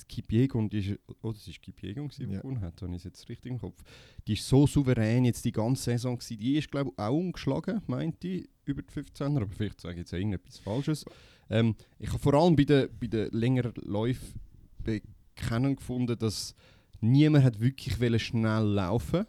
die 0.01 0.05
Kipiegon, 0.07 0.69
die 0.69 0.79
ist, 0.79 0.99
oh 1.21 1.31
das 1.31 1.47
ist 1.47 1.61
Kipiegon, 1.61 2.09
die 2.09 2.23
Ja. 2.23 2.39
gewonnen 2.41 2.61
hat, 2.61 2.81
habe 2.81 2.95
ich 2.95 3.03
jetzt 3.03 3.27
richtig 3.29 3.51
im 3.51 3.59
Kopf. 3.59 3.83
Die 4.27 4.33
ist 4.33 4.47
so 4.47 4.67
souverän 4.67 5.25
jetzt 5.25 5.43
die 5.45 5.51
ganze 5.51 5.83
Saison 5.83 6.17
gewesen. 6.17 6.39
Die 6.39 6.57
ist 6.57 6.69
glaube 6.71 6.91
ich 6.93 6.99
auch 6.99 7.13
ungeschlagen, 7.17 7.81
meinte 7.87 8.27
ich, 8.27 8.49
über 8.65 8.81
die 8.81 8.93
15er, 8.93 9.37
aber 9.37 9.47
vielleicht 9.47 9.81
sage 9.81 9.93
ich 9.95 9.99
jetzt 9.99 10.13
irgendetwas 10.13 10.59
Falsches. 10.59 11.05
Ähm, 11.49 11.75
ich 11.99 12.09
habe 12.09 12.19
vor 12.19 12.33
allem 12.33 12.55
bei 12.55 12.65
den, 12.65 12.89
bei 12.99 13.07
den 13.07 13.31
längeren 13.31 13.73
Läufen 13.83 14.39
bekennen 14.83 15.75
gefunden, 15.75 16.17
dass 16.17 16.55
niemand 17.01 17.43
hat 17.45 17.59
wirklich 17.59 18.23
schnell 18.25 18.63
laufen 18.63 19.25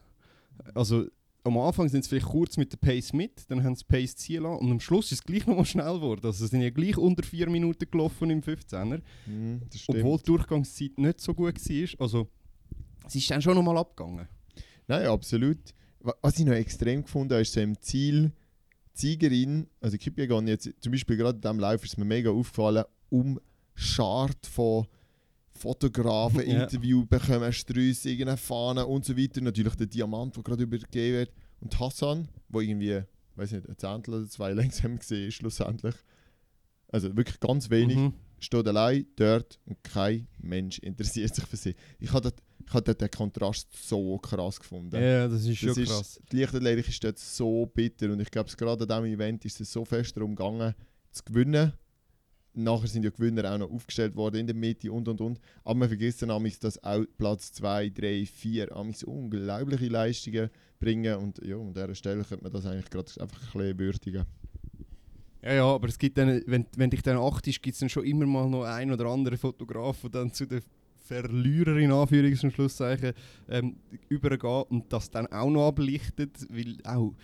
Also 0.74 1.07
am 1.44 1.57
Anfang 1.59 1.88
sind 1.88 2.05
sie 2.05 2.11
vielleicht 2.11 2.27
kurz 2.27 2.57
mit 2.57 2.72
der 2.72 2.77
Pace 2.79 3.12
mit, 3.12 3.51
dann 3.51 3.62
haben 3.64 3.74
sie 3.74 3.85
die 3.85 3.92
Pace 3.92 4.16
ziehen 4.16 4.42
lassen 4.42 4.59
und 4.64 4.70
am 4.70 4.81
Schluss 4.81 5.07
ist 5.12 5.20
es 5.20 5.24
gleich 5.24 5.46
nochmal 5.46 5.64
schnell 5.64 5.94
geworden. 5.94 6.20
Also 6.27 6.44
sie 6.44 6.51
sind 6.51 6.61
ja 6.62 6.70
gleich 6.70 6.96
unter 6.98 7.22
4 7.22 7.48
Minuten 7.48 7.90
gelaufen 7.90 8.29
im 8.31 8.42
15er, 8.42 9.01
Hm, 9.24 9.62
das 9.70 9.81
stimmt. 9.81 9.98
obwohl 9.98 10.18
die 10.18 10.24
Durchgangszeit 10.24 10.98
nicht 10.98 11.20
so 11.20 11.33
gut 11.35 11.55
war. 11.59 12.01
Also 12.05 12.29
es 13.07 13.14
ist 13.14 13.31
dann 13.31 13.40
schon 13.40 13.55
nochmal 13.55 13.79
abgegangen. 13.79 14.29
Nein, 14.87 15.07
absolut. 15.07 15.59
Wa- 16.01 16.14
Was 16.22 16.38
ich 16.38 16.44
noch 16.44 16.53
extrem 16.55 17.03
gefunden 17.03 17.33
habe, 17.33 17.42
ist 17.42 17.53
so 17.53 17.61
im 17.61 17.79
Ziel, 17.81 18.33
die 18.94 19.01
Siegerin, 19.01 19.66
also 19.81 19.96
Kipiegon 19.96 20.46
jetzt, 20.48 20.70
zum 20.81 20.92
Beispiel 20.92 21.16
gerade 21.16 21.37
in 21.37 21.40
diesem 21.42 21.59
Lauf 21.61 21.85
ist 21.85 21.96
mir 21.98 22.05
mega 22.05 22.31
aufgefallen, 22.31 22.85
umschart 23.11 24.46
von 24.46 24.87
Fotografen, 25.59 26.40
Ja. 26.49 26.62
Interview 26.62 27.05
bekommen, 27.05 27.53
Strüsse, 27.53 28.11
irgendeine 28.11 28.37
Fahne 28.37 28.87
und 28.87 29.05
so 29.05 29.16
weiter. 29.16 29.40
Natürlich 29.40 29.75
der 29.75 29.87
Diamant, 29.87 30.37
der 30.37 30.42
gerade 30.42 30.62
übergeben 30.62 31.16
wird. 31.18 31.33
Und 31.61 31.79
Hassan, 31.81 32.29
wo 32.49 32.61
irgendwie, 32.61 33.03
weiß 33.37 33.53
nicht, 33.53 33.68
ein 33.68 33.77
Zehntel 33.77 34.14
oder 34.14 34.29
zwei 34.29 34.53
langsam 34.55 34.99
gesehen 34.99 35.29
ist, 35.29 35.35
schlussendlich. 35.35 35.94
Also 36.90 37.14
wirklich 37.16 37.38
ganz 37.40 37.68
wenig 37.71 37.97
Mhm. 37.99 38.14
steht 38.38 38.66
allein 38.66 39.07
dort 39.16 39.59
und 39.66 39.83
kein 39.85 40.27
Mensch 40.38 40.79
interessiert 40.79 41.35
sich 41.35 41.44
für 41.47 41.57
sie. 41.57 41.75
Ich 41.99 42.12
habe 42.12 42.33
ich 42.66 42.75
habe 42.75 42.94
den 42.94 43.11
Kontrast 43.11 43.68
so 43.88 44.18
krass 44.18 44.61
gefunden. 44.61 44.94
Ja, 45.03 45.27
das 45.27 45.44
ist 45.47 45.57
schon 45.59 45.68
Das 45.71 45.79
ist- 45.79 45.88
krass. 45.88 46.21
Die 46.31 46.37
Leichtathletik 46.40 46.88
ist 46.88 47.03
dort 47.03 47.18
so 47.18 47.64
bitter 47.66 48.11
und 48.12 48.21
ich 48.21 48.31
glaube, 48.31 48.51
gerade 48.57 48.83
an 48.83 48.88
diesem 48.88 49.05
Event 49.18 49.44
ist 49.47 49.61
es 49.61 49.73
so 49.73 49.85
fest 49.87 50.16
darum 50.16 50.35
gegangen, 50.37 50.75
zu 51.11 51.23
gewinnen. 51.25 51.73
Nachher 52.55 52.89
sind 52.89 53.05
ja 53.05 53.11
Gewinner 53.11 53.53
auch 53.53 53.59
noch 53.59 53.71
aufgestellt 53.71 54.17
worden 54.17 54.41
in 54.41 54.47
der 54.47 54.57
Mitte 54.57 54.91
und 54.91 55.07
und 55.07 55.21
und. 55.21 55.41
Aber 55.65 55.75
man 55.75 55.89
vergisst 55.89 56.23
dann 56.23 56.31
amigs, 56.31 56.59
dass 56.59 56.83
auch 56.83 57.05
Platz 57.17 57.53
2, 57.53 57.91
3, 57.91 58.27
4 58.27 58.75
amigs 58.75 59.05
unglaubliche 59.05 59.89
Leistungen 59.89 60.51
bringen 60.81 61.17
und 61.17 61.45
ja, 61.45 61.57
an 61.57 61.75
dieser 61.75 61.95
Stelle 61.95 62.25
könnte 62.25 62.45
man 62.45 62.53
das 62.53 62.67
eigentlich 62.67 62.91
gerade 62.91 63.11
einfach 63.21 63.41
ein 63.41 63.53
bisschen 63.53 63.79
würdigen. 63.79 64.27
Ja, 65.43 65.53
ja, 65.53 65.65
aber 65.65 65.89
es 65.89 65.99
gibt 65.99 66.19
dann, 66.19 66.43
wenn, 66.47 66.67
wenn 66.77 66.91
dich 66.91 67.03
dann 67.03 67.17
achtest, 67.17 67.63
gibt 67.63 67.75
es 67.75 67.81
dann 67.81 67.89
schon 67.89 68.05
immer 68.05 68.27
mal 68.27 68.49
noch 68.49 68.65
ein 68.65 68.91
oder 68.91 69.07
andere 69.07 69.37
Fotograf, 69.37 70.01
der 70.03 70.11
dann 70.11 70.33
zu 70.33 70.47
den 70.47 70.63
Verlierer 71.09 71.77
in 71.77 71.91
Anführungs- 71.91 72.45
und 72.45 72.53
Schlusszeichen 72.53 73.15
ähm, 73.49 73.77
übergeht 74.09 74.67
und 74.71 74.93
das 74.93 75.11
dann 75.11 75.27
auch 75.29 75.49
noch 75.49 75.69
ablichtet, 75.69 76.47
weil 76.51 76.77
auch, 76.85 77.15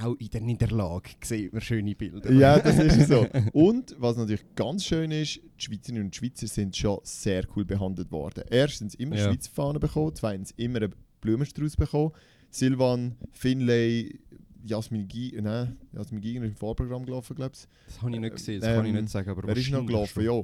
auch 0.00 0.14
in 0.18 0.28
der 0.28 0.40
Niederlage 0.40 1.10
sieht 1.22 1.52
man 1.52 1.60
schöne 1.60 1.94
Bilder. 1.94 2.32
Ja, 2.32 2.58
das 2.60 2.78
ist 2.78 3.08
so. 3.08 3.26
Und 3.52 3.94
was 3.98 4.16
natürlich 4.16 4.44
ganz 4.54 4.84
schön 4.84 5.10
ist, 5.10 5.36
die 5.36 5.64
Schweizerinnen 5.64 6.04
und 6.04 6.16
Schweizer 6.16 6.46
sind 6.46 6.76
schon 6.76 7.00
sehr 7.02 7.44
cool 7.54 7.64
behandelt 7.64 8.10
worden. 8.10 8.44
Erstens 8.50 8.94
immer 8.94 9.16
Ja. 9.16 9.24
Schweizer 9.24 9.50
Fahnen 9.50 9.80
bekommen, 9.80 10.12
zweitens 10.14 10.52
immer 10.52 10.78
einen 10.82 10.94
Blumenstrauß 11.20 11.76
bekommen. 11.76 12.12
Silvan, 12.50 13.16
Finlay, 13.32 14.18
Jasmin 14.64 15.08
Giger, 15.08 15.42
nein, 15.42 15.76
Jasmin 15.92 16.20
Giger 16.20 16.42
ist 16.42 16.48
im 16.50 16.56
Vorprogramm 16.56 17.04
gelaufen, 17.04 17.34
glaube 17.34 17.52
ich. 17.54 17.66
Das 17.86 18.02
habe 18.02 18.12
ich 18.12 18.20
nicht 18.20 18.34
gesehen, 18.34 18.60
das 18.60 18.74
kann 18.74 18.84
ich 18.86 18.90
Ähm, 18.92 19.00
nicht 19.00 19.10
sagen. 19.10 19.30
Aber 19.30 19.42
Wer 19.46 19.56
ist 19.56 19.70
noch 19.70 19.86
gelaufen? 19.86 20.22
Ja. 20.24 20.42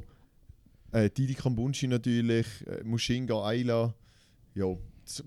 Äh, 1.00 1.10
Didi 1.10 1.34
Kambunchi 1.34 1.86
natürlich, 1.86 2.46
äh, 2.66 2.82
Mushinga, 2.84 3.44
Ayla. 3.44 3.94
Ja. 4.54 4.74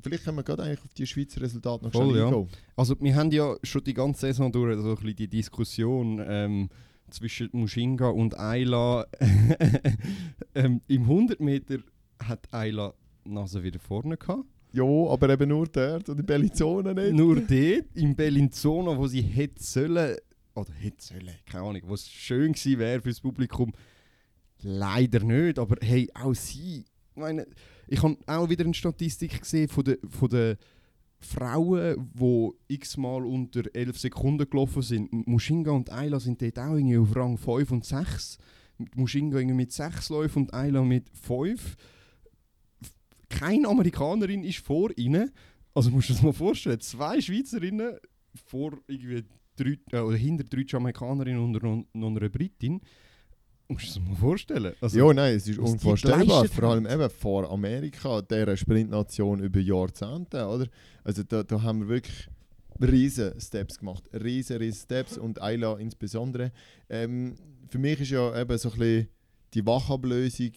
Vielleicht 0.02 0.24
können 0.24 0.38
wir 0.38 0.44
gerade 0.44 0.64
eigentlich 0.64 0.84
auf 0.84 0.94
die 0.94 1.08
Schweizer 1.08 1.42
Resultate 1.42 1.86
noch 1.86 1.92
Voll, 1.92 2.18
ja. 2.18 2.32
Also 2.76 2.96
wir 3.00 3.16
haben 3.16 3.32
ja 3.32 3.56
schon 3.64 3.84
die 3.84 3.94
ganze 3.94 4.22
Saison 4.22 4.52
durch 4.52 4.80
so 4.80 4.90
ein 4.90 4.96
bisschen 4.96 5.16
die 5.16 5.28
Diskussion 5.28 6.24
ähm, 6.26 6.70
zwischen 7.10 7.50
Mushinga 7.52 8.10
und 8.10 8.38
Ayla. 8.40 9.06
ähm, 10.56 10.82
Im 10.88 11.02
100 11.04 11.40
Meter 11.40 11.80
hat 12.20 12.54
Ayla 12.54 12.94
die 13.26 13.32
Nase 13.32 13.64
wieder 13.64 13.80
vorne 13.80 14.18
gehabt. 14.18 14.46
Ja, 14.74 14.84
aber 14.84 15.30
eben 15.30 15.50
nur 15.50 15.68
dort 15.68 16.08
und 16.08 16.20
in 16.20 16.26
Bellizona 16.26 16.94
nicht. 16.94 17.14
Nur 17.14 17.36
dort, 17.36 17.86
im 17.96 18.16
Bellinzona, 18.16 18.98
wo 18.98 19.06
sie 19.06 19.22
hätte 19.22 19.62
sollen, 19.62 20.16
oder 20.56 20.72
hätte 20.74 21.04
sollen, 21.04 21.36
keine 21.46 21.66
Ahnung, 21.66 21.82
wo 21.86 21.94
es 21.94 22.10
schön 22.10 22.54
gewesen 22.54 22.80
wäre 22.80 23.02
fürs 23.02 23.20
Publikum, 23.20 23.74
leider 24.62 25.20
nicht. 25.24 25.60
Aber 25.60 25.76
hey, 25.82 26.10
auch 26.14 26.34
sie, 26.34 26.86
ich 26.86 27.16
meine, 27.16 27.46
ich 27.92 28.02
habe 28.02 28.18
auch 28.26 28.50
wieder 28.50 28.64
eine 28.64 28.74
Statistik 28.74 29.42
gesehen 29.42 29.68
von 29.68 29.84
den 29.84 29.98
von 30.10 30.30
der 30.30 30.58
Frauen, 31.20 32.10
die 32.14 32.76
x-mal 32.76 33.26
unter 33.26 33.64
11 33.76 34.00
Sekunden 34.00 34.50
gelaufen 34.50 34.82
sind. 34.82 35.28
Mushinga 35.28 35.72
und 35.72 35.92
Ayla 35.92 36.20
sind 36.20 36.42
dort 36.42 36.58
auch 36.58 36.76
irgendwie 36.76 36.98
auf 36.98 37.16
Rang 37.16 37.38
5 37.38 37.70
und 37.72 37.86
6. 37.86 38.38
Mushinga 38.96 39.40
mit 39.54 39.74
6 39.74 40.10
Läufen 40.10 40.44
und 40.44 40.54
Ayla 40.54 40.82
mit 40.84 41.10
5. 41.10 41.76
Keine 43.30 43.68
Amerikanerin 43.68 44.46
ist 44.46 44.60
vor 44.60 44.90
ihnen. 44.98 45.30
Also 45.76 45.92
musst 45.92 46.10
du 46.10 46.14
dir 46.14 46.18
das 46.18 46.24
mal 46.24 46.34
vorstellen, 46.34 46.80
zwei 46.80 47.20
Schweizerinnen 47.20 47.98
vor 48.46 48.78
irgendwie 48.88 49.26
drei, 49.58 49.78
äh, 49.92 50.18
hinter 50.18 50.46
drei 50.46 50.64
Jamaikanerinnen 50.66 51.44
und 51.44 51.62
noch 51.62 51.86
noch 51.94 52.08
einer 52.08 52.30
Britin. 52.30 52.82
Musst 53.72 53.96
du 53.96 54.00
dir 54.00 54.06
das 54.06 54.10
mal 54.10 54.16
vorstellen. 54.16 54.74
Also, 54.82 54.98
ja, 54.98 55.14
nein, 55.14 55.36
es 55.36 55.48
ist 55.48 55.60
unvorstellbar. 55.60 56.46
Vor 56.46 56.64
allem 56.66 56.86
eben 56.86 57.10
vor 57.10 57.50
Amerika, 57.52 58.22
dieser 58.22 58.58
Sprintnation 58.58 59.40
über 59.42 59.60
Jahrzehnte, 59.60 60.46
oder? 60.46 60.68
Also 61.04 61.24
da, 61.24 61.44
da 61.44 61.62
haben 61.62 61.82
wir 61.82 61.88
wirklich 61.88 62.28
riesen 62.82 63.40
Steps 63.40 63.80
gemacht. 63.80 64.04
Riesen, 64.14 64.58
riesen 64.58 64.82
Steps 64.82 65.18
und 65.18 65.42
Ayla 65.42 65.78
insbesondere. 65.78 66.52
Ähm, 66.90 67.36
für 67.70 67.80
mich 67.80 68.02
ist 68.02 68.12
ja 68.12 68.40
eben 68.40 68.58
so 68.58 68.72
ein 68.72 68.78
bisschen 68.78 69.08
die 69.54 69.66
Wachablösung 69.66 70.52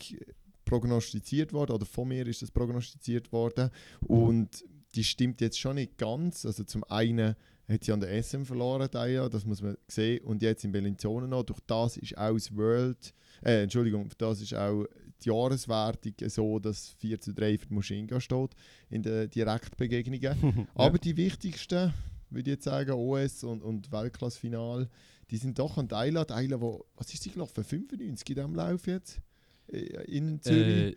prognostiziert 0.65 1.53
worden, 1.53 1.73
oder 1.73 1.87
von 1.87 2.09
mir 2.09 2.27
ist 2.27 2.43
das 2.43 2.51
prognostiziert 2.51 3.33
worden. 3.33 3.71
Und 4.01 4.65
die 4.95 5.05
stimmt 5.05 5.41
jetzt 5.41 5.59
schon 5.59 5.77
nicht 5.77 5.99
ganz. 5.99 6.47
Also 6.47 6.65
zum 6.65 6.85
einen 6.85 7.37
hat 7.69 7.85
sie 7.85 7.93
an 7.93 8.01
der 8.01 8.23
SM 8.23 8.45
verloren, 8.45 8.89
die 8.93 8.97
Ayla, 8.99 9.29
das 9.29 9.45
muss 9.45 9.63
man 9.63 9.77
sehen. 9.89 10.23
Und 10.25 10.43
jetzt 10.43 10.65
in 10.65 10.73
Bellinzona 10.73 11.27
noch. 11.27 11.45
Durch 11.45 11.61
das 11.67 11.97
ist 11.97 12.17
auch 12.19 12.35
das 12.35 12.55
World 12.55 13.15
äh, 13.43 13.63
Entschuldigung, 13.63 14.09
das 14.19 14.41
ist 14.41 14.55
auch 14.55 14.85
die 15.23 15.29
Jahreswertung 15.29 16.13
so, 16.29 16.59
dass 16.59 16.91
4 16.99 17.21
zu 17.21 17.33
3 17.35 17.59
für 17.59 17.67
die 17.67 17.75
Mushinga 17.75 18.21
steht 18.21 18.51
in 18.91 19.03
den 19.03 19.31
Direktbegegnungen. 19.31 20.69
Aber 20.75 20.99
die 20.99 21.17
wichtigsten, 21.17 21.93
würde 22.31 22.51
ich 22.51 22.57
jetzt 22.57 22.65
sagen, 22.65 22.93
OS 22.93 23.45
und, 23.45 23.63
und 23.63 23.91
Weltklasse-Final, 23.93 24.89
die 25.31 25.37
sind 25.37 25.59
doch 25.59 25.79
an 25.79 25.89
die 25.89 25.95
Ayla, 25.95 26.27
wo, 26.61 26.85
was 26.97 27.13
ist 27.13 27.23
sie 27.23 27.31
gelaufen, 27.31 27.65
95 27.65 28.29
in 28.31 28.35
diesem 28.35 28.55
Lauf 28.55 28.87
jetzt? 28.87 29.21
Äh, 29.69 29.79
In 30.07 30.41
Zürich? 30.41 30.95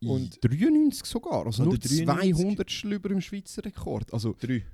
Äh, 0.00 0.06
Und- 0.06 0.38
und 0.44 0.44
93 0.44 1.04
sogar, 1.06 1.46
also 1.46 1.64
nur 1.64 1.78
93. 1.78 2.34
200 2.34 2.84
über 2.84 3.08
dem 3.08 3.20
Schweizer 3.20 3.64
Rekord. 3.64 4.12
Also, 4.12 4.34
3. 4.40 4.64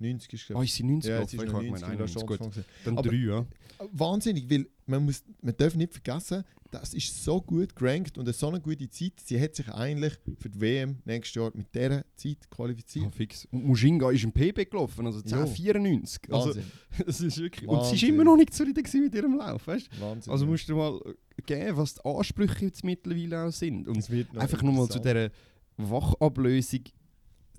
90 0.00 0.32
ist 0.32 0.50
ah, 0.56 0.62
ist 0.62 0.74
sie 0.74 0.82
90 0.82 1.08
Ja, 1.10 1.16
gelaufen? 1.16 1.26
es 1.26 1.32
ist 1.34 1.40
Ich 1.42 1.46
noch 1.46 1.54
habe 1.54 1.66
90 1.66 1.80
gemeint 1.82 1.98
weil 2.00 2.06
da 2.06 2.08
schon 2.08 2.22
91, 2.22 2.54
gut. 2.56 2.64
Dann 2.84 2.98
Aber- 2.98 3.08
3, 3.10 3.16
ja. 3.16 3.46
Wahnsinnig, 3.92 4.50
weil 4.50 4.66
man, 4.86 5.04
muss, 5.04 5.22
man 5.40 5.56
darf 5.56 5.74
nicht 5.74 5.92
vergessen, 5.92 6.44
das 6.70 6.94
ist 6.94 7.24
so 7.24 7.40
gut 7.40 7.74
gerankt 7.74 8.16
und 8.18 8.24
eine 8.26 8.32
so 8.32 8.48
eine 8.48 8.60
gute 8.60 8.88
Zeit. 8.90 9.14
Sie 9.24 9.40
hat 9.40 9.54
sich 9.56 9.68
eigentlich 9.68 10.12
für 10.38 10.48
die 10.48 10.60
WM 10.60 10.98
nächstes 11.04 11.34
Jahr 11.34 11.50
mit 11.54 11.74
dieser 11.74 12.04
Zeit 12.14 12.48
qualifiziert. 12.50 13.06
Ah, 13.06 13.10
fix. 13.10 13.46
Und 13.50 13.64
Mushinga 13.64 14.10
ist 14.10 14.22
im 14.22 14.32
PB 14.32 14.70
gelaufen, 14.70 15.06
also 15.06 15.18
Ja. 15.26 15.38
1094. 15.44 16.32
Also, 16.32 16.48
Wahnsinn. 16.48 16.64
das 17.06 17.20
ist 17.20 17.38
wirklich... 17.38 17.68
Und 17.68 17.78
sie 17.78 17.82
ist 17.82 17.90
Wahnsinn. 18.02 18.08
immer 18.14 18.24
noch 18.24 18.36
nicht 18.36 18.54
zufrieden 18.54 19.02
mit 19.02 19.14
ihrem 19.14 19.38
Lauf, 19.38 19.66
weißt 19.66 20.00
Wahnsinn. 20.00 20.32
Also 20.32 20.44
ja. 20.44 20.50
musst 20.50 20.68
du 20.68 20.76
mal 20.76 21.00
geben, 21.46 21.76
was 21.76 21.94
die 21.94 22.04
Ansprüche 22.04 22.66
jetzt 22.66 22.84
mittlerweile 22.84 23.46
auch 23.46 23.52
sind. 23.52 23.88
Und 23.88 23.96
Es 23.96 24.10
wird 24.10 24.32
noch 24.32 24.42
einfach 24.42 24.62
nochmal 24.62 24.88
zu 24.88 24.98
dieser 25.00 25.30
Wachablösung 25.76 26.80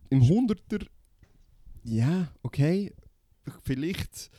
im 0.10 0.22
100er. 0.22 0.86
Ja, 1.84 2.32
okay. 2.44 2.94
Vielleicht 3.64 4.30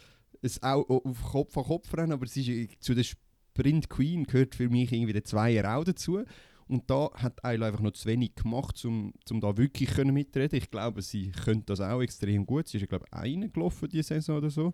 es 0.42 0.62
auch 0.62 0.88
auf 0.88 1.22
Kopf 1.22 1.56
an 1.56 1.64
Kopf 1.64 1.94
rennen, 1.94 2.12
aber 2.12 2.24
ist, 2.24 2.36
äh, 2.36 2.68
zu 2.80 2.94
der 2.94 3.04
Sprint 3.04 3.88
Queen 3.88 4.24
gehört 4.24 4.54
für 4.54 4.68
mich 4.68 4.92
irgendwie 4.92 5.12
der 5.12 5.24
Zweier 5.24 5.76
auch 5.76 5.84
dazu. 5.84 6.22
Und 6.68 6.88
da 6.88 7.10
hat 7.14 7.44
Ayla 7.44 7.66
einfach 7.66 7.80
noch 7.80 7.92
zu 7.92 8.08
wenig 8.08 8.34
gemacht, 8.34 8.82
um, 8.84 9.12
um 9.30 9.40
da 9.40 9.56
wirklich 9.56 9.90
können 9.90 10.14
mitreden. 10.14 10.58
Ich 10.58 10.70
glaube, 10.70 11.02
sie 11.02 11.30
könnte 11.30 11.66
das 11.66 11.80
auch 11.80 12.00
extrem 12.00 12.46
gut. 12.46 12.68
Sie 12.68 12.78
ist, 12.78 12.82
ja, 12.82 12.86
glaube 12.86 13.04
ich, 13.08 13.12
eine 13.12 13.48
gelaufen 13.48 13.88
diese 13.90 14.04
Saison 14.04 14.38
oder 14.38 14.50
so. 14.50 14.68
Mhm. 14.68 14.72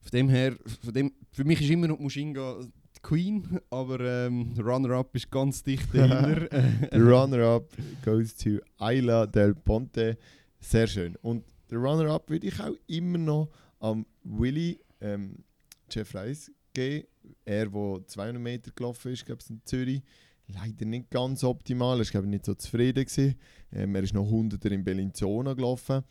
Von 0.00 0.10
dem 0.12 0.28
her, 0.28 0.56
von 0.82 0.94
dem, 0.94 1.12
für 1.32 1.44
mich 1.44 1.60
ist 1.60 1.70
immer 1.70 1.88
noch 1.88 1.98
Mushinga 1.98 2.60
die 2.96 3.00
Queen, 3.02 3.58
aber 3.68 4.00
ähm, 4.00 4.54
Runner-Up 4.58 5.14
ist 5.16 5.30
ganz 5.30 5.62
dicht 5.62 5.92
dahinter. 5.92 6.48
Runner-up 6.92 7.68
goes 8.04 8.34
to 8.36 8.60
Ayla 8.78 9.26
del 9.26 9.54
Ponte. 9.54 10.16
Sehr 10.60 10.86
schön. 10.86 11.16
Und 11.16 11.44
der 11.70 11.78
Runner-up 11.78 12.30
würde 12.30 12.46
ich 12.46 12.60
auch 12.60 12.74
immer 12.86 13.18
noch 13.18 13.50
am 13.80 14.06
Willy 14.24 14.80
ähm, 15.00 15.44
Jeff 15.90 16.14
Reis 16.14 16.50
geben. 16.72 17.06
Er, 17.44 17.66
der 17.66 18.06
200 18.06 18.42
Meter 18.42 18.70
gelaufen 18.74 19.12
ist, 19.12 19.26
glaube 19.26 19.42
ich, 19.42 19.50
in 19.50 19.60
Zürich. 19.64 20.02
Leider 20.48 20.84
nicht 20.84 21.10
ganz 21.10 21.42
optimal. 21.42 22.00
Er 22.00 22.14
war 22.14 22.22
nicht 22.22 22.46
so 22.46 22.54
zufrieden. 22.54 23.34
Ähm, 23.72 23.94
er 23.94 24.02
ist 24.02 24.14
noch 24.14 24.30
100er 24.30 24.70
in 24.70 24.84
Bellinzona 24.84 25.54
gelaufen. 25.54 26.04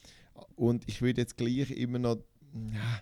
Und 0.55 0.83
ich 0.87 1.01
würde 1.01 1.21
jetzt 1.21 1.37
gleich 1.37 1.71
immer 1.71 1.99
noch 1.99 2.17
ja, 2.53 3.01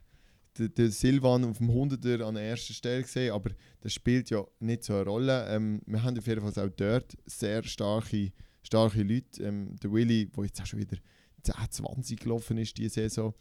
den, 0.58 0.74
den 0.74 0.92
Silvan 0.92 1.44
auf 1.46 1.58
dem 1.58 1.70
100er 1.70 2.24
an 2.24 2.36
der 2.36 2.44
ersten 2.44 2.74
Stelle 2.74 3.06
sehen, 3.06 3.34
aber 3.34 3.52
das 3.82 3.94
spielt 3.94 4.30
ja 4.30 4.44
nicht 4.60 4.84
so 4.84 4.94
eine 4.94 5.06
Rolle. 5.06 5.48
Ähm, 5.50 5.82
wir 5.86 6.04
haben 6.04 6.18
auf 6.18 6.28
jeden 6.28 6.42
Fall 6.42 6.66
auch 6.66 6.72
dort 6.76 7.18
sehr 7.26 7.64
starke, 7.64 8.32
starke 8.62 9.04
Leute. 9.04 9.44
Ähm, 9.44 9.76
der 9.82 9.92
Willy, 9.92 10.28
der 10.28 10.46
jetzt 10.46 10.62
auch 10.62 10.66
schon 10.66 10.80
wieder 10.80 10.98
10, 11.44 11.54
20 11.70 12.20
gelaufen 12.20 12.58
ist 12.58 12.78
diese 12.78 12.90
Saison. 12.90 13.34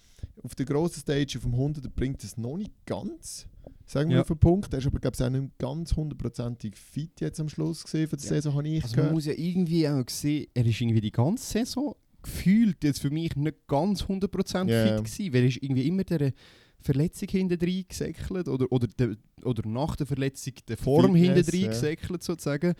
Auf 0.43 0.55
der 0.55 0.67
grossen 0.67 1.01
Stage, 1.01 1.39
auf 1.39 1.43
dem 1.45 1.55
100er, 1.55 1.89
bringt 1.89 2.23
es 2.25 2.37
noch 2.37 2.57
nicht 2.57 2.73
ganz. 2.87 3.47
Sagen 3.87 4.11
wir 4.11 4.17
Ja. 4.17 4.23
auf 4.23 4.29
den 4.29 4.39
Punkt. 4.39 4.73
Er 4.73 4.79
ist 4.79 4.87
aber, 4.87 4.99
glaube 5.01 5.17
ich, 5.19 5.23
auch 5.25 5.31
nicht 5.31 5.59
ganz 5.59 5.95
hundertprozentig 5.97 6.77
fit 6.77 7.21
jetzt 7.21 7.41
am 7.41 7.49
Schluss 7.49 7.85
gesehen 7.85 8.09
für 8.09 8.17
die 8.17 8.23
Ja. 8.25 8.29
Saison, 8.31 8.55
habe 8.55 8.69
ich 8.69 8.83
Also 8.83 8.89
man 8.97 8.97
gehört. 8.97 9.15
muss 9.15 9.27
ja 9.27 9.35
irgendwie 9.37 9.89
auch 9.89 10.05
sehen, 10.09 10.47
er 10.55 10.67
ist 10.67 10.81
irgendwie 10.81 11.01
die 11.01 11.11
ganze 11.13 11.45
Saison 11.45 11.95
gefühlt 12.23 12.83
jetzt 12.85 13.01
für 13.01 13.11
mich 13.11 13.35
nicht 13.37 13.67
ganz 13.67 14.03
100% 14.05 14.71
Ja. 14.71 14.87
fit 14.97 15.05
gewesen, 15.05 15.35
weil 15.35 15.43
er 15.43 15.49
ist 15.49 15.63
irgendwie 15.63 15.87
immer 15.89 16.05
der 16.05 16.33
Verletzung 16.81 17.29
hinten 17.29 17.59
drin 17.59 17.85
gesäckelt 17.89 18.49
oder, 18.49 18.71
oder, 18.73 18.87
der, 18.89 19.17
oder 19.45 19.69
nach 19.69 19.95
der 19.97 20.07
Verletzung 20.07 20.55
der 20.69 20.77
Form 20.77 21.15
Fitness, 21.15 21.21
hinten 21.37 21.51
drin 21.51 21.61
ja. 21.63 21.69
gesäckelt 21.69 22.23
sozusagen. 22.23 22.75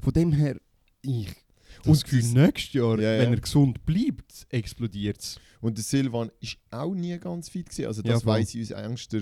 Von 0.00 0.12
dem 0.12 0.32
her, 0.32 0.56
ich 1.02 1.28
das 1.82 2.02
Gefühl, 2.04 2.20
das- 2.22 2.32
nächstes 2.32 2.72
Jahr, 2.74 2.98
Ja, 3.00 3.18
wenn 3.18 3.30
ja. 3.32 3.36
er 3.36 3.40
gesund 3.40 3.84
bleibt, 3.86 4.46
explodiert 4.50 5.20
es. 5.20 5.40
Und 5.60 5.76
der 5.78 5.84
Silvan 5.84 6.30
ist 6.40 6.58
auch 6.70 6.94
nie 6.94 7.18
ganz 7.18 7.48
fit 7.48 7.68
gewesen. 7.70 7.86
Also 7.86 8.02
Ja, 8.02 8.12
das 8.14 8.22
voll. 8.22 8.34
weiss 8.34 8.54
ich 8.54 8.72
aus 8.74 8.82
engster, 8.84 9.20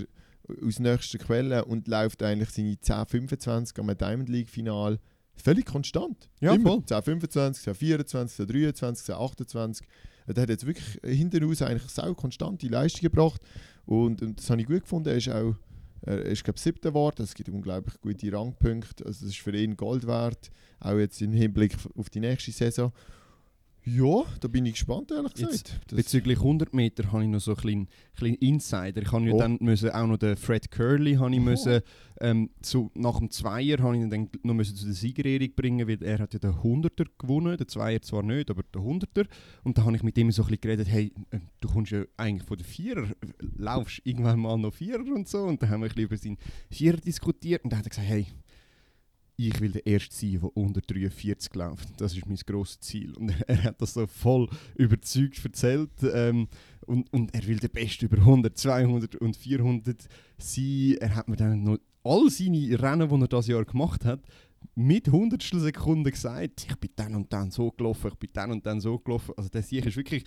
aus 0.67 0.79
nächster 0.81 1.19
Quelle 1.19 1.65
und 1.65 1.87
läuft 1.89 2.23
eigentlich 2.23 2.51
seine 2.51 2.75
10-25 2.75 3.79
am 3.79 3.97
Diamond 3.97 4.29
League 4.29 4.49
Final 4.51 4.99
völlig 5.35 5.65
konstant. 5.67 6.29
Ja, 6.41 6.55
Immer. 6.55 6.71
voll. 6.71 6.79
10-25, 6.85 7.63
10-24, 7.63 8.47
10-23, 8.47 9.05
10-28. 9.07 9.83
Der 10.29 10.43
hat 10.43 10.51
jetzt 10.51 10.67
wirklich 10.67 11.01
hinten 11.05 11.43
raus 11.45 11.63
eigentlich 11.63 11.91
sau 11.91 12.15
konstante 12.15 12.69
Leistung 12.69 13.03
gebracht 13.03 13.41
und, 13.87 14.23
und 14.23 14.39
das 14.39 14.51
habe 14.51 14.61
ich 14.61 14.67
gut 14.69 14.83
gefunden. 14.83 15.09
Er 15.09 15.17
ist 15.17 15.29
auch 15.29 15.55
er 16.05 16.21
ist 16.23 16.43
glaube 16.43 16.59
siebter 16.59 16.91
geworden. 16.91 17.23
Es 17.23 17.35
gibt 17.35 17.49
unglaublich 17.49 17.95
gute 18.01 18.33
Rangpunkte. 18.33 19.07
Also 19.07 19.25
das 19.25 19.35
ist 19.35 19.41
für 19.41 19.57
ihn 19.57 19.77
Gold 19.77 20.05
wert. 20.07 20.51
Auch 20.83 20.99
jetzt 20.99 21.21
im 21.23 21.33
Hinblick 21.33 21.77
auf 21.97 22.11
die 22.11 22.21
nächste 22.21 22.51
Saison. 22.53 22.93
Ja, 23.85 24.23
da 24.41 24.47
bin 24.47 24.65
ich 24.65 24.75
gespannt, 24.75 25.11
ehrlich 25.11 25.33
Jetzt 25.37 25.51
gesagt. 25.65 25.81
Das- 25.89 25.97
Bezüglich 25.97 26.39
100 26.39 26.73
Meter 26.73 27.11
habe 27.11 27.25
ich 27.25 27.29
noch 27.29 27.41
so 27.41 27.51
ein 27.51 27.57
kleinen 27.57 27.89
kleinen 28.15 28.37
Insider. 28.37 29.03
Ich 29.03 29.11
habe 29.11 29.25
ja 29.27 29.33
Oh. 29.35 29.39
dann 29.39 29.59
müssen 29.61 29.91
auch 29.91 30.07
noch 30.07 30.19
den 30.19 30.37
Fred 30.37 30.71
Curley 30.71 31.15
habe 31.15 31.33
ich 31.35 31.41
Oh. 31.41 31.43
müssen, 31.43 31.81
ähm, 32.21 32.51
zu, 32.61 32.93
nach 32.95 33.19
dem 33.19 33.29
Zweier 33.33 33.79
habe 33.79 33.97
ich 33.97 34.03
ihn 34.03 34.09
dann 34.11 34.29
noch 34.45 34.55
müssen 34.55 34.77
zu 34.77 34.85
der 34.85 34.95
Siegerehrung 34.95 35.49
bringen, 35.57 35.89
weil 35.89 36.01
er 36.01 36.21
hat 36.21 36.33
ja 36.33 36.39
den 36.39 36.63
100er 36.63 37.07
gewonnen, 37.19 37.57
den 37.57 37.67
Zweier 37.67 38.01
zwar 38.03 38.23
nicht, 38.23 38.51
aber 38.53 38.63
den 38.63 38.83
100er. 38.83 39.27
Und 39.65 39.77
da 39.77 39.83
habe 39.83 39.97
ich 39.97 40.05
mit 40.05 40.17
ihm 40.17 40.31
so 40.31 40.43
ein 40.43 40.47
bisschen 40.47 40.61
geredet, 40.61 40.87
hey, 40.89 41.13
äh, 41.31 41.41
du 41.61 41.69
kommst 41.69 41.91
ja 41.91 42.05
eigentlich 42.17 42.47
von 42.47 42.59
den 42.59 42.65
Vierer, 42.67 43.09
laufst 43.57 44.01
irgendwann 44.05 44.39
mal 44.39 44.57
noch 44.59 44.75
Vierer 44.75 45.13
und 45.13 45.27
so. 45.27 45.39
Und 45.43 45.61
dann 45.61 45.71
haben 45.71 45.81
wir 45.81 45.87
ein 45.89 45.95
bisschen 45.95 46.05
über 46.05 46.17
seinen 46.17 46.39
Vierer 46.71 46.99
diskutiert 46.99 47.65
und 47.65 47.73
dann 47.73 47.81
hat 47.81 47.87
er 47.87 47.91
gesagt, 47.91 48.07
hey, 48.07 48.29
ich 49.37 49.61
will 49.61 49.73
der 49.73 49.87
Erste 49.87 50.15
sein, 50.15 50.41
der 50.41 50.57
unter 50.57 50.81
43 50.81 51.55
läuft. 51.55 52.01
Das 52.01 52.17
ist 52.17 52.27
mein 52.27 52.37
grosses 52.37 52.81
Ziel. 52.81 53.15
Und 53.15 53.35
er 53.47 53.65
hat 53.65 53.81
das 53.81 53.95
so 53.95 54.07
voll 54.07 54.49
überzeugt 54.77 55.45
erzählt. 55.45 55.91
Ähm, 56.13 56.49
und, 56.87 57.13
und 57.13 57.35
er 57.35 57.47
will 57.47 57.59
der 57.59 57.69
Beste 57.69 58.07
über 58.07 58.19
100, 58.19 58.57
200 58.57 59.17
und 59.17 59.37
400 59.37 60.09
sein. 60.39 60.97
Er 61.01 61.15
hat 61.15 61.29
mir 61.29 61.37
dann 61.37 61.63
noch 61.63 61.79
all 62.05 62.29
seine 62.31 62.81
Rennen, 62.81 63.09
die 63.09 63.25
er 63.25 63.29
das 63.29 63.47
Jahr 63.47 63.65
gemacht 63.65 64.05
hat, 64.05 64.21
mit 64.75 65.09
hundertstel 65.09 65.61
Sekunden 65.61 66.11
gesagt, 66.11 66.67
ich 66.69 66.77
bin 66.77 66.91
dann 66.97 67.15
und 67.15 67.33
dann 67.33 67.51
so 67.51 67.71
gelaufen, 67.71 68.11
ich 68.13 68.19
bin 68.19 68.31
dann 68.33 68.51
und 68.53 68.67
dann 68.67 68.81
so 68.81 68.99
gelaufen. 68.99 69.35
Also 69.37 69.49
der 69.49 69.63
Sieg 69.63 69.87
ist 69.87 69.97
wirklich 69.97 70.25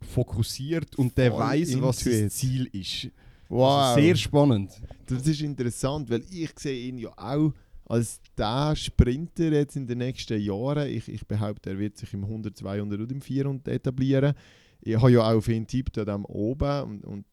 fokussiert 0.00 0.96
und 0.96 1.16
der 1.16 1.36
weiß, 1.36 1.80
was 1.80 2.00
sein. 2.00 2.30
Ziel 2.30 2.68
ist. 2.72 3.10
wow. 3.48 3.88
Also 3.88 4.00
sehr 4.00 4.16
spannend. 4.16 4.72
Das 5.06 5.26
ist 5.26 5.40
interessant, 5.40 6.10
weil 6.10 6.22
ich 6.30 6.50
sehe 6.58 6.88
ihn 6.88 6.98
ja 6.98 7.10
auch 7.16 7.52
als 7.86 8.20
der 8.38 8.74
Sprinter 8.76 9.50
jetzt 9.52 9.76
in 9.76 9.86
den 9.86 9.98
nächsten 9.98 10.40
Jahren. 10.40 10.88
Ich, 10.88 11.08
ich 11.08 11.26
behaupte, 11.26 11.70
er 11.70 11.78
wird 11.78 11.96
sich 11.96 12.12
im 12.14 12.24
100, 12.24 12.56
200 12.56 13.00
und 13.00 13.12
im 13.12 13.20
400 13.20 13.68
etablieren. 13.68 14.34
Ich 14.80 14.96
habe 14.96 15.12
ja 15.12 15.20
auch 15.20 15.36
auf 15.36 15.48
ihn 15.48 15.66
tippt 15.66 15.98
am 15.98 16.24
oben 16.24 16.82
und, 16.84 17.04
und 17.04 17.24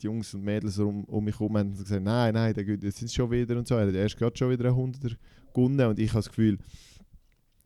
die 0.00 0.06
Jungs 0.06 0.32
und 0.34 0.42
Mädels 0.42 0.78
um, 0.78 1.04
um 1.04 1.24
mich 1.24 1.38
herum 1.38 1.56
haben 1.58 1.72
gesagt, 1.76 2.02
nein, 2.02 2.34
nein, 2.34 2.54
der 2.54 2.64
geht 2.64 2.82
jetzt 2.82 3.14
schon 3.14 3.30
wieder 3.30 3.56
und 3.58 3.68
so. 3.68 3.74
Er 3.74 3.86
hat 3.86 3.94
erst 3.94 4.16
gerade 4.16 4.36
schon 4.36 4.50
wieder 4.50 4.66
einen 4.66 4.92
100er 4.94 5.16
gewonnen 5.52 5.86
und 5.86 5.98
ich 5.98 6.08
habe 6.10 6.18
das 6.18 6.28
Gefühl, 6.28 6.58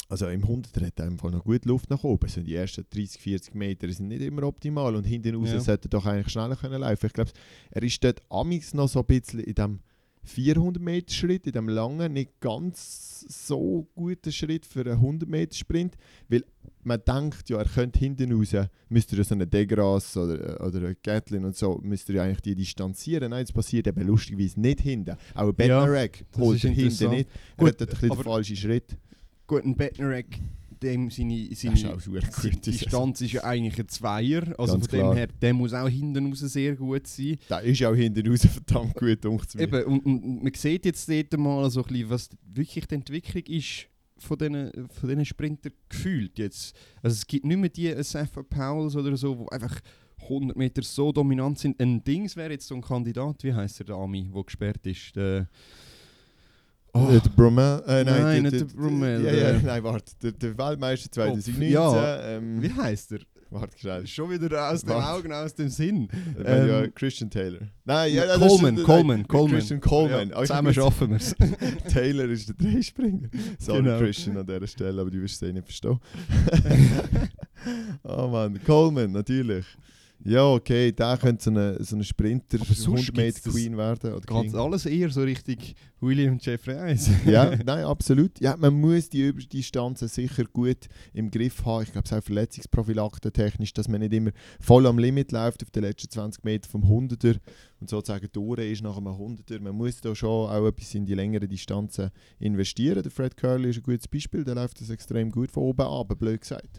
also 0.09 0.29
im 0.29 0.45
100er 0.45 0.87
hat 0.87 0.99
er 1.01 1.07
einfach 1.07 1.31
noch 1.31 1.45
gut 1.45 1.65
Luft 1.65 1.91
nach 1.91 2.05
oben. 2.05 2.25
Also 2.25 2.43
die 2.43 2.55
ersten 2.55 2.85
30, 2.91 3.21
40 3.21 3.55
Meter 3.55 3.91
sind 3.91 4.09
nicht 4.09 4.23
immer 4.23 4.43
optimal 4.45 4.95
und 4.97 5.05
hinten 5.05 5.35
raus 5.37 5.51
Ja. 5.51 5.61
sollte 5.61 5.87
er 5.87 5.91
doch 5.91 6.07
eigentlich 6.07 6.31
schneller 6.33 6.57
können 6.57 6.81
laufen. 6.81 7.07
Ich 7.07 7.13
glaube, 7.13 7.31
er 7.71 7.83
ist 7.83 8.03
dort 8.05 8.21
amix 8.31 8.75
noch 8.75 8.89
so 8.89 9.01
ein 9.01 9.07
bisschen 9.07 9.41
in 9.41 9.55
dem 9.55 9.81
400 10.25 10.83
Meter 10.83 11.13
Schritt, 11.13 11.47
in 11.47 11.53
dem 11.53 11.69
langen, 11.69 12.13
nicht 12.13 12.41
ganz 12.41 13.25
so 13.29 13.87
guten 13.95 14.33
Schritt 14.33 14.67
für 14.67 14.81
einen 14.81 14.93
100 14.93 15.29
Meter 15.29 15.55
Sprint, 15.55 15.97
weil 16.29 16.45
man 16.83 17.01
denkt 17.07 17.49
ja, 17.49 17.59
er 17.59 17.65
könnte 17.65 17.99
hinten 17.99 18.33
raus, 18.33 18.55
müsste 18.89 19.17
er 19.17 19.25
so 19.25 19.35
eine 19.35 19.47
Degras 19.47 20.17
oder, 20.17 20.65
oder 20.67 20.79
eine 20.79 20.97
Gatlin 21.03 21.45
und 21.45 21.57
so, 21.57 21.81
müsste 21.83 22.13
er 22.15 22.25
eigentlich 22.25 22.43
die 22.43 22.55
distanzieren. 22.55 23.31
Nein, 23.31 23.45
das 23.45 23.53
passiert 23.53 23.87
eben 23.87 24.07
lustigerweise 24.07 24.61
nicht 24.61 24.81
hinten. 24.81 25.17
Auch 25.35 25.41
ein 25.41 25.47
Ja, 25.47 25.53
Bednarek 25.53 26.25
das 26.33 26.41
holt 26.41 26.65
er 26.65 26.71
hinten 26.71 27.11
nicht. 27.11 27.29
Er 27.57 27.65
Gut, 27.65 27.69
hat 27.69 27.81
ein 27.81 27.87
bisschen 27.89 28.09
den 28.11 28.23
falschen 28.23 28.57
Schritt. 28.57 28.97
Gut, 29.47 29.65
ein 29.65 29.77
Bettnerek, 29.77 30.41
dem 30.85 31.11
seine, 31.11 31.49
seine, 31.55 31.77
seine 31.77 31.95
gut. 31.95 32.35
Saison. 32.35 32.61
Distanz 32.61 33.21
ist 33.21 33.33
ja 33.33 33.45
eigentlich 33.45 33.79
ein 33.79 33.89
Zweier. 33.89 34.43
Also 34.59 34.75
Ganz 34.75 34.87
von 34.87 34.99
dem 34.99 35.01
klar. 35.01 35.15
her, 35.17 35.29
der 35.41 35.55
muss 35.55 35.73
auch 35.73 35.89
hinten 35.89 36.27
raus 36.29 36.41
sehr 36.41 36.77
gut 36.77 37.07
sein. 37.07 37.39
Der 37.49 37.63
ist 37.63 37.83
auch 37.85 37.95
hinten 37.95 38.29
raus 38.29 38.47
verdammt 38.47 38.95
gut, 38.95 39.25
denkt. 39.25 39.55
Eben, 39.57 39.85
und, 39.85 40.07
und, 40.07 40.43
man 40.45 40.55
sieht 40.55 40.85
jetzt 40.85 41.09
dort 41.09 41.37
mal 41.39 41.69
so 41.71 41.83
ein 41.83 41.89
bisschen, 41.89 42.11
was 42.11 42.29
wirklich 42.47 42.87
die 42.87 42.95
Entwicklung 42.95 43.43
ist 43.47 43.87
von 44.19 44.39
diesen, 44.39 44.71
von 44.89 45.09
diesen 45.09 45.25
Sprinter 45.25 45.71
gefühlt 45.89 46.39
jetzt. 46.39 46.77
Also 47.03 47.15
es 47.15 47.27
gibt 47.27 47.45
nicht 47.45 47.59
mehr 47.59 47.71
die 47.71 48.03
Safa 48.03 48.43
Powells 48.43 48.95
oder 48.97 49.17
so, 49.17 49.35
die 49.35 49.53
einfach 49.53 49.81
100 50.23 50.57
Meter 50.57 50.83
so 50.83 51.13
dominant 51.13 51.59
sind. 51.59 51.81
Ein 51.81 52.03
Dings 52.03 52.37
wäre 52.37 52.53
jetzt 52.53 52.67
so 52.67 52.75
ein 52.75 52.83
Kandidat, 52.83 53.43
wie 53.45 53.53
heißt 53.53 53.81
der, 53.81 53.87
der 53.87 53.97
Ami, 53.97 54.31
der 54.35 54.45
gesperrt 54.45 54.87
ist? 54.87 55.17
Der, 55.17 55.49
Oh. 56.97 57.09
Äh, 57.11 57.21
der 57.21 57.31
Bromel, 57.31 57.83
äh, 57.89 58.05
nein, 58.05 58.23
Nein, 58.23 58.43
nicht 58.45 58.61
der 58.61 58.65
Bromel, 58.67 59.25
Ja, 59.25 59.33
ja, 59.33 59.53
der- 59.53 59.63
nein, 59.63 59.83
warte, 59.83 60.13
der, 60.23 60.31
der 60.33 60.57
Weltmeister 60.57 61.11
2019. 61.11 61.71
Ja, 61.71 62.23
ähm, 62.37 62.63
wie 62.63 62.73
heißt 62.73 63.13
er? 63.13 63.19
Warte 63.51 63.79
schnell. 63.79 64.07
Schon 64.07 64.31
wieder 64.31 64.71
aus 64.71 64.83
den. 64.83 64.93
Augen, 64.93 65.33
aus 65.33 65.55
dem 65.55 65.69
Sinn. 65.69 66.09
Ähm, 66.45 66.69
ja, 66.69 66.87
Christian 66.89 67.31
Taylor. 67.31 67.61
Nein, 67.85 68.13
ja, 68.15 68.27
das 68.27 68.37
ist- 68.37 68.49
Coleman, 68.49 68.75
nein, 68.75 68.85
Coleman, 68.85 69.29
Coleman. 69.29 69.53
Christian 69.59 69.81
Coleman. 69.81 70.29
Ja, 70.31 70.41
zusammen 70.41 70.75
schaffen 70.75 71.11
wir 71.11 71.17
es. 71.19 71.35
Taylor 71.93 72.25
ist 72.31 72.49
der 72.49 72.57
Dreispringer. 72.57 73.29
Sorry, 73.59 73.83
Genau. 73.83 73.99
Christian, 73.99 74.37
an 74.39 74.47
dieser 74.47 74.67
Stelle, 74.67 75.01
aber 75.01 75.11
du 75.11 75.21
wirst 75.23 75.43
es 75.43 75.49
eh 75.49 75.53
nicht 75.53 75.67
verstehen. 75.67 75.99
oh 78.05 78.29
Mann, 78.29 78.59
Coleman, 78.65 79.13
natürlich. 79.13 79.67
Ja, 80.27 80.47
okay, 80.47 80.91
der 80.91 81.19
könnte 81.19 81.45
so 81.45 81.51
eine, 81.51 81.85
so 81.85 81.97
eine 81.97 82.05
Sprinter, 82.05 82.57
Aber 82.59 82.65
sonst 82.73 83.11
100 83.11 83.17
Meter 83.17 83.25
gibt's 83.25 83.43
das 83.43 83.53
Queen 83.53 83.77
werden. 83.77 84.15
Oder 84.15 84.25
King. 84.25 84.55
alles 84.55 84.87
eher 84.87 85.11
so 85.11 85.21
richtig 85.21 85.75
William 86.01 86.39
Jeffrey 86.41 86.77
1. 86.77 87.11
Ja, 87.27 87.55
nein, 87.67 87.85
absolut. 87.85 88.41
Ja, 88.41 88.57
man 88.57 88.73
muss 88.81 89.11
die 89.11 89.29
Überdistanzen 89.29 90.09
sicher 90.09 90.45
gut 90.45 90.89
im 91.13 91.31
Griff 91.31 91.63
haben. 91.67 91.83
Ich 91.83 91.93
glaube, 91.93 92.07
es 92.07 92.13
ist 92.13 92.19
auch 92.19 92.25
Verletzungsprophylakte 92.25 93.33
technisch, 93.33 93.75
dass 93.75 93.87
man 93.87 94.01
nicht 94.01 94.15
immer 94.15 94.31
voll 94.61 94.87
am 94.87 94.99
Limit 94.99 95.31
läuft 95.31 95.63
auf 95.63 95.71
den 95.71 95.83
letzten 95.83 96.11
20 96.11 96.43
Meter 96.43 96.71
vom 96.71 96.85
100er 96.85 97.39
und 97.81 97.91
sozusagen 97.91 98.29
durch 98.33 98.61
ist 98.61 98.83
nach 98.83 98.97
einem 98.97 99.09
100er. 99.09 99.61
Man 99.61 99.75
muss 99.77 100.01
da 100.01 100.15
schon 100.15 100.49
auch 100.49 100.67
etwas 100.67 100.95
in 100.95 101.05
die 101.05 101.15
längeren 101.15 101.51
Distanzen 101.51 102.11
investieren. 102.39 103.03
Der 103.03 103.13
Fred 103.13 103.37
Curley 103.37 103.71
ist 103.71 103.77
ein 103.77 103.83
gutes 103.83 104.09
Beispiel, 104.09 104.43
der 104.43 104.55
läuft 104.55 104.81
das 104.81 104.89
extrem 104.89 105.31
gut 105.31 105.51
von 105.51 105.65
oben 105.65 105.83
ab, 105.83 106.19
blöd 106.19 106.41
gesagt. 106.41 106.79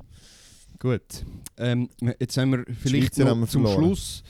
Gut. 0.80 1.26
Ähm, 1.57 1.89
jetzt 2.19 2.38
haben 2.38 2.51
wir 2.51 2.65
vielleicht 2.80 3.15
Schweizer 3.15 3.30
haben 3.30 3.39
noch 3.39 3.47
wir 3.47 3.51
zum. 3.51 3.67
Schluss 3.67 4.23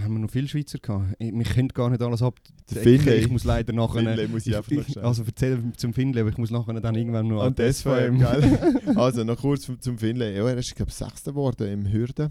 haben 0.00 0.12
wir 0.14 0.20
noch 0.20 0.30
viele 0.30 0.46
Schweizer 0.48 0.78
gehabt. 0.78 1.14
Ich- 1.18 1.32
Wir 1.32 1.44
können 1.44 1.68
gar 1.68 1.90
nicht 1.90 2.02
alles 2.02 2.22
ab. 2.22 2.34
Finlay. 2.66 3.18
Ich 3.20 3.30
muss 3.30 3.44
leider 3.44 3.72
nachher... 3.72 4.00
Finlay 4.00 4.28
muss 4.28 4.46
ich 4.46 4.56
einfach 4.56 4.70
noch 4.70 5.02
also 5.02 5.24
erzähl 5.24 5.60
zum 5.76 5.92
Finlay, 5.92 6.20
aber 6.20 6.30
ich 6.30 6.38
muss 6.38 6.50
nachher 6.50 6.74
dann 6.80 6.94
irgendwann 6.94 7.26
noch 7.26 7.42
An 7.42 7.54
die 7.54 7.72
SVM, 7.72 8.18
gell? 8.18 8.80
also, 8.96 9.24
noch 9.24 9.38
kurz 9.40 9.68
zum, 9.80 9.98
Finlay. 9.98 10.36
Ja, 10.36 10.48
er 10.48 10.58
ist, 10.58 10.74
glaube 10.76 10.90
ich, 10.90 10.94
Sechster 10.94 11.32
geworden 11.32 11.66
im 11.68 11.90
Hürden. 11.90 12.30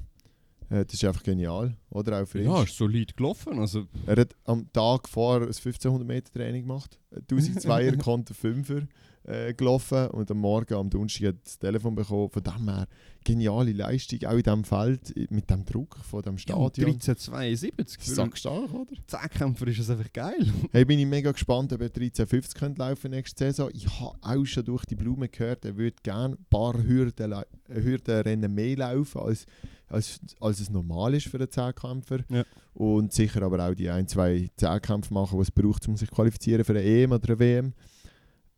Äh, 0.69 0.85
das 0.85 0.93
ist 0.93 1.03
einfach 1.03 1.23
genial, 1.23 1.75
oder? 1.89 2.21
Auch 2.21 2.27
für 2.27 2.39
ihn. 2.39 2.45
Ja, 2.45 2.63
ist 2.63 2.77
solid 2.77 3.17
gelaufen. 3.17 3.59
Also, 3.59 3.85
Er 4.05 4.17
hat 4.17 4.35
am 4.45 4.71
Tag 4.71 5.09
vor 5.09 5.38
ein 5.38 5.47
1500 5.47 6.07
Meter 6.07 6.31
Training 6.31 6.61
gemacht, 6.63 6.99
1200 7.29 7.99
Konter 7.99 8.33
5er 8.33 8.88
äh, 9.28 9.53
gelaufen 9.53 10.07
und 10.07 10.32
am 10.32 10.39
Morgen 10.39 10.73
am 10.73 10.89
Donnerstag 10.89 11.28
hat 11.28 11.36
er 11.36 11.41
das 11.43 11.59
Telefon 11.59 11.95
bekommen. 11.95 12.30
Von 12.30 12.43
dem 12.43 12.69
her 12.69 12.88
geniale 13.23 13.73
Leistung, 13.73 14.23
auch 14.25 14.34
in 14.38 14.43
diesem 14.43 14.63
Feld, 14.63 15.32
mit 15.32 15.49
dem 15.49 15.65
Druck 15.65 15.97
von 15.97 16.21
dem 16.21 16.36
ja, 16.36 16.39
Stadion. 16.39 16.91
1372. 16.91 18.01
Für 18.01 18.07
einen 18.07 18.15
Sackstark, 18.15 18.73
oder? 18.73 18.93
Zehnkämpfer 19.05 19.67
ist 19.67 19.80
das 19.80 19.89
einfach 19.89 20.11
geil. 20.13 20.45
Hey, 20.71 20.86
bin 20.86 20.97
ich 20.99 21.05
mega 21.05 21.32
gespannt, 21.32 21.73
ob 21.73 21.82
er 21.82 21.88
1350 21.88 22.57
könnte 22.57 22.80
laufen 22.80 23.11
nächste 23.11 23.45
Saison. 23.45 23.69
Ich 23.73 23.88
habe 23.99 24.17
auch 24.21 24.45
schon 24.45 24.63
durch 24.63 24.86
die 24.86 24.95
Blume 24.95 25.28
gehört, 25.28 25.65
er 25.65 25.75
würde 25.75 25.97
gerne 26.03 26.36
ein 26.36 26.45
paar 26.49 26.82
Hürden, 26.82 27.43
Hürdenrennen 27.67 28.53
mehr 28.53 28.78
laufen, 28.78 29.19
als, 29.19 29.45
als, 29.89 30.21
als 30.39 30.61
es 30.61 30.69
normal 30.69 31.13
ist 31.15 31.28
für 31.28 31.38
einen 31.38 31.51
Zehnkämpfer. 31.51 32.19
Ja. 32.30 32.45
Und 32.73 33.11
sicher 33.11 33.41
aber 33.41 33.67
auch 33.67 33.73
die 33.73 33.89
ein, 33.89 34.07
zwei 34.07 34.49
Zehnkämpfe 34.55 35.13
machen, 35.13 35.38
die 35.38 35.41
es 35.41 35.51
braucht, 35.51 35.86
um 35.89 35.97
sich 35.97 36.09
qualifizieren 36.09 36.63
für 36.63 36.73
eine 36.73 36.84
EM 36.84 37.11
oder 37.11 37.28
eine 37.28 37.39
WM. 37.39 37.73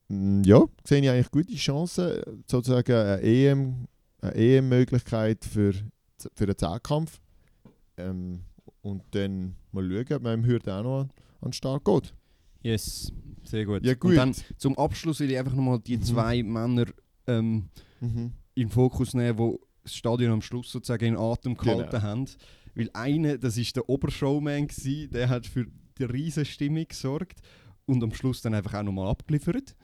Mm, 0.09 0.41
Ja, 0.43 0.63
sehe 0.85 1.01
ich 1.01 1.09
eigentlich 1.09 1.31
gute 1.31 1.55
Chancen, 1.55 2.21
sozusagen 2.47 2.91
eine 2.93 3.21
EM, 3.21 3.87
eine 4.21 4.35
EM-Möglichkeit 4.35 5.45
für, 5.45 5.73
für 6.35 6.43
einen 6.45 6.57
Zehnkampf. 6.57 7.19
Ähm, 7.97 8.41
und 8.81 9.03
dann 9.11 9.55
mal 9.71 9.87
schauen, 9.89 10.17
ob 10.17 10.23
man 10.23 10.39
im 10.39 10.45
Hürden 10.45 10.69
auch 10.73 10.83
noch 10.83 10.99
an, 11.01 11.09
an 11.41 11.49
den 11.49 11.53
Start 11.53 11.83
geht. 11.85 12.13
Yes, 12.61 13.11
sehr 13.43 13.65
gut. 13.65 13.85
Ja, 13.85 13.93
gut. 13.93 14.11
Und 14.11 14.15
dann 14.17 14.35
zum 14.57 14.77
Abschluss 14.77 15.19
will 15.19 15.31
ich 15.31 15.37
einfach 15.37 15.53
nochmal 15.53 15.79
die 15.79 15.97
Mhm. 15.97 16.03
zwei 16.03 16.43
Männer 16.43 16.85
ähm, 17.27 17.69
Mhm. 18.01 18.31
in 18.55 18.67
den 18.67 18.69
Fokus 18.69 19.13
nehmen, 19.13 19.37
die 19.37 19.57
das 19.83 19.95
Stadion 19.95 20.31
am 20.31 20.41
Schluss 20.41 20.71
sozusagen 20.71 21.05
in 21.05 21.17
Atem 21.17 21.55
gehalten 21.55 21.89
Genau. 21.91 22.01
haben. 22.01 22.25
Weil 22.75 22.89
einer, 22.93 23.37
das 23.37 23.57
ist 23.57 23.75
der 23.75 23.87
Obershowman 23.89 24.67
gsi, 24.67 25.07
der 25.09 25.29
hat 25.29 25.45
für 25.45 25.65
die 25.97 26.03
riesen 26.03 26.45
Stimmung 26.45 26.85
gesorgt 26.87 27.39
und 27.85 28.03
am 28.03 28.13
Schluss 28.13 28.41
dann 28.41 28.53
einfach 28.53 28.73
auch 28.75 28.83
nochmal 28.83 29.07
abgeliefert. 29.09 29.75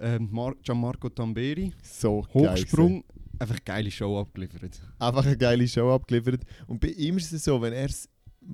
Ähm, 0.00 0.28
Mar 0.30 0.54
Gianmarco 0.62 1.08
Tamberi, 1.08 1.72
So 1.82 2.22
geil 2.32 2.50
Hochsprung, 2.52 3.04
einfach 3.38 3.58
geile 3.64 3.90
Show 3.90 4.20
abgeliefert. 4.20 4.80
Einfach 4.98 5.26
eine 5.26 5.36
geile 5.36 5.66
Show 5.66 5.90
abgeliefert. 5.90 6.42
Und 6.66 6.80
bei 6.80 6.88
ihm 6.88 7.16
ist 7.16 7.32
es 7.32 7.44
so, 7.44 7.60
wenn 7.60 7.72
er 7.72 7.88
das 7.88 8.08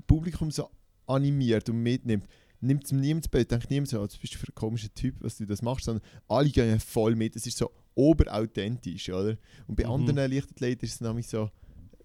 Publikum 0.06 0.50
so 0.50 0.70
animiert 1.06 1.68
und 1.68 1.82
mitnimmt, 1.82 2.26
nimmt 2.60 2.84
es 2.84 2.92
ihm 2.92 3.00
niemand 3.00 3.30
bei. 3.30 3.44
Denkt 3.44 3.70
niemand 3.70 3.88
so, 3.88 4.00
oh, 4.00 4.06
das 4.06 4.16
bist 4.16 4.34
du 4.34 4.38
für 4.38 4.48
ein 4.48 4.54
komischer 4.54 4.92
Typ, 4.94 5.16
was 5.20 5.36
du 5.36 5.44
das 5.46 5.60
machst, 5.62 5.84
sondern 5.84 6.02
alle 6.26 6.48
gehen 6.48 6.80
voll 6.80 7.14
mit. 7.14 7.36
Es 7.36 7.46
ist 7.46 7.58
so 7.58 7.70
oberauthentisch, 7.94 9.10
oder? 9.10 9.36
Und 9.66 9.76
bei 9.76 9.84
Mhm. 9.84 9.90
anderen 9.90 10.30
Leichtathleten 10.32 10.86
ist 10.86 10.94
es 10.94 11.00
nämlich 11.00 11.26
so, 11.28 11.50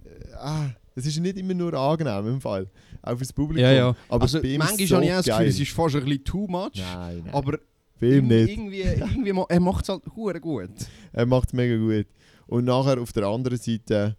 äh, 0.03 0.33
ah, 0.35 0.69
es 0.95 1.05
ist 1.05 1.19
nicht 1.19 1.37
immer 1.37 1.53
nur 1.53 1.73
angenehm 1.73 2.27
im 2.27 2.41
Fall. 2.41 2.69
Auch 3.01 3.17
fürs 3.17 3.31
Publikum. 3.33 3.63
Ja, 3.63 3.71
ja. 3.71 3.95
Aber 4.09 4.23
also 4.23 4.39
manchmal 4.39 4.73
ist 4.73 4.81
es 4.81 4.89
so 4.89 4.95
habe 4.97 5.05
ich 5.05 5.11
auch 5.11 5.15
das 5.17 5.25
Gefühl, 5.25 5.39
geil. 5.39 5.47
es 5.47 5.59
ist 5.59 5.71
fast 5.71 5.95
ein 5.95 6.03
bisschen 6.05 6.23
too 6.25 6.47
much. 6.47 6.71
Nein, 6.75 7.21
nein. 7.25 7.33
Aber 7.33 7.57
bei 8.01 8.17
ihm 8.17 8.27
nicht. 8.27 8.49
irgendwie, 8.49 8.81
irgendwie, 8.81 9.31
ma- 9.33 9.45
er 9.47 9.59
macht 9.61 9.83
es 9.83 9.89
halt 9.89 10.03
gut. 10.05 10.69
Er 11.13 11.25
macht 11.25 11.47
es 11.49 11.53
mega 11.53 11.77
gut. 11.77 12.07
Und 12.47 12.65
nachher 12.65 12.99
auf 13.01 13.13
der 13.13 13.25
anderen 13.27 13.57
Seite 13.57 14.17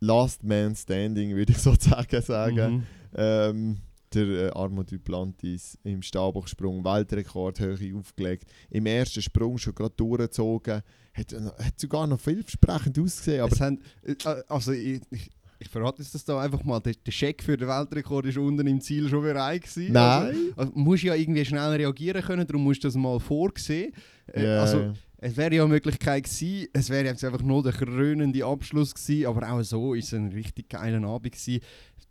Last 0.00 0.42
Man 0.42 0.74
Standing, 0.74 1.34
würde 1.34 1.52
ich 1.52 1.58
sozusagen 1.62 2.20
sagen. 2.22 2.74
Mhm. 2.74 2.82
Ähm, 3.14 3.76
der 4.14 4.26
äh, 4.26 4.50
Armand 4.50 4.92
Duplantis 4.92 5.78
im 5.84 6.02
Stabhochsprung 6.02 6.84
Weltrekordhöhe 6.84 7.96
aufgelegt. 7.96 8.44
Im 8.68 8.84
ersten 8.84 9.22
Sprung 9.22 9.56
schon 9.56 9.74
gerade 9.74 9.94
durchgezogen. 9.96 10.82
Hat, 11.14 11.32
äh, 11.32 11.40
hat 11.40 11.80
sogar 11.80 12.06
noch 12.06 12.20
vielversprechend 12.20 12.98
ausgesehen. 12.98 13.40
Aber 13.42 13.56
haben, 13.58 13.80
äh, 14.02 14.14
also 14.48 14.72
ich, 14.72 15.00
ich, 15.10 15.30
ich 15.62 15.68
verrate 15.68 16.02
jetzt 16.02 16.14
das 16.14 16.24
da 16.24 16.40
einfach 16.40 16.62
mal. 16.64 16.80
Der, 16.80 16.92
der 16.94 17.12
Scheck 17.12 17.42
für 17.42 17.56
den 17.56 17.68
Weltrekord 17.68 18.26
ist 18.26 18.36
unten 18.38 18.66
im 18.66 18.80
Ziel 18.80 19.08
schon 19.08 19.22
bereit 19.22 19.62
gewesen. 19.62 19.92
nein. 19.92 20.26
Also, 20.26 20.52
also, 20.56 20.72
musst 20.74 21.02
ja 21.04 21.14
irgendwie 21.14 21.44
schnell 21.44 21.70
reagieren 21.70 22.22
können, 22.22 22.46
darum 22.46 22.64
musst 22.64 22.82
du 22.84 22.88
das 22.88 22.94
mal 22.96 23.18
vorsehen. 23.20 23.92
Äh, 24.32 24.44
Ja, 24.44 24.60
also, 24.62 24.92
es 25.18 25.36
wäre 25.36 25.54
ja 25.54 25.62
eine 25.64 25.72
Möglichkeit 25.72 26.24
gewesen, 26.24 26.68
es 26.72 26.90
wäre 26.90 27.04
jetzt 27.06 27.24
einfach 27.24 27.42
nur 27.42 27.62
der 27.62 27.72
krönende 27.72 28.44
Abschluss 28.44 28.92
gewesen, 28.94 29.26
aber 29.26 29.50
auch 29.52 29.62
so 29.62 29.94
ist 29.94 30.06
es 30.08 30.14
ein 30.14 30.28
richtig 30.32 30.68
geiler 30.68 31.02
Abend 31.06 31.32
gewesen. 31.32 31.60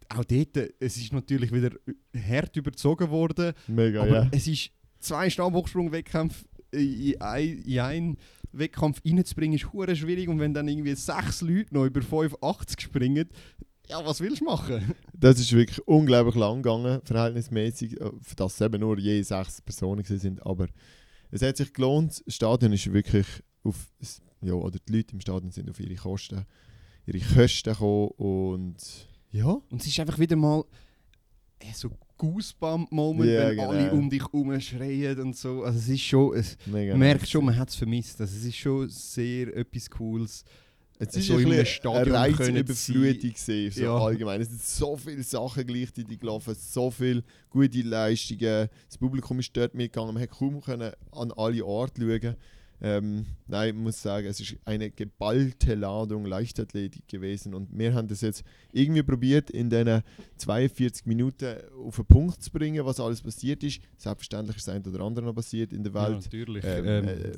Auch 0.10 0.24
dort, 0.26 0.58
äh, 0.58 0.70
es 0.80 0.97
ist 0.97 1.12
natürlich 1.14 1.52
wieder 1.54 1.72
hart 2.30 2.56
überzogen 2.58 3.10
worden, 3.10 3.54
mega, 3.68 4.02
aber 4.02 4.24
ja. 4.24 4.30
es 4.32 4.47
ist 4.47 4.72
zwei 4.99 5.30
Stabhochsprung-Wettkämpfe 5.30 6.45
in 6.72 7.20
ein- 7.22 7.64
in 7.66 7.80
einen 7.80 8.18
Wettkampf 8.54 9.02
reinzubringen, 9.06 9.56
ist 9.56 9.72
hure 9.72 9.95
schwierig. 9.95 10.30
Und 10.30 10.39
wenn 10.39 10.54
dann 10.54 10.68
irgendwie 10.68 10.95
sechs 10.95 11.41
Leute 11.41 11.74
noch 11.74 11.86
über 11.86 12.02
85 12.02 12.80
springen, 12.82 13.30
ja, 13.88 14.06
was 14.06 14.22
willst 14.22 14.41
du 14.41 14.45
machen? 14.45 14.95
Das 15.14 15.39
ist 15.39 15.52
wirklich 15.52 15.86
unglaublich 15.88 16.36
lang 16.36 16.64
gegangen, 16.64 17.02
verhältnismäßig, 17.04 17.99
äh, 17.99 18.12
für 18.22 18.36
das 18.36 18.56
es 18.56 18.62
eben 18.62 18.80
nur 18.80 18.97
je 18.97 19.22
sechs 19.22 19.62
Personen 19.62 20.04
sind. 20.04 20.45
Aber 20.45 20.68
es 21.30 21.41
hat 21.41 21.58
sich 21.58 21.74
gelohnt. 21.74 22.24
Das 22.26 22.36
Stadion 22.36 22.74
ist 22.74 22.91
wirklich 22.91 23.28
auf, 23.64 23.91
ja, 24.41 24.54
oder 24.54 24.80
die 24.80 24.93
Leute 24.93 25.14
im 25.14 25.22
Stadion 25.22 25.52
sind 25.52 25.70
auf 25.70 25.80
ihre 25.80 25.95
Kosten, 25.95 26.45
ihre 27.06 27.20
Kosten 27.20 27.74
gekommen 27.74 28.10
und 28.18 28.78
ja. 29.32 29.45
Und 29.45 29.82
es 29.82 29.88
ist 29.88 29.99
einfach 29.99 30.20
wieder 30.20 30.36
mal 30.36 30.64
so 31.74 31.91
Goosebump-Moment, 32.22 33.30
Ja, 33.32 33.50
wenn 33.50 33.60
alle 33.60 33.84
genau. 33.90 33.94
um 33.94 34.10
dich 34.10 34.22
herum 34.22 34.60
schreien 34.62 35.20
und 35.20 35.36
so. 35.36 35.64
Also 35.64 35.80
es 35.80 35.90
ist 35.90 36.02
schon, 36.02 36.36
es, 36.36 36.58
Mega 36.68 36.92
man 36.94 37.00
merkt 37.00 37.22
nice. 37.22 37.30
schon, 37.32 37.46
man 37.46 37.58
hat 37.58 37.70
es 37.70 37.76
vermisst. 37.76 38.20
Also 38.22 38.38
es 38.38 38.46
ist 38.46 38.56
schon 38.58 38.90
sehr 38.90 39.56
etwas 39.56 39.90
Cooles. 39.90 40.44
Es 41.00 41.14
so 41.14 41.20
ist 41.20 41.30
in 41.30 41.36
ein 41.36 41.40
einem 41.40 41.50
bisschen 41.50 41.66
Stadion 41.66 42.16
eine 42.16 42.34
können 42.36 42.58
Reizüberflutung 42.58 43.34
gewesen, 43.34 43.72
so 43.72 43.82
Ja. 43.82 43.98
allgemein. 43.98 44.40
Es 44.42 44.50
sind 44.50 44.62
so 44.62 44.96
viele 44.98 45.24
Sachen 45.24 45.66
gleichzeitig 45.66 46.20
gelaufen, 46.20 46.56
so 46.56 46.92
viele 46.92 47.24
gute 47.50 47.82
Leistungen. 47.82 48.70
Das 48.88 48.98
Publikum 49.00 49.40
ist 49.40 49.50
dort 49.58 49.74
mitgegangen, 49.74 50.14
man 50.14 50.28
konnte 50.30 50.38
kaum 50.38 50.62
können 50.62 50.92
an 51.12 51.32
alle 51.32 51.66
Orte 51.66 52.02
schauen. 52.02 52.36
Ähm, 52.84 53.26
nein, 53.48 53.70
ich 53.70 53.76
muss 53.82 54.02
sagen, 54.02 54.26
es 54.26 54.40
ist 54.40 54.56
eine 54.66 54.90
geballte 54.90 55.76
Ladung 55.76 56.26
Leichtathletik 56.26 57.08
gewesen 57.08 57.54
und 57.54 57.70
wir 57.78 57.94
haben 57.94 58.08
das 58.08 58.22
jetzt 58.22 58.44
irgendwie 58.72 59.04
probiert, 59.04 59.52
in 59.52 59.70
diesen 59.70 60.02
42 60.38 61.06
Minuten 61.06 61.58
auf 61.86 61.98
den 61.98 62.06
Punkt 62.06 62.42
zu 62.42 62.50
bringen, 62.52 62.84
was 62.86 63.00
alles 63.00 63.22
passiert 63.22 63.64
ist. 63.64 63.82
Selbstverständlich 63.98 64.58
ist 64.58 64.68
das 64.68 64.74
eine 64.76 64.84
oder 64.84 65.04
andere 65.04 65.26
noch 65.26 65.36
passiert 65.36 65.74
in 65.74 65.84
der 65.84 65.94
Ja, 65.94 66.08
Welt. 66.10 66.22
natürlich. 66.24 66.64
Ähm, 66.66 66.86
Ähm, 66.88 67.08
äh, 67.08 67.32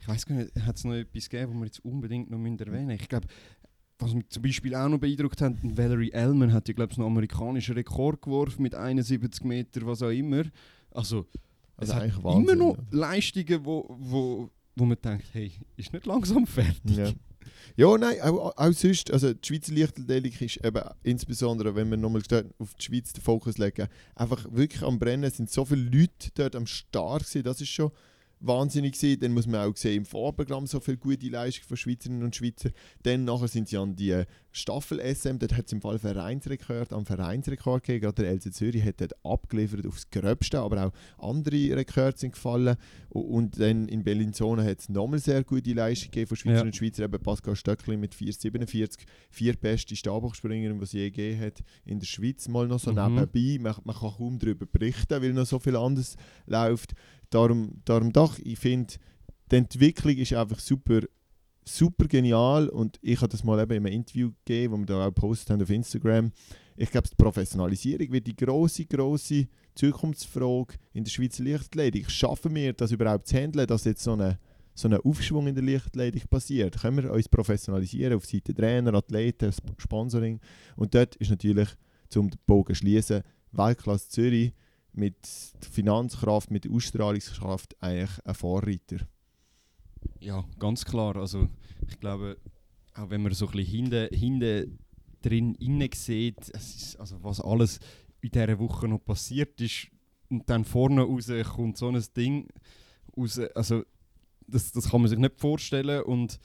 Ich 0.00 0.06
weiß 0.08 0.26
gar 0.26 0.36
nicht, 0.36 0.54
hat 0.60 0.76
es 0.76 0.84
noch 0.84 0.94
etwas 0.94 1.28
gegeben, 1.28 1.52
was 1.54 1.58
wir 1.60 1.64
jetzt 1.66 1.84
unbedingt 1.84 2.30
noch 2.30 2.38
erwähnen 2.38 2.86
müssen? 2.86 3.00
Ich 3.00 3.08
glaube, 3.08 3.26
was 3.98 4.14
mich 4.14 4.28
zum 4.28 4.42
Beispiel 4.42 4.74
auch 4.74 4.88
noch 4.88 4.98
beeindruckt 4.98 5.40
hat, 5.40 5.54
Valerie 5.62 6.12
Ellman 6.12 6.52
hat 6.52 6.68
ja, 6.68 6.74
glaube 6.74 6.92
ich, 6.92 6.98
einen 6.98 7.06
amerikanischen 7.06 7.74
Rekord 7.74 8.22
geworfen 8.22 8.62
mit 8.62 8.74
71 8.74 9.44
Meter, 9.44 9.86
was 9.86 10.02
auch 10.02 10.10
immer. 10.10 10.42
Also, 10.90 11.26
es 11.76 11.90
Also 11.90 11.94
hat 11.94 12.02
eigentlich 12.02 12.16
immer 12.18 12.24
Wahnsinn, 12.34 12.58
noch 12.58 12.76
ja. 12.76 12.82
Leistungen, 12.90 13.64
wo, 13.64 13.96
wo, 13.98 14.50
wo 14.76 14.84
man 14.84 14.98
denkt, 15.02 15.26
hey, 15.32 15.52
ist 15.76 15.92
nicht 15.92 16.06
langsam 16.06 16.46
fertig. 16.46 16.96
Ja. 16.96 17.12
Ja, 17.76 17.98
nein, 17.98 18.20
auch, 18.22 18.56
auch 18.56 18.72
sonst, 18.72 19.10
also 19.10 19.34
die 19.34 19.46
Schweizer 19.46 19.74
Leichtathletik 19.74 20.40
ist 20.40 20.64
eben 20.64 20.82
insbesondere, 21.02 21.74
wenn 21.74 21.90
wir 21.90 21.96
nochmal 21.96 22.22
auf 22.58 22.74
die 22.74 22.84
Schweiz 22.84 23.12
den 23.12 23.22
Fokus 23.22 23.58
legen, 23.58 23.88
einfach 24.14 24.46
wirklich 24.50 24.82
am 24.82 24.98
Brennen, 24.98 25.30
sind 25.30 25.50
so 25.50 25.64
viele 25.64 25.82
Leute 25.82 26.30
dort 26.34 26.56
am 26.56 26.66
Start 26.66 27.24
gewesen, 27.24 27.42
das 27.42 27.60
ist 27.60 27.68
schon 27.68 27.90
wahnsinnig 28.40 28.92
gewesen. 28.92 29.20
Dann 29.20 29.32
muss 29.32 29.46
man 29.46 29.68
auch 29.68 29.76
sehen, 29.76 29.98
im 29.98 30.04
Vorprogramm 30.04 30.66
so 30.66 30.80
viele 30.80 30.98
gute 30.98 31.28
Leistungen 31.28 31.68
von 31.68 31.76
Schweizerinnen 31.76 32.22
und 32.22 32.36
Schweizer. 32.36 32.70
Dann 33.02 33.24
nachher 33.24 33.48
sind 33.48 33.68
sie 33.68 33.76
an 33.76 33.96
die 33.96 34.22
Staffel-SM, 34.56 35.38
dort 35.38 35.56
hat 35.56 35.66
es 35.66 35.72
im 35.72 35.80
Fall 35.80 35.98
Vereinsrekord 35.98 36.92
am 36.92 37.04
Vereinsrekord 37.04 37.82
gegeben. 37.82 38.02
Gerade 38.02 38.22
der 38.22 38.30
LC 38.32 38.54
Zürich 38.54 38.84
hat 38.84 39.00
dort 39.00 39.12
abgeliefert 39.24 39.84
aufs 39.86 40.08
Gröbste, 40.10 40.60
aber 40.60 40.86
auch 40.86 40.92
andere 41.30 41.76
Rekorde 41.76 42.16
sind 42.16 42.32
gefallen. 42.34 42.76
Und 43.08 43.58
dann 43.60 43.88
in 43.88 44.04
Bellinzona 44.04 44.62
hat 44.62 44.78
es 44.78 44.88
nochmal 44.88 45.18
sehr 45.18 45.42
gute 45.42 45.72
Leistung 45.72 46.12
gegeben 46.12 46.28
von 46.28 46.36
Schweizer 46.36 46.56
Ja. 46.58 46.62
und 46.62 46.76
Schweizer. 46.76 47.04
Eben 47.04 47.20
Pascal 47.20 47.56
Stöckli 47.56 47.96
mit 47.96 48.14
4,47, 48.14 49.00
vier 49.30 49.54
beste 49.56 49.96
Stabhochspringerin, 49.96 50.78
die 50.78 50.84
es 50.84 50.92
je 50.92 51.10
gegeben 51.10 51.40
hat 51.40 51.58
in 51.84 51.98
der 51.98 52.06
Schweiz. 52.06 52.46
Mal 52.48 52.68
noch 52.68 52.78
so 52.80 52.92
Mhm. 52.92 53.14
nebenbei. 53.16 53.58
Man, 53.60 53.74
man 53.84 53.96
kann 53.96 54.12
kaum 54.16 54.38
darüber 54.38 54.66
berichten, 54.66 55.20
weil 55.20 55.32
noch 55.32 55.46
so 55.46 55.58
viel 55.58 55.76
anderes 55.76 56.16
läuft. 56.46 56.92
Darum, 57.30 57.80
darum 57.84 58.12
doch, 58.12 58.38
ich 58.38 58.58
finde, 58.60 58.94
die 59.50 59.56
Entwicklung 59.56 60.16
ist 60.16 60.32
einfach 60.32 60.60
super 60.60 61.00
super 61.64 62.06
genial 62.06 62.68
und 62.68 62.98
ich 63.02 63.18
habe 63.20 63.28
das 63.28 63.44
mal 63.44 63.60
eben 63.60 63.72
in 63.72 63.86
einem 63.86 63.94
Interview 63.94 64.30
gegeben, 64.44 64.74
wo 64.74 64.78
wir 64.78 64.86
da 64.86 65.02
auch 65.02 65.14
gepostet 65.14 65.50
haben 65.50 65.62
auf 65.62 65.70
Instagram. 65.70 66.32
Ich 66.76 66.90
glaube, 66.90 67.08
die 67.08 67.14
Professionalisierung 67.14 68.10
wird 68.12 68.26
die 68.26 68.36
große, 68.36 68.84
große 68.86 69.46
Zukunftsfrage 69.74 70.74
in 70.92 71.04
der 71.04 71.10
Schweizer 71.10 71.44
Lichtathletik. 71.44 72.10
Schaffen 72.10 72.54
wir 72.54 72.72
das 72.72 72.90
überhaupt 72.92 73.28
zu 73.28 73.36
handeln, 73.36 73.66
dass 73.66 73.84
jetzt 73.84 74.02
so 74.02 74.12
eine 74.12 74.38
so 74.76 74.88
ein 74.88 74.94
Aufschwung 74.94 75.46
in 75.46 75.54
der 75.54 75.62
Lichtathletik 75.62 76.28
passiert? 76.28 76.80
Können 76.80 76.96
wir 77.02 77.12
uns 77.12 77.28
professionalisieren 77.28 78.14
auf 78.14 78.26
Seite 78.26 78.52
Trainer, 78.52 78.94
Athleten, 78.94 79.50
Sp- 79.54 79.78
Sponsoring? 79.78 80.40
Und 80.74 80.96
dort 80.96 81.14
ist 81.16 81.30
natürlich, 81.30 81.68
zum 82.08 82.30
Bogen 82.44 82.74
schließen, 82.74 83.22
Weltklasse 83.52 84.08
Zürich 84.08 84.52
mit 84.92 85.16
Finanzkraft, 85.70 86.50
mit 86.50 86.68
Ausstrahlungskraft 86.68 87.76
eigentlich 87.80 88.18
ein 88.24 88.34
Vorreiter. 88.34 89.06
Ja, 90.20 90.44
ganz 90.58 90.84
klar. 90.84 91.16
Also 91.16 91.48
ich 91.88 91.98
glaube, 92.00 92.38
auch 92.94 93.10
wenn 93.10 93.22
man 93.22 93.32
so 93.32 93.46
ein 93.46 93.52
bisschen 93.52 93.90
hinten, 93.90 94.14
hinten 94.14 94.78
drin 95.22 95.54
inne 95.56 95.88
sieht, 95.94 96.48
ist, 96.50 96.96
also 97.00 97.22
was 97.22 97.40
alles 97.40 97.80
in 98.20 98.30
dieser 98.30 98.58
Woche 98.58 98.88
noch 98.88 99.04
passiert 99.04 99.60
ist 99.60 99.88
und 100.30 100.48
dann 100.48 100.64
vorne 100.64 101.02
raus 101.02 101.30
kommt 101.54 101.76
so 101.76 101.88
ein 101.88 102.02
Ding 102.16 102.48
raus, 103.16 103.38
also 103.54 103.82
das, 104.46 104.72
das 104.72 104.90
kann 104.90 105.00
man 105.00 105.08
sich 105.08 105.18
nicht 105.18 105.40
vorstellen 105.40 106.02
und 106.02 106.38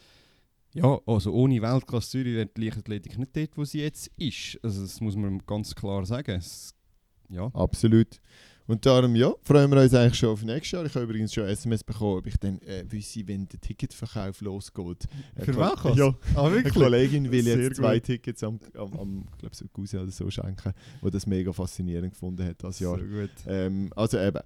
ja, 0.73 0.99
also 1.05 1.33
ohne 1.33 1.61
Weltklasse 1.61 2.11
Zürich 2.11 2.35
wäre 2.35 2.45
die 2.45 2.65
Leichtathletik 2.65 3.17
nicht 3.17 3.35
dort, 3.35 3.57
wo 3.57 3.65
sie 3.65 3.81
jetzt 3.81 4.11
ist. 4.17 4.59
Also 4.61 4.83
das 4.83 5.01
muss 5.01 5.15
man 5.15 5.39
ganz 5.47 5.73
klar 5.73 6.05
sagen. 6.05 6.37
Es, 6.37 6.75
ja. 7.29 7.47
Absolut. 7.53 8.21
Und 8.69 8.85
darum, 8.85 9.15
ja, 9.15 9.33
freuen 9.41 9.71
wir 9.71 9.81
uns 9.81 9.95
eigentlich 9.95 10.19
schon 10.19 10.29
auf 10.29 10.43
nächstes 10.43 10.73
Jahr. 10.73 10.85
Ich 10.85 10.93
habe 10.93 11.05
übrigens 11.05 11.33
schon 11.33 11.45
SMS 11.45 11.83
bekommen, 11.83 12.19
ob 12.19 12.27
ich 12.27 12.37
dann 12.37 12.61
äh, 12.61 12.85
wisse, 12.87 13.27
wenn 13.27 13.47
der 13.47 13.59
Ticketverkauf 13.59 14.41
losgeht. 14.41 15.07
Eine 15.35 15.45
Für 15.45 15.57
welches? 15.57 15.97
Ja, 15.97 16.15
Ah, 16.35 16.45
eine 16.45 16.69
Kollegin 16.69 17.31
will 17.31 17.47
jetzt 17.47 17.77
zwei 17.77 17.95
gut. 17.95 18.03
Tickets 18.05 18.43
am, 18.43 18.59
am, 18.75 18.93
am 18.93 19.25
glaube 19.39 19.55
so 19.55 19.65
Cousin 19.69 20.01
oder 20.01 20.11
so 20.11 20.29
schenken, 20.29 20.71
die 21.03 21.09
das 21.09 21.25
mega 21.25 21.51
faszinierend 21.51 22.13
gefunden 22.13 22.45
hat 22.45 22.63
das 22.63 22.79
Jahr. 22.79 22.99
So 22.99 23.05
gut. 23.05 23.31
Ähm, 23.47 23.91
also 23.95 24.19
eben, 24.19 24.39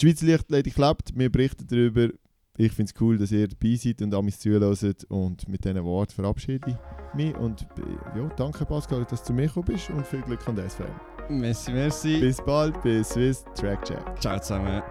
die 0.00 0.06
Schweizer 0.06 0.26
Lichtathletik 0.26 0.74
klappt, 0.74 1.16
wir 1.16 1.30
berichten 1.30 1.64
darüber. 1.68 2.08
Ich 2.56 2.72
finde 2.72 2.92
es 2.92 3.00
cool, 3.00 3.18
dass 3.18 3.30
ihr 3.30 3.46
dabei 3.46 3.76
seid 3.76 4.02
und 4.02 4.12
an 4.14 4.24
mich 4.24 4.36
zuhört. 4.36 5.04
Und 5.04 5.48
mit 5.48 5.64
diesen 5.64 5.84
Worten 5.84 6.12
verabschiede 6.12 6.70
ich 6.70 7.14
mich. 7.16 7.36
Und 7.36 7.62
äh, 7.62 8.18
ja, 8.18 8.28
danke 8.36 8.66
Pascal, 8.66 9.04
dass 9.08 9.20
du 9.20 9.26
zu 9.26 9.32
mir 9.32 9.46
gekommen 9.46 9.66
bist 9.66 9.90
und 9.90 10.04
viel 10.04 10.22
Glück 10.22 10.44
an 10.48 10.56
der 10.56 10.68
SVM. 10.68 11.13
Merci, 11.28 11.72
merci. 11.72 12.20
Bis 12.20 12.40
bald, 12.40 12.80
bis 12.82 13.08
Swiss 13.08 13.44
Track 13.54 13.84
Check. 13.84 14.20
Ciao 14.20 14.38
zusammen. 14.38 14.82